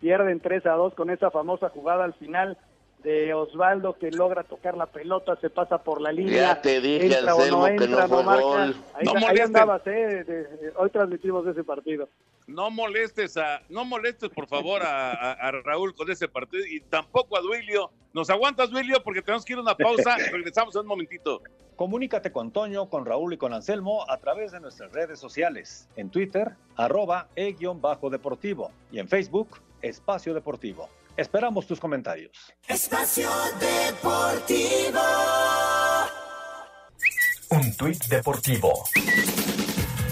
pierden 0.03 0.41
3 0.41 0.67
a 0.67 0.73
2 0.73 0.95
con 0.95 1.09
esa 1.11 1.31
famosa 1.31 1.69
jugada 1.71 2.05
al 2.05 2.13
final 2.15 2.59
de 3.05 3.33
Osvaldo 3.35 3.95
que 3.95 4.11
logra 4.11 4.43
tocar 4.43 4.77
la 4.77 4.87
pelota, 4.87 5.37
se 5.37 5.49
pasa 5.49 5.79
por 5.79 6.01
la 6.01 6.13
línea. 6.13 6.55
Ya 6.55 6.61
te 6.61 6.81
dije, 6.81 7.07
entra 7.07 7.33
Anselmo, 7.33 7.69
no 7.69 7.77
que 7.77 7.89
no 7.89 8.09
fue 8.09 8.23
gol. 8.23 8.77
Ahí, 8.95 9.05
no 9.05 9.27
ahí 9.29 9.39
andabas, 9.39 9.83
¿eh? 9.87 10.47
hoy 10.77 10.91
transmitimos 10.91 11.47
ese 11.47 11.65
partido. 11.65 12.09
No 12.53 12.71
molestes, 12.71 13.39
a, 13.39 13.63
no 13.71 13.87
molestes 13.87 14.29
por 14.29 14.47
favor 14.47 14.83
a, 14.83 15.33
a, 15.33 15.51
Raúl 15.51 15.95
con 15.95 16.11
ese 16.11 16.29
partido 16.29 16.65
y 16.67 16.81
tampoco 16.81 17.39
a 17.39 17.41
Duilio. 17.41 17.91
¿Nos 18.13 18.29
aguantas, 18.29 18.69
Duilio? 18.71 19.03
Porque 19.03 19.23
tenemos 19.23 19.45
que 19.45 19.55
ir 19.55 19.59
a 19.59 19.63
una 19.63 19.75
pausa. 19.75 20.17
Regresamos 20.33 20.75
en 20.75 20.83
un 20.83 20.89
momentito. 20.89 21.43
Comunícate 21.77 22.31
con 22.31 22.53
Toño, 22.53 22.91
con 22.91 23.07
Raúl 23.07 23.33
y 23.33 23.39
con 23.39 23.55
Anselmo 23.55 24.05
a 24.09 24.19
través 24.19 24.53
de 24.53 24.61
nuestras 24.61 24.93
redes 24.93 25.19
sociales. 25.19 25.89
En 25.97 26.11
Twitter, 26.11 26.53
arroba 26.77 27.29
e-deportivo 27.37 28.71
y 28.91 28.99
en 28.99 29.09
Facebook, 29.09 29.59
Espacio 29.81 30.35
Deportivo. 30.35 30.91
Esperamos 31.17 31.67
tus 31.67 31.81
comentarios. 31.81 32.53
Espacio 32.69 33.31
Deportivo. 33.59 35.01
Un 37.51 37.77
tuit 37.77 38.05
deportivo. 38.09 38.85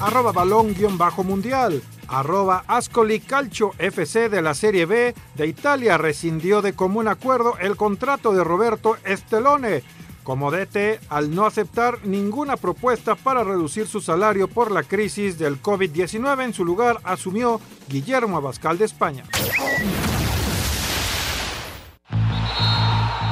Arroba 0.01 0.33
balón 0.33 0.73
guion 0.73 0.97
bajo 0.97 1.23
mundial. 1.23 1.83
Arroba 2.11 2.65
Ascoli 2.67 3.21
Calcio 3.21 3.73
FC 3.79 4.29
de 4.29 4.43
la 4.43 4.55
Serie 4.55 4.85
B 4.85 5.15
de 5.37 5.47
Italia 5.47 5.97
rescindió 5.97 6.61
de 6.61 6.73
común 6.73 7.09
acuerdo 7.09 7.57
el 7.59 7.77
contrato 7.77 8.33
de 8.33 8.43
Roberto 8.43 8.97
Estelone 9.05 9.83
como 10.25 10.51
DT 10.51 11.01
al 11.09 11.35
no 11.35 11.47
aceptar 11.47 12.05
ninguna 12.05 12.57
propuesta 12.57 13.15
para 13.15 13.43
reducir 13.43 13.87
su 13.87 14.01
salario 14.01 14.49
por 14.49 14.71
la 14.71 14.83
crisis 14.83 15.39
del 15.39 15.63
COVID-19. 15.63 16.45
En 16.45 16.55
su 16.55 16.65
lugar 16.65 16.99
asumió 17.05 17.61
Guillermo 17.89 18.37
Abascal 18.37 18.77
de 18.77 18.85
España. 18.85 19.25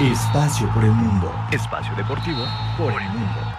Espacio 0.01 0.73
por 0.73 0.85
el 0.85 0.93
mundo. 0.93 1.33
Espacio 1.51 1.95
deportivo 1.97 2.45
por 2.77 2.93
el 3.03 3.09
mundo. 3.11 3.58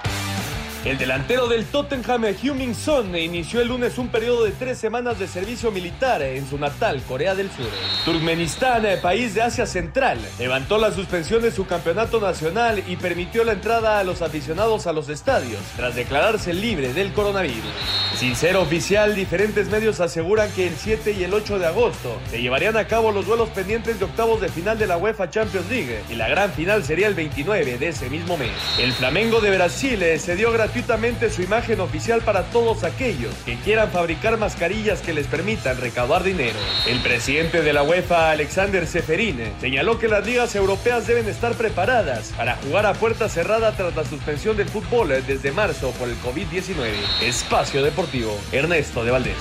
El 0.86 0.98
delantero 0.98 1.50
del 1.50 1.66
Tottenham, 1.66 2.24
Heung-Min 2.24 2.74
Son, 2.74 3.14
inició 3.18 3.60
el 3.60 3.68
lunes 3.68 3.98
un 3.98 4.08
periodo 4.08 4.46
de 4.46 4.52
tres 4.52 4.78
semanas 4.78 5.20
de 5.20 5.28
servicio 5.28 5.72
militar 5.72 6.22
en 6.22 6.50
su 6.50 6.58
natal 6.58 7.02
Corea 7.06 7.36
del 7.36 7.52
Sur. 7.52 7.68
Turkmenistán, 8.06 8.86
país 9.02 9.34
de 9.34 9.42
Asia 9.42 9.66
Central, 9.66 10.18
levantó 10.40 10.78
la 10.78 10.94
suspensión 10.94 11.42
de 11.42 11.52
su 11.52 11.68
campeonato 11.68 12.22
nacional 12.22 12.82
y 12.88 12.96
permitió 12.96 13.44
la 13.44 13.52
entrada 13.52 14.00
a 14.00 14.06
los 14.06 14.22
aficionados 14.22 14.88
a 14.88 14.94
los 14.94 15.10
estadios 15.10 15.60
tras 15.76 15.96
declararse 15.96 16.54
libre 16.54 16.94
del 16.94 17.12
coronavirus. 17.12 17.74
Sin 18.16 18.38
ser 18.38 18.56
oficial, 18.56 19.16
diferentes 19.16 19.70
medios 19.70 20.00
aseguran 20.00 20.50
que 20.52 20.68
el 20.68 20.76
7 20.78 21.12
y 21.12 21.26
el 21.26 21.34
8 21.34 21.60
de 21.60 21.68
agosto 21.68 22.18
se 22.32 22.42
llevarían 22.42 22.78
a 22.78 22.88
cabo 22.88 23.12
los 23.12 23.26
duelos 23.26 23.50
pendientes 23.50 24.00
de 24.00 24.06
octavos 24.06 24.40
de 24.40 24.48
final 24.48 24.80
de 24.80 24.88
la 24.88 24.96
UEFA 24.96 25.30
Champions 25.30 25.70
League 25.70 26.04
y 26.10 26.16
la 26.16 26.30
gran 26.30 26.54
final 26.54 26.86
sería 26.86 27.08
el 27.08 27.16
29 27.16 27.78
de 27.78 27.88
ese 27.90 28.10
mismo 28.10 28.38
mes. 28.38 28.52
El 28.80 28.94
Flamengo 28.94 29.42
de 29.42 29.56
Brasil 29.56 30.02
eh, 30.02 30.18
se 30.20 30.38
dio 30.38 30.52
gratuitamente 30.80 31.30
su 31.30 31.42
imagen 31.42 31.82
oficial 31.82 32.22
para 32.22 32.44
todos 32.52 32.86
aquellos 32.86 33.36
que 33.46 33.58
quieran 33.58 33.92
fabricar 33.92 34.38
mascarillas 34.38 35.02
que 35.02 35.14
les 35.14 35.28
permitan 35.28 35.80
recaudar 35.80 36.24
dinero. 36.24 36.58
El 36.88 37.02
presidente 37.02 37.62
de 37.62 37.74
la 37.74 37.84
UEFA, 37.84 38.32
Alexander 38.32 38.88
Seferine, 38.88 39.52
señaló 39.60 40.00
que 40.00 40.08
las 40.08 40.26
ligas 40.26 40.56
europeas 40.56 41.06
deben 41.06 41.28
estar 41.28 41.54
preparadas 41.56 42.32
para 42.38 42.56
jugar 42.56 42.86
a 42.86 42.94
puerta 42.94 43.28
cerrada 43.28 43.76
tras 43.76 43.94
la 43.94 44.06
suspensión 44.06 44.56
del 44.56 44.70
fútbol 44.70 45.10
desde 45.28 45.52
marzo 45.52 45.92
por 45.92 46.08
el 46.08 46.16
COVID-19. 46.22 46.94
Espacio 47.24 47.84
Deportivo, 47.84 48.38
Ernesto 48.54 49.04
de 49.04 49.12
Valdés. 49.12 49.36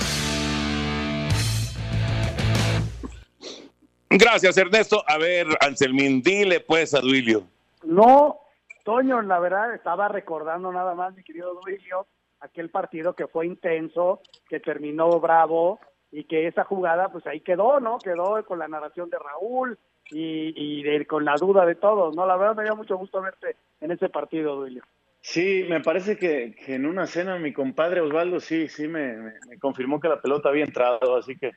Gracias, 4.09 4.57
Ernesto. 4.57 5.05
A 5.07 5.17
ver, 5.17 5.47
Anselmín, 5.61 6.21
dile 6.21 6.59
pues 6.59 6.93
a 6.93 6.99
Duilio. 6.99 7.45
No 7.83 8.48
Toño, 8.89 9.21
la 9.21 9.37
verdad, 9.37 9.75
estaba 9.75 10.07
recordando 10.07 10.71
nada 10.71 10.95
más, 10.95 11.15
mi 11.15 11.21
querido 11.21 11.53
Duilio, 11.53 12.07
aquel 12.39 12.71
partido 12.71 13.13
que 13.13 13.27
fue 13.27 13.45
intenso, 13.45 14.19
que 14.49 14.59
terminó 14.59 15.19
bravo 15.19 15.79
y 16.11 16.23
que 16.23 16.47
esa 16.47 16.63
jugada, 16.63 17.09
pues 17.09 17.27
ahí 17.27 17.41
quedó, 17.41 17.79
¿no? 17.79 17.99
Quedó 17.99 18.43
con 18.45 18.57
la 18.57 18.67
narración 18.67 19.11
de 19.11 19.19
Raúl 19.19 19.77
y, 20.09 21.05
con 21.05 21.23
la 21.23 21.35
duda 21.35 21.67
de 21.67 21.75
todos, 21.75 22.15
¿no? 22.15 22.25
La 22.25 22.35
verdad 22.35 22.55
me 22.55 22.63
dio 22.63 22.75
mucho 22.75 22.97
gusto 22.97 23.21
verte 23.21 23.57
en 23.79 23.91
ese 23.91 24.09
partido, 24.09 24.55
Duilio. 24.55 24.81
Sí, 25.21 25.67
me 25.69 25.81
parece 25.81 26.17
que, 26.17 26.55
en 26.65 26.87
una 26.87 27.05
cena 27.05 27.37
mi 27.37 27.53
compadre 27.53 28.01
Osvaldo 28.01 28.39
sí, 28.39 28.69
sí 28.69 28.87
me 28.87 29.35
confirmó 29.59 29.99
que 29.99 30.09
la 30.09 30.19
pelota 30.19 30.49
había 30.49 30.65
entrado, 30.65 31.15
así 31.15 31.37
que 31.37 31.51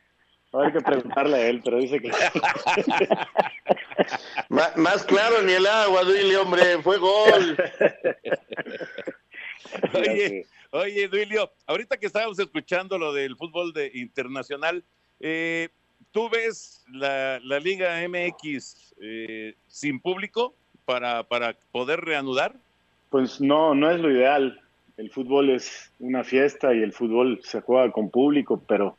hay 0.61 0.73
que 0.73 0.81
preguntarle 0.81 1.37
a 1.37 1.49
él, 1.49 1.61
pero 1.65 1.79
dice 1.79 2.01
que. 2.01 2.11
más, 4.49 5.05
claro 5.05 5.43
ni 5.43 5.53
el 5.53 5.67
agua, 5.67 6.05
Duilio, 6.05 6.43
hombre, 6.43 6.79
fue 6.83 6.99
gol. 6.99 7.57
oye, 9.95 10.47
oye, 10.71 11.09
Duilio, 11.09 11.51
ahorita 11.67 11.97
que 11.97 12.07
estábamos 12.07 12.39
escuchando 12.39 12.99
lo 12.99 13.15
del 13.15 13.37
fútbol 13.37 13.73
de 13.73 13.91
internacional, 13.95 14.85
eh, 15.21 15.71
¿tú 16.11 16.29
ves 16.29 16.85
la, 16.93 17.39
Liga 17.39 18.07
MX 18.07 18.95
eh, 19.01 19.55
sin 19.69 20.01
público 20.01 20.55
para, 20.85 21.23
para 21.23 21.57
poder 21.71 22.01
reanudar? 22.01 22.55
Pues 23.09 23.41
no, 23.41 23.75
no 23.75 23.91
es 23.91 24.01
lo 24.01 24.11
ideal. 24.11 24.61
El 24.99 25.11
fútbol 25.11 25.49
es 25.51 25.91
una 25.99 26.25
fiesta 26.25 26.75
y 26.75 26.83
el 26.83 26.93
fútbol 26.93 27.41
se 27.43 27.63
juega 27.63 27.91
con 27.91 28.11
público, 28.11 28.63
pero 28.69 28.99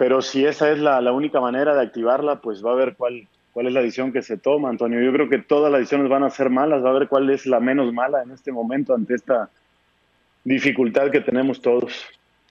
pero 0.00 0.22
si 0.22 0.46
esa 0.46 0.72
es 0.72 0.78
la, 0.78 1.12
única 1.12 1.42
manera 1.42 1.74
de 1.74 1.82
activarla, 1.82 2.40
pues 2.40 2.64
va 2.64 2.72
a 2.72 2.74
ver 2.74 2.94
cuál, 2.96 3.28
cuál 3.52 3.66
es 3.66 3.74
la 3.74 3.82
decisión 3.82 4.14
que 4.14 4.22
se 4.22 4.38
toma, 4.38 4.70
Antonio. 4.70 4.98
Yo 5.02 5.12
creo 5.12 5.28
que 5.28 5.36
todas 5.36 5.70
las 5.70 5.80
decisiones 5.80 6.08
van 6.08 6.22
a 6.22 6.30
ser 6.30 6.48
malas, 6.48 6.82
va 6.82 6.88
a 6.88 6.98
ver 6.98 7.06
cuál 7.06 7.28
es 7.28 7.44
la 7.44 7.60
menos 7.60 7.92
mala 7.92 8.22
en 8.22 8.30
este 8.30 8.50
momento 8.50 8.94
ante 8.94 9.14
esta 9.14 9.50
dificultad 10.42 11.10
que 11.10 11.20
tenemos 11.20 11.60
todos. 11.60 12.06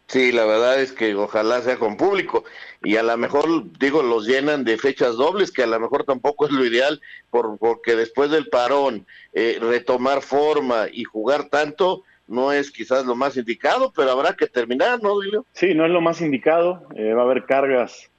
Sí, 0.05 0.31
la 0.31 0.45
verdad 0.45 0.79
es 0.79 0.91
que 0.91 1.15
ojalá 1.15 1.59
sea 1.61 1.79
con 1.79 1.97
público 1.97 2.43
y 2.83 2.97
a 2.97 3.01
lo 3.01 3.17
mejor, 3.17 3.47
digo, 3.79 4.03
los 4.03 4.27
llenan 4.27 4.63
de 4.63 4.77
fechas 4.77 5.15
dobles, 5.15 5.51
que 5.51 5.63
a 5.63 5.67
lo 5.67 5.79
mejor 5.79 6.03
tampoco 6.03 6.45
es 6.45 6.51
lo 6.51 6.63
ideal, 6.63 7.01
por, 7.31 7.57
porque 7.57 7.95
después 7.95 8.29
del 8.29 8.47
parón, 8.47 9.07
eh, 9.33 9.57
retomar 9.59 10.21
forma 10.21 10.85
y 10.91 11.03
jugar 11.03 11.45
tanto, 11.45 12.03
no 12.29 12.51
es 12.51 12.71
quizás 12.71 13.05
lo 13.05 13.15
más 13.15 13.35
indicado, 13.35 13.91
pero 13.95 14.11
habrá 14.11 14.33
que 14.33 14.47
terminar, 14.47 15.01
¿no, 15.01 15.19
Dilio? 15.19 15.45
Sí, 15.53 15.73
no 15.73 15.85
es 15.85 15.91
lo 15.91 15.99
más 15.99 16.21
indicado. 16.21 16.83
Eh, 16.95 17.13
va 17.13 17.23
a 17.23 17.25
haber 17.25 17.45
cargas 17.45 18.09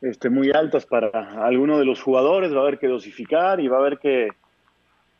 este, 0.00 0.30
muy 0.30 0.50
altas 0.50 0.86
para 0.86 1.44
alguno 1.44 1.78
de 1.78 1.84
los 1.84 2.00
jugadores, 2.00 2.54
va 2.54 2.60
a 2.60 2.62
haber 2.62 2.78
que 2.78 2.88
dosificar 2.88 3.60
y 3.60 3.68
va 3.68 3.76
a 3.76 3.80
haber 3.80 3.98
que, 3.98 4.30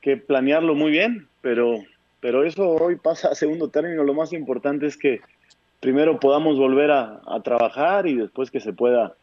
que 0.00 0.16
planearlo 0.16 0.74
muy 0.74 0.90
bien, 0.90 1.28
pero, 1.42 1.74
pero 2.20 2.44
eso 2.44 2.68
hoy 2.70 2.96
pasa 2.96 3.28
a 3.28 3.34
segundo 3.34 3.68
término. 3.68 4.02
Lo 4.02 4.14
más 4.14 4.32
importante 4.32 4.86
es 4.86 4.96
que 4.96 5.20
primero 5.80 6.18
podamos 6.18 6.56
volver 6.56 6.90
a, 6.90 7.20
trabajar 7.44 8.06
y 8.06 8.16
después 8.16 8.50
que 8.50 8.60
se 8.60 8.72
pueda 8.72 9.14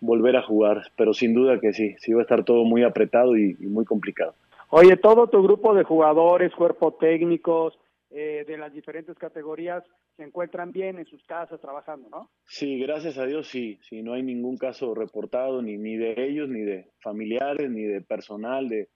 volver 0.00 0.36
a 0.36 0.42
jugar. 0.42 0.82
Pero 0.96 1.14
sin 1.14 1.32
duda 1.32 1.60
que 1.60 1.72
sí, 1.72 1.96
sí 1.98 2.12
va 2.12 2.20
a 2.20 2.22
estar 2.24 2.44
todo 2.44 2.64
muy 2.64 2.84
apretado 2.84 3.38
y, 3.38 3.56
y 3.58 3.66
muy 3.66 3.86
complicado. 3.86 4.34
Oye, 4.68 4.98
todo 4.98 5.28
tu 5.28 5.42
grupo 5.42 5.74
de 5.74 5.82
jugadores, 5.82 6.54
cuerpo 6.54 6.92
técnicos, 6.92 7.76
eh, 8.10 8.44
de 8.46 8.58
las 8.58 8.72
diferentes 8.72 9.16
categorías 9.16 9.84
se 10.16 10.24
encuentran 10.24 10.72
bien 10.72 10.98
en 10.98 11.06
sus 11.06 11.24
casas 11.24 11.60
trabajando, 11.60 12.08
¿no? 12.10 12.30
Sí, 12.46 12.78
gracias 12.78 13.16
a 13.18 13.26
Dios 13.26 13.48
sí, 13.48 13.78
sí, 13.82 14.02
no 14.02 14.14
hay 14.14 14.22
ningún 14.22 14.58
caso 14.58 14.94
reportado 14.94 15.62
ni, 15.62 15.78
ni 15.78 15.96
de 15.96 16.14
ellos, 16.18 16.48
ni 16.48 16.60
de 16.60 16.90
familiares, 17.00 17.70
ni 17.70 17.82
de 17.82 18.00
personal 18.02 18.68
de, 18.68 18.90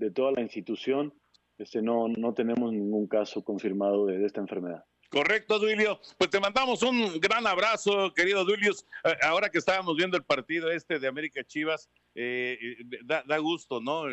de 0.00 0.10
toda 0.10 0.32
la 0.32 0.40
institución, 0.40 1.12
este, 1.60 1.82
no, 1.82 2.08
no 2.08 2.32
tenemos 2.32 2.72
ningún 2.72 3.06
caso 3.06 3.44
confirmado 3.44 4.06
de, 4.06 4.24
esta 4.24 4.40
enfermedad. 4.40 4.82
Correcto, 5.10 5.58
Duilio. 5.58 6.00
Pues 6.16 6.30
te 6.30 6.40
mandamos 6.40 6.82
un 6.82 7.20
gran 7.20 7.46
abrazo, 7.46 8.14
querido 8.14 8.44
Duilio. 8.46 8.72
Eh, 9.04 9.14
ahora 9.22 9.50
que 9.50 9.58
estábamos 9.58 9.94
viendo 9.94 10.16
el 10.16 10.24
partido 10.24 10.70
este 10.70 10.98
de 10.98 11.06
América 11.06 11.44
Chivas, 11.44 11.90
eh, 12.14 12.58
eh, 12.62 12.98
da, 13.04 13.38
gusto, 13.38 13.80
¿no? 13.80 14.04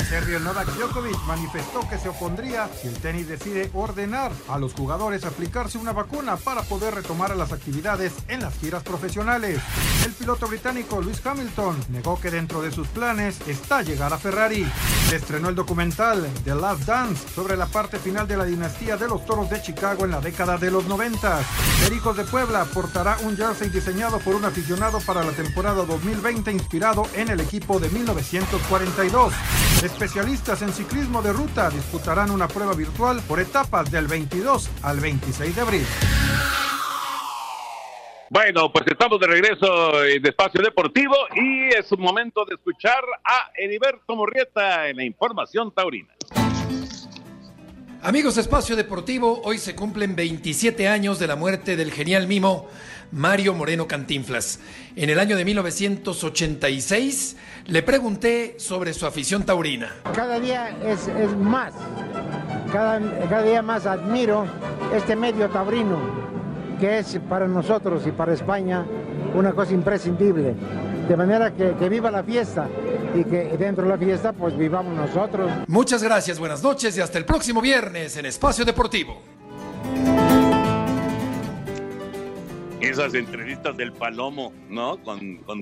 El 0.00 0.06
serbio 0.06 0.40
Novak 0.40 0.66
Djokovic 0.76 1.22
manifestó 1.26 1.86
que 1.86 1.98
se 1.98 2.08
opondría 2.08 2.70
si 2.80 2.88
el 2.88 2.94
tenis 2.94 3.28
decide 3.28 3.70
ordenar 3.74 4.32
a 4.48 4.58
los 4.58 4.72
jugadores 4.72 5.26
aplicarse 5.26 5.76
una 5.76 5.92
vacuna 5.92 6.38
para 6.38 6.62
poder 6.62 6.94
retomar 6.94 7.36
las 7.36 7.52
actividades 7.52 8.14
en 8.28 8.40
las 8.40 8.54
giras 8.58 8.82
profesionales. 8.82 9.60
El 10.06 10.12
piloto 10.14 10.48
británico 10.48 11.02
Lewis 11.02 11.20
Hamilton 11.22 11.76
negó 11.90 12.18
que 12.18 12.30
dentro 12.30 12.62
de 12.62 12.72
sus 12.72 12.88
planes 12.88 13.38
está 13.46 13.82
llegar 13.82 14.14
a 14.14 14.16
Ferrari. 14.16 14.66
Se 15.10 15.16
estrenó 15.16 15.50
el 15.50 15.54
documental 15.54 16.26
The 16.44 16.54
Last 16.54 16.84
Dance 16.86 17.28
sobre 17.34 17.58
la 17.58 17.66
parte 17.66 17.98
final 17.98 18.26
de 18.26 18.38
la 18.38 18.46
dinastía 18.46 18.96
de 18.96 19.06
los 19.06 19.26
Toros 19.26 19.50
de 19.50 19.60
Chicago 19.60 20.06
en 20.06 20.12
la 20.12 20.22
década 20.22 20.56
de 20.56 20.70
los 20.70 20.86
90. 20.86 21.40
Pericos 21.84 22.16
de 22.16 22.24
Puebla 22.24 22.64
portará 22.64 23.18
un 23.22 23.36
jersey 23.36 23.68
diseñado 23.68 24.18
por 24.20 24.34
un 24.34 24.46
aficionado 24.46 24.98
para 25.00 25.22
la 25.22 25.32
temporada 25.32 25.84
2020 25.84 26.50
inspirado 26.52 27.06
en 27.12 27.28
el 27.28 27.40
equipo 27.40 27.78
de 27.78 27.90
1942. 27.90 29.34
Especialistas 29.92 30.62
en 30.62 30.72
ciclismo 30.72 31.20
de 31.20 31.32
ruta 31.32 31.68
disputarán 31.68 32.30
una 32.30 32.48
prueba 32.48 32.74
virtual 32.74 33.20
por 33.28 33.38
etapas 33.38 33.90
del 33.90 34.06
22 34.06 34.70
al 34.82 34.98
26 34.98 35.54
de 35.54 35.60
abril. 35.60 35.86
Bueno, 38.30 38.72
pues 38.72 38.86
estamos 38.86 39.18
de 39.18 39.26
regreso 39.26 40.04
en 40.04 40.24
Espacio 40.24 40.62
Deportivo 40.62 41.16
y 41.34 41.74
es 41.74 41.90
un 41.92 42.00
momento 42.00 42.44
de 42.44 42.54
escuchar 42.54 43.02
a 43.24 43.50
Heriberto 43.56 44.14
Morrieta 44.14 44.88
en 44.88 44.96
la 44.98 45.04
información 45.04 45.72
taurina. 45.74 46.14
Amigos 48.02 48.36
de 48.36 48.40
Espacio 48.40 48.76
Deportivo, 48.76 49.42
hoy 49.44 49.58
se 49.58 49.74
cumplen 49.74 50.16
27 50.16 50.88
años 50.88 51.18
de 51.18 51.26
la 51.26 51.36
muerte 51.36 51.76
del 51.76 51.92
genial 51.92 52.26
mimo 52.26 52.66
Mario 53.12 53.52
Moreno 53.52 53.86
Cantinflas. 53.86 54.58
En 54.96 55.10
el 55.10 55.18
año 55.18 55.36
de 55.36 55.44
1986 55.44 57.36
le 57.66 57.82
pregunté 57.82 58.54
sobre 58.58 58.94
su 58.94 59.04
afición 59.04 59.42
taurina. 59.44 59.96
Cada 60.14 60.40
día 60.40 60.70
es, 60.82 61.10
más, 61.36 61.74
cada, 62.72 62.98
cada 63.28 63.42
día 63.42 63.60
más 63.60 63.84
admiro 63.84 64.46
este 64.96 65.14
medio 65.14 65.50
taurino, 65.50 65.98
que 66.80 67.00
es 67.00 67.20
para 67.28 67.46
nosotros 67.46 68.06
y 68.06 68.12
para 68.12 68.32
España 68.32 68.86
una 69.34 69.52
cosa 69.52 69.74
imprescindible. 69.74 70.54
De 71.06 71.16
manera 71.18 71.52
que, 71.52 71.74
que, 71.78 71.90
viva 71.90 72.10
la 72.10 72.24
fiesta 72.24 72.66
y 73.14 73.24
que 73.24 73.56
dentro 73.58 73.84
de 73.84 73.90
la 73.90 73.98
fiesta 73.98 74.32
pues 74.32 74.56
vivamos 74.56 74.94
nosotros. 74.94 75.50
Muchas 75.66 76.02
gracias, 76.02 76.38
buenas 76.38 76.62
noches 76.62 76.96
y 76.96 77.00
hasta 77.00 77.18
el 77.18 77.24
próximo 77.24 77.60
viernes 77.60 78.16
en 78.16 78.26
Espacio 78.26 78.64
Deportivo. 78.64 79.20
esas 82.80 83.14
entrevistas 83.14 83.76
del 83.76 83.92
Palomo, 83.92 84.52
¿no? 84.68 85.02
Con, 85.02 85.36
con 85.38 85.60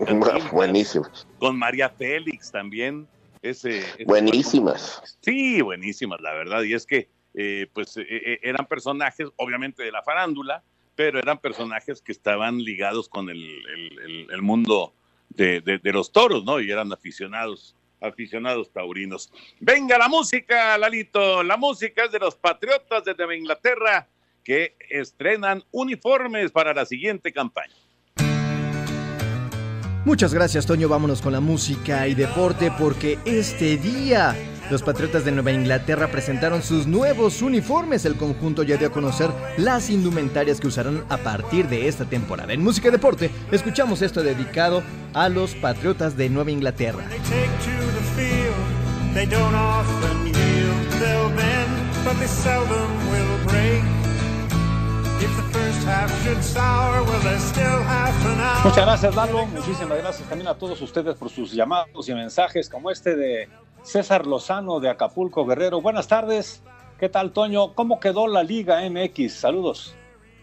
buenísimas. 0.53 1.27
Con 1.39 1.59
María 1.59 1.91
Félix 1.91 2.51
también. 2.51 3.07
Ese, 3.43 3.85
buenísimas. 4.07 5.03
Sí, 5.21 5.61
buenísimas, 5.61 6.21
la 6.21 6.33
verdad. 6.33 6.63
Y 6.63 6.75
es 6.75 6.87
que, 6.87 7.09
eh, 7.35 7.67
pues, 7.73 7.97
eh, 7.97 8.07
eh, 8.09 8.41
eran 8.43 8.67
personajes, 8.67 9.29
obviamente, 9.37 9.83
de 9.83 9.93
la 9.93 10.03
farándula, 10.03 10.63
pero 10.95 11.19
eran 11.19 11.39
personajes 11.39 12.03
que 12.03 12.13
estaban 12.13 12.59
ligados 12.59 13.09
con 13.09 13.31
el, 13.31 14.27
el, 14.31 14.43
mundo 14.43 14.95
de, 15.31 15.61
de, 15.61 15.93
los 15.93 16.13
toros, 16.13 16.45
¿no? 16.45 16.61
Y 16.61 16.71
eran 16.71 16.93
aficionados, 16.93 17.77
aficionados 18.01 18.71
taurinos. 18.73 19.33
Venga 19.61 19.99
la 19.99 20.09
música, 20.09 20.77
Lalito. 20.79 21.43
La 21.43 21.57
música 21.57 22.05
es 22.05 22.13
de 22.13 22.19
los 22.19 22.35
Patriotas 22.37 23.05
de 23.05 23.37
Inglaterra 23.37 24.09
que 24.43 24.77
estrenan 24.89 25.63
uniformes 25.71 26.51
para 26.51 26.73
la 26.73 26.87
siguiente 26.87 27.33
campaña. 27.33 27.75
Muchas 30.05 30.33
gracias, 30.33 30.65
Toño. 30.65 30.89
Vámonos 30.89 31.21
con 31.21 31.35
la 31.35 31.41
música 31.41 32.09
y 32.09 32.15
deporte 32.15 32.73
porque 32.79 33.19
este 33.27 33.77
día 33.77 34.35
los 34.71 34.83
Patriotas 34.83 35.25
de 35.25 35.33
Nueva 35.33 35.53
Inglaterra 35.53 36.09
presentaron 36.09 36.63
sus 36.63 36.87
nuevos 36.87 37.43
uniformes. 37.43 38.05
El 38.05 38.17
conjunto 38.17 38.63
ya 38.63 38.77
dio 38.77 38.89
a 38.89 38.93
conocer 38.93 39.31
las 39.57 39.91
indumentarias 39.91 40.61
que 40.61 40.67
usarán 40.67 41.05
a 41.09 41.17
partir 41.19 41.69
de 41.69 41.89
esta 41.89 42.05
temporada. 42.05 42.53
En 42.53 42.63
música 42.63 42.89
y 42.89 42.91
deporte, 42.91 43.31
escuchamos 43.51 44.03
esto 44.03 44.23
dedicado 44.23 44.83
a 45.15 45.29
los 45.29 45.55
Patriotas 45.55 46.17
de 46.17 46.29
Nueva 46.29 46.51
Inglaterra. 46.51 47.05
Muchas 58.65 58.85
gracias, 58.85 59.15
Lalo. 59.15 59.47
Muchísimas 59.47 59.99
gracias 59.99 60.29
también 60.29 60.49
a 60.49 60.55
todos 60.55 60.81
ustedes 60.83 61.17
por 61.17 61.31
sus 61.31 61.53
llamados 61.53 62.09
y 62.09 62.15
mensajes, 62.15 62.69
como 62.69 62.91
este 62.91 63.17
de 63.17 63.49
César 63.89 64.27
Lozano 64.27 64.81
de 64.81 64.91
Acapulco 64.91 65.47
Guerrero. 65.47 65.81
Buenas 65.81 66.07
tardes. 66.09 66.63
¿Qué 67.01 67.09
tal, 67.09 67.33
Toño? 67.33 67.75
¿Cómo 67.75 67.99
quedó 68.01 68.27
la 68.27 68.43
Liga 68.43 68.83
MX? 68.87 69.33
Saludos. 69.33 69.97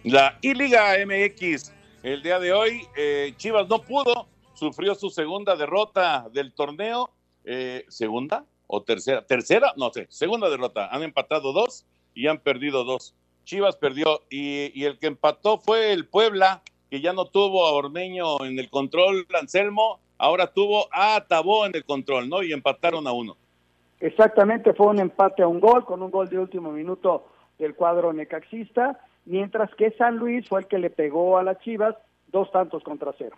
La 0.03 0.39
I-Liga 0.41 0.95
MX, 1.05 1.71
el 2.01 2.23
día 2.23 2.39
de 2.39 2.53
hoy, 2.53 2.87
eh, 2.97 3.35
Chivas 3.37 3.67
no 3.69 3.83
pudo, 3.83 4.27
sufrió 4.55 4.95
su 4.95 5.11
segunda 5.11 5.55
derrota 5.55 6.27
del 6.33 6.53
torneo. 6.53 7.11
Eh, 7.43 7.85
¿Segunda 7.87 8.45
o 8.65 8.81
tercera? 8.81 9.27
¿Tercera? 9.27 9.73
No 9.77 9.93
sé, 9.93 10.07
segunda 10.09 10.49
derrota. 10.49 10.87
Han 10.87 11.03
empatado 11.03 11.53
dos 11.53 11.85
y 12.15 12.25
han 12.25 12.39
perdido 12.39 12.83
dos. 12.83 13.13
Chivas 13.43 13.75
perdió 13.75 14.23
y, 14.27 14.83
el 14.85 14.97
que 14.97 15.05
empató 15.05 15.59
fue 15.59 15.93
el 15.93 16.07
Puebla, 16.07 16.63
que 16.89 16.99
ya 16.99 17.13
no 17.13 17.25
tuvo 17.25 17.67
a 17.67 17.73
Ormeño 17.73 18.43
en 18.43 18.57
el 18.57 18.71
control, 18.71 19.27
Anselmo, 19.39 19.99
ahora 20.17 20.47
tuvo 20.47 20.87
a 20.91 21.23
Tabó 21.27 21.65
en 21.65 21.75
el 21.75 21.85
control, 21.85 22.29
¿no? 22.29 22.43
Y 22.43 22.53
empataron 22.53 23.07
a 23.07 23.11
uno. 23.11 23.37
Exactamente, 23.99 24.73
fue 24.73 24.87
un 24.87 24.99
empate 24.99 25.43
a 25.43 25.47
un 25.47 25.59
gol, 25.59 25.85
con 25.85 26.01
un 26.01 26.11
gol 26.11 26.29
de 26.29 26.39
último 26.39 26.71
minuto 26.71 27.27
del 27.57 27.75
cuadro 27.75 28.13
necaxista, 28.13 28.99
mientras 29.25 29.73
que 29.75 29.91
San 29.91 30.17
Luis 30.17 30.47
fue 30.47 30.61
el 30.61 30.67
que 30.67 30.77
le 30.77 30.89
pegó 30.89 31.37
a 31.37 31.43
las 31.43 31.59
Chivas 31.59 31.95
dos 32.27 32.51
tantos 32.51 32.83
contra 32.83 33.13
cero. 33.17 33.37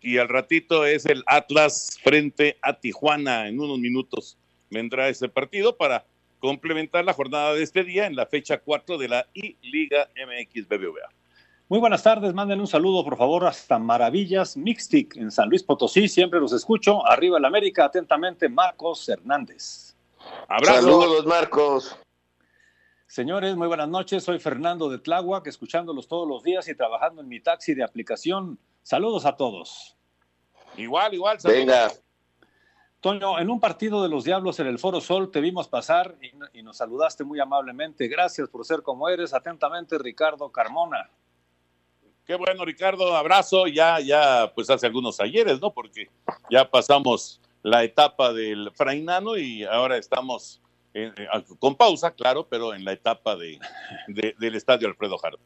Y 0.00 0.18
al 0.18 0.28
ratito 0.28 0.84
es 0.84 1.06
el 1.06 1.22
Atlas 1.26 1.98
frente 2.02 2.58
a 2.60 2.74
Tijuana. 2.74 3.48
En 3.48 3.58
unos 3.58 3.78
minutos 3.78 4.36
vendrá 4.70 5.08
ese 5.08 5.28
partido 5.28 5.76
para 5.76 6.04
complementar 6.40 7.06
la 7.06 7.14
jornada 7.14 7.54
de 7.54 7.62
este 7.62 7.84
día 7.84 8.06
en 8.06 8.16
la 8.16 8.26
fecha 8.26 8.58
4 8.58 8.98
de 8.98 9.08
la 9.08 9.26
I-Liga 9.32 10.10
MX 10.14 10.68
BBVA. 10.68 11.08
Muy 11.66 11.78
buenas 11.78 12.02
tardes, 12.02 12.34
manden 12.34 12.60
un 12.60 12.66
saludo 12.66 13.02
por 13.02 13.16
favor 13.16 13.46
hasta 13.46 13.78
Maravillas 13.78 14.54
Mixtic 14.54 15.16
en 15.16 15.30
San 15.30 15.48
Luis 15.48 15.62
Potosí, 15.62 16.08
siempre 16.08 16.38
los 16.38 16.52
escucho, 16.52 17.06
arriba 17.06 17.38
el 17.38 17.44
América, 17.46 17.86
atentamente 17.86 18.50
Marcos 18.50 19.08
Hernández. 19.08 19.96
Abrazo. 20.46 20.82
Saludos 20.82 21.24
Marcos. 21.24 21.96
Señores, 23.06 23.56
muy 23.56 23.66
buenas 23.66 23.88
noches, 23.88 24.22
soy 24.22 24.38
Fernando 24.40 24.90
de 24.90 24.98
Tláhuac, 24.98 25.46
escuchándolos 25.46 26.06
todos 26.06 26.28
los 26.28 26.42
días 26.42 26.68
y 26.68 26.74
trabajando 26.74 27.22
en 27.22 27.28
mi 27.28 27.40
taxi 27.40 27.72
de 27.72 27.82
aplicación. 27.82 28.58
Saludos 28.82 29.24
a 29.24 29.34
todos. 29.34 29.96
Igual, 30.76 31.14
igual. 31.14 31.40
Saludos. 31.40 31.60
Venga. 31.60 31.92
Toño, 33.00 33.38
en 33.38 33.48
un 33.48 33.58
partido 33.58 34.02
de 34.02 34.10
los 34.10 34.24
Diablos 34.24 34.60
en 34.60 34.66
el 34.66 34.78
Foro 34.78 35.00
Sol 35.00 35.30
te 35.30 35.40
vimos 35.40 35.68
pasar 35.68 36.14
y, 36.20 36.58
y 36.58 36.62
nos 36.62 36.76
saludaste 36.76 37.24
muy 37.24 37.40
amablemente. 37.40 38.06
Gracias 38.06 38.50
por 38.50 38.66
ser 38.66 38.82
como 38.82 39.08
eres. 39.08 39.32
Atentamente, 39.32 39.96
Ricardo 39.96 40.50
Carmona. 40.52 41.08
Qué 42.26 42.34
bueno, 42.36 42.64
Ricardo, 42.64 43.14
abrazo. 43.16 43.66
Ya, 43.66 44.00
ya, 44.00 44.50
pues 44.54 44.70
hace 44.70 44.86
algunos 44.86 45.20
ayeres, 45.20 45.60
¿no? 45.60 45.72
Porque 45.72 46.08
ya 46.50 46.68
pasamos 46.70 47.40
la 47.62 47.84
etapa 47.84 48.32
del 48.32 48.70
Frainano 48.74 49.36
y 49.36 49.64
ahora 49.64 49.96
estamos 49.98 50.60
en- 50.94 51.12
eh, 51.16 51.26
con 51.58 51.76
pausa, 51.76 52.12
claro, 52.12 52.46
pero 52.48 52.74
en 52.74 52.84
la 52.84 52.92
etapa 52.92 53.36
de, 53.36 53.58
de- 54.08 54.34
del 54.38 54.54
estadio 54.54 54.88
Alfredo 54.88 55.18
Jardín. 55.18 55.40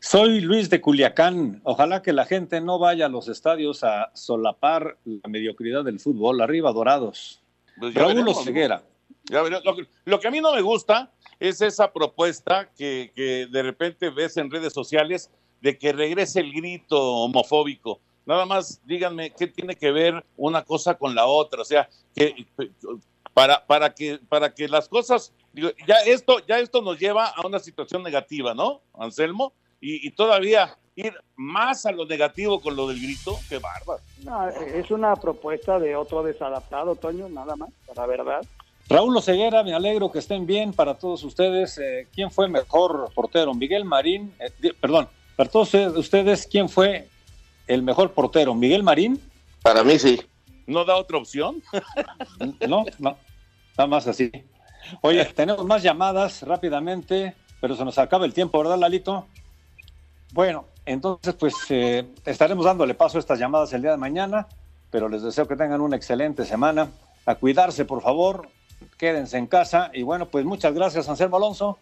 Soy 0.00 0.40
Luis 0.40 0.68
de 0.70 0.80
Culiacán. 0.80 1.60
Ojalá 1.64 2.02
que 2.02 2.12
la 2.12 2.26
gente 2.26 2.60
no 2.60 2.78
vaya 2.78 3.06
a 3.06 3.08
los 3.08 3.28
estadios 3.28 3.82
a 3.82 4.10
solapar 4.14 4.98
la 5.04 5.28
mediocridad 5.28 5.84
del 5.84 6.00
fútbol. 6.00 6.40
Arriba, 6.42 6.72
dorados. 6.72 7.40
Pues 7.78 7.94
Raúl 7.94 8.08
veremos. 8.14 8.36
Lo, 9.30 9.74
que- 9.76 9.86
lo 10.04 10.20
que 10.20 10.28
a 10.28 10.30
mí 10.30 10.40
no 10.40 10.52
me 10.54 10.60
gusta 10.60 11.10
es 11.40 11.60
esa 11.60 11.92
propuesta 11.92 12.70
que, 12.76 13.12
que 13.14 13.46
de 13.50 13.62
repente 13.62 14.10
ves 14.10 14.36
en 14.36 14.50
redes 14.50 14.72
sociales 14.72 15.30
de 15.60 15.78
que 15.78 15.92
regrese 15.92 16.40
el 16.40 16.52
grito 16.52 17.00
homofóbico. 17.00 18.00
Nada 18.24 18.44
más 18.44 18.80
díganme 18.84 19.30
qué 19.30 19.46
tiene 19.46 19.76
que 19.76 19.92
ver 19.92 20.24
una 20.36 20.64
cosa 20.64 20.94
con 20.94 21.14
la 21.14 21.26
otra. 21.26 21.62
O 21.62 21.64
sea, 21.64 21.88
que 22.14 22.46
para, 23.32 23.64
para 23.66 23.94
que 23.94 24.18
para 24.28 24.52
que 24.52 24.68
las 24.68 24.88
cosas 24.88 25.32
digo, 25.52 25.70
ya 25.86 25.96
esto 26.06 26.38
ya 26.46 26.58
esto 26.58 26.82
nos 26.82 26.98
lleva 26.98 27.26
a 27.26 27.46
una 27.46 27.58
situación 27.58 28.02
negativa, 28.02 28.54
¿no, 28.54 28.80
Anselmo? 28.94 29.52
Y, 29.80 30.06
y 30.06 30.10
todavía 30.10 30.76
ir 30.96 31.14
más 31.36 31.84
a 31.86 31.92
lo 31.92 32.06
negativo 32.06 32.60
con 32.60 32.74
lo 32.74 32.88
del 32.88 33.00
grito, 33.00 33.38
qué 33.48 33.58
bárbaro. 33.58 34.00
No, 34.24 34.48
es 34.48 34.90
una 34.90 35.14
propuesta 35.14 35.78
de 35.78 35.94
otro 35.94 36.22
desadaptado, 36.22 36.96
Toño, 36.96 37.28
nada 37.28 37.54
más, 37.54 37.68
la 37.94 38.06
verdad. 38.06 38.40
Raúl 38.88 39.16
Oseguera, 39.16 39.62
me 39.62 39.74
alegro 39.74 40.10
que 40.10 40.20
estén 40.20 40.46
bien 40.46 40.72
para 40.72 40.94
todos 40.94 41.22
ustedes. 41.24 41.76
Eh, 41.78 42.06
¿Quién 42.14 42.30
fue 42.30 42.48
mejor 42.48 43.10
portero? 43.14 43.52
Miguel 43.52 43.84
Marín, 43.84 44.32
eh, 44.38 44.72
perdón, 44.80 45.08
para 45.36 45.50
todos 45.50 45.74
ustedes, 45.74 46.46
¿quién 46.46 46.68
fue 46.68 47.08
el 47.66 47.82
mejor 47.82 48.12
portero? 48.12 48.54
¿Miguel 48.54 48.82
Marín? 48.82 49.20
Para 49.62 49.84
mí 49.84 49.98
sí. 49.98 50.20
¿No 50.66 50.84
da 50.84 50.96
otra 50.96 51.18
opción? 51.18 51.62
No, 52.66 52.84
no, 52.98 53.16
nada 53.76 53.86
más 53.86 54.06
así. 54.06 54.30
Oye, 55.00 55.24
tenemos 55.26 55.64
más 55.64 55.82
llamadas 55.82 56.42
rápidamente, 56.42 57.34
pero 57.60 57.76
se 57.76 57.84
nos 57.84 57.98
acaba 57.98 58.24
el 58.24 58.32
tiempo, 58.32 58.58
¿verdad, 58.58 58.78
Lalito? 58.78 59.26
Bueno, 60.32 60.66
entonces 60.84 61.34
pues 61.34 61.54
eh, 61.70 62.06
estaremos 62.24 62.64
dándole 62.64 62.94
paso 62.94 63.18
a 63.18 63.20
estas 63.20 63.38
llamadas 63.38 63.72
el 63.72 63.82
día 63.82 63.92
de 63.92 63.96
mañana, 63.96 64.46
pero 64.90 65.08
les 65.08 65.22
deseo 65.22 65.46
que 65.46 65.56
tengan 65.56 65.80
una 65.80 65.96
excelente 65.96 66.44
semana. 66.44 66.88
A 67.26 67.34
cuidarse, 67.34 67.84
por 67.84 68.02
favor, 68.02 68.48
quédense 68.96 69.36
en 69.36 69.46
casa 69.46 69.90
y 69.92 70.02
bueno, 70.02 70.26
pues 70.26 70.44
muchas 70.44 70.72
gracias, 70.74 71.08
Anselmo 71.08 71.36
Alonso. 71.36 71.78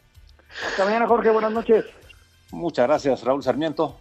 Hasta 0.66 0.84
mañana, 0.84 1.06
Jorge, 1.06 1.30
buenas 1.30 1.52
noches. 1.52 1.84
Muchas 2.54 2.86
gracias, 2.86 3.22
Raúl 3.22 3.42
Sarmiento. 3.42 3.98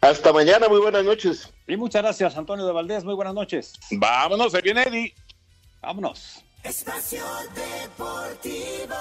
Hasta 0.00 0.32
mañana, 0.32 0.68
muy 0.68 0.80
buenas 0.80 1.04
noches. 1.04 1.52
Y 1.66 1.76
muchas 1.76 2.02
gracias, 2.02 2.36
Antonio 2.36 2.64
de 2.66 2.72
Valdés, 2.72 3.04
muy 3.04 3.14
buenas 3.14 3.34
noches. 3.34 3.72
Vámonos, 3.90 4.52
se 4.52 4.60
viene 4.60 4.82
Eddie. 4.82 5.14
Vámonos. 5.82 6.44
Espacio 6.62 7.24
Deportivo. 7.54 8.94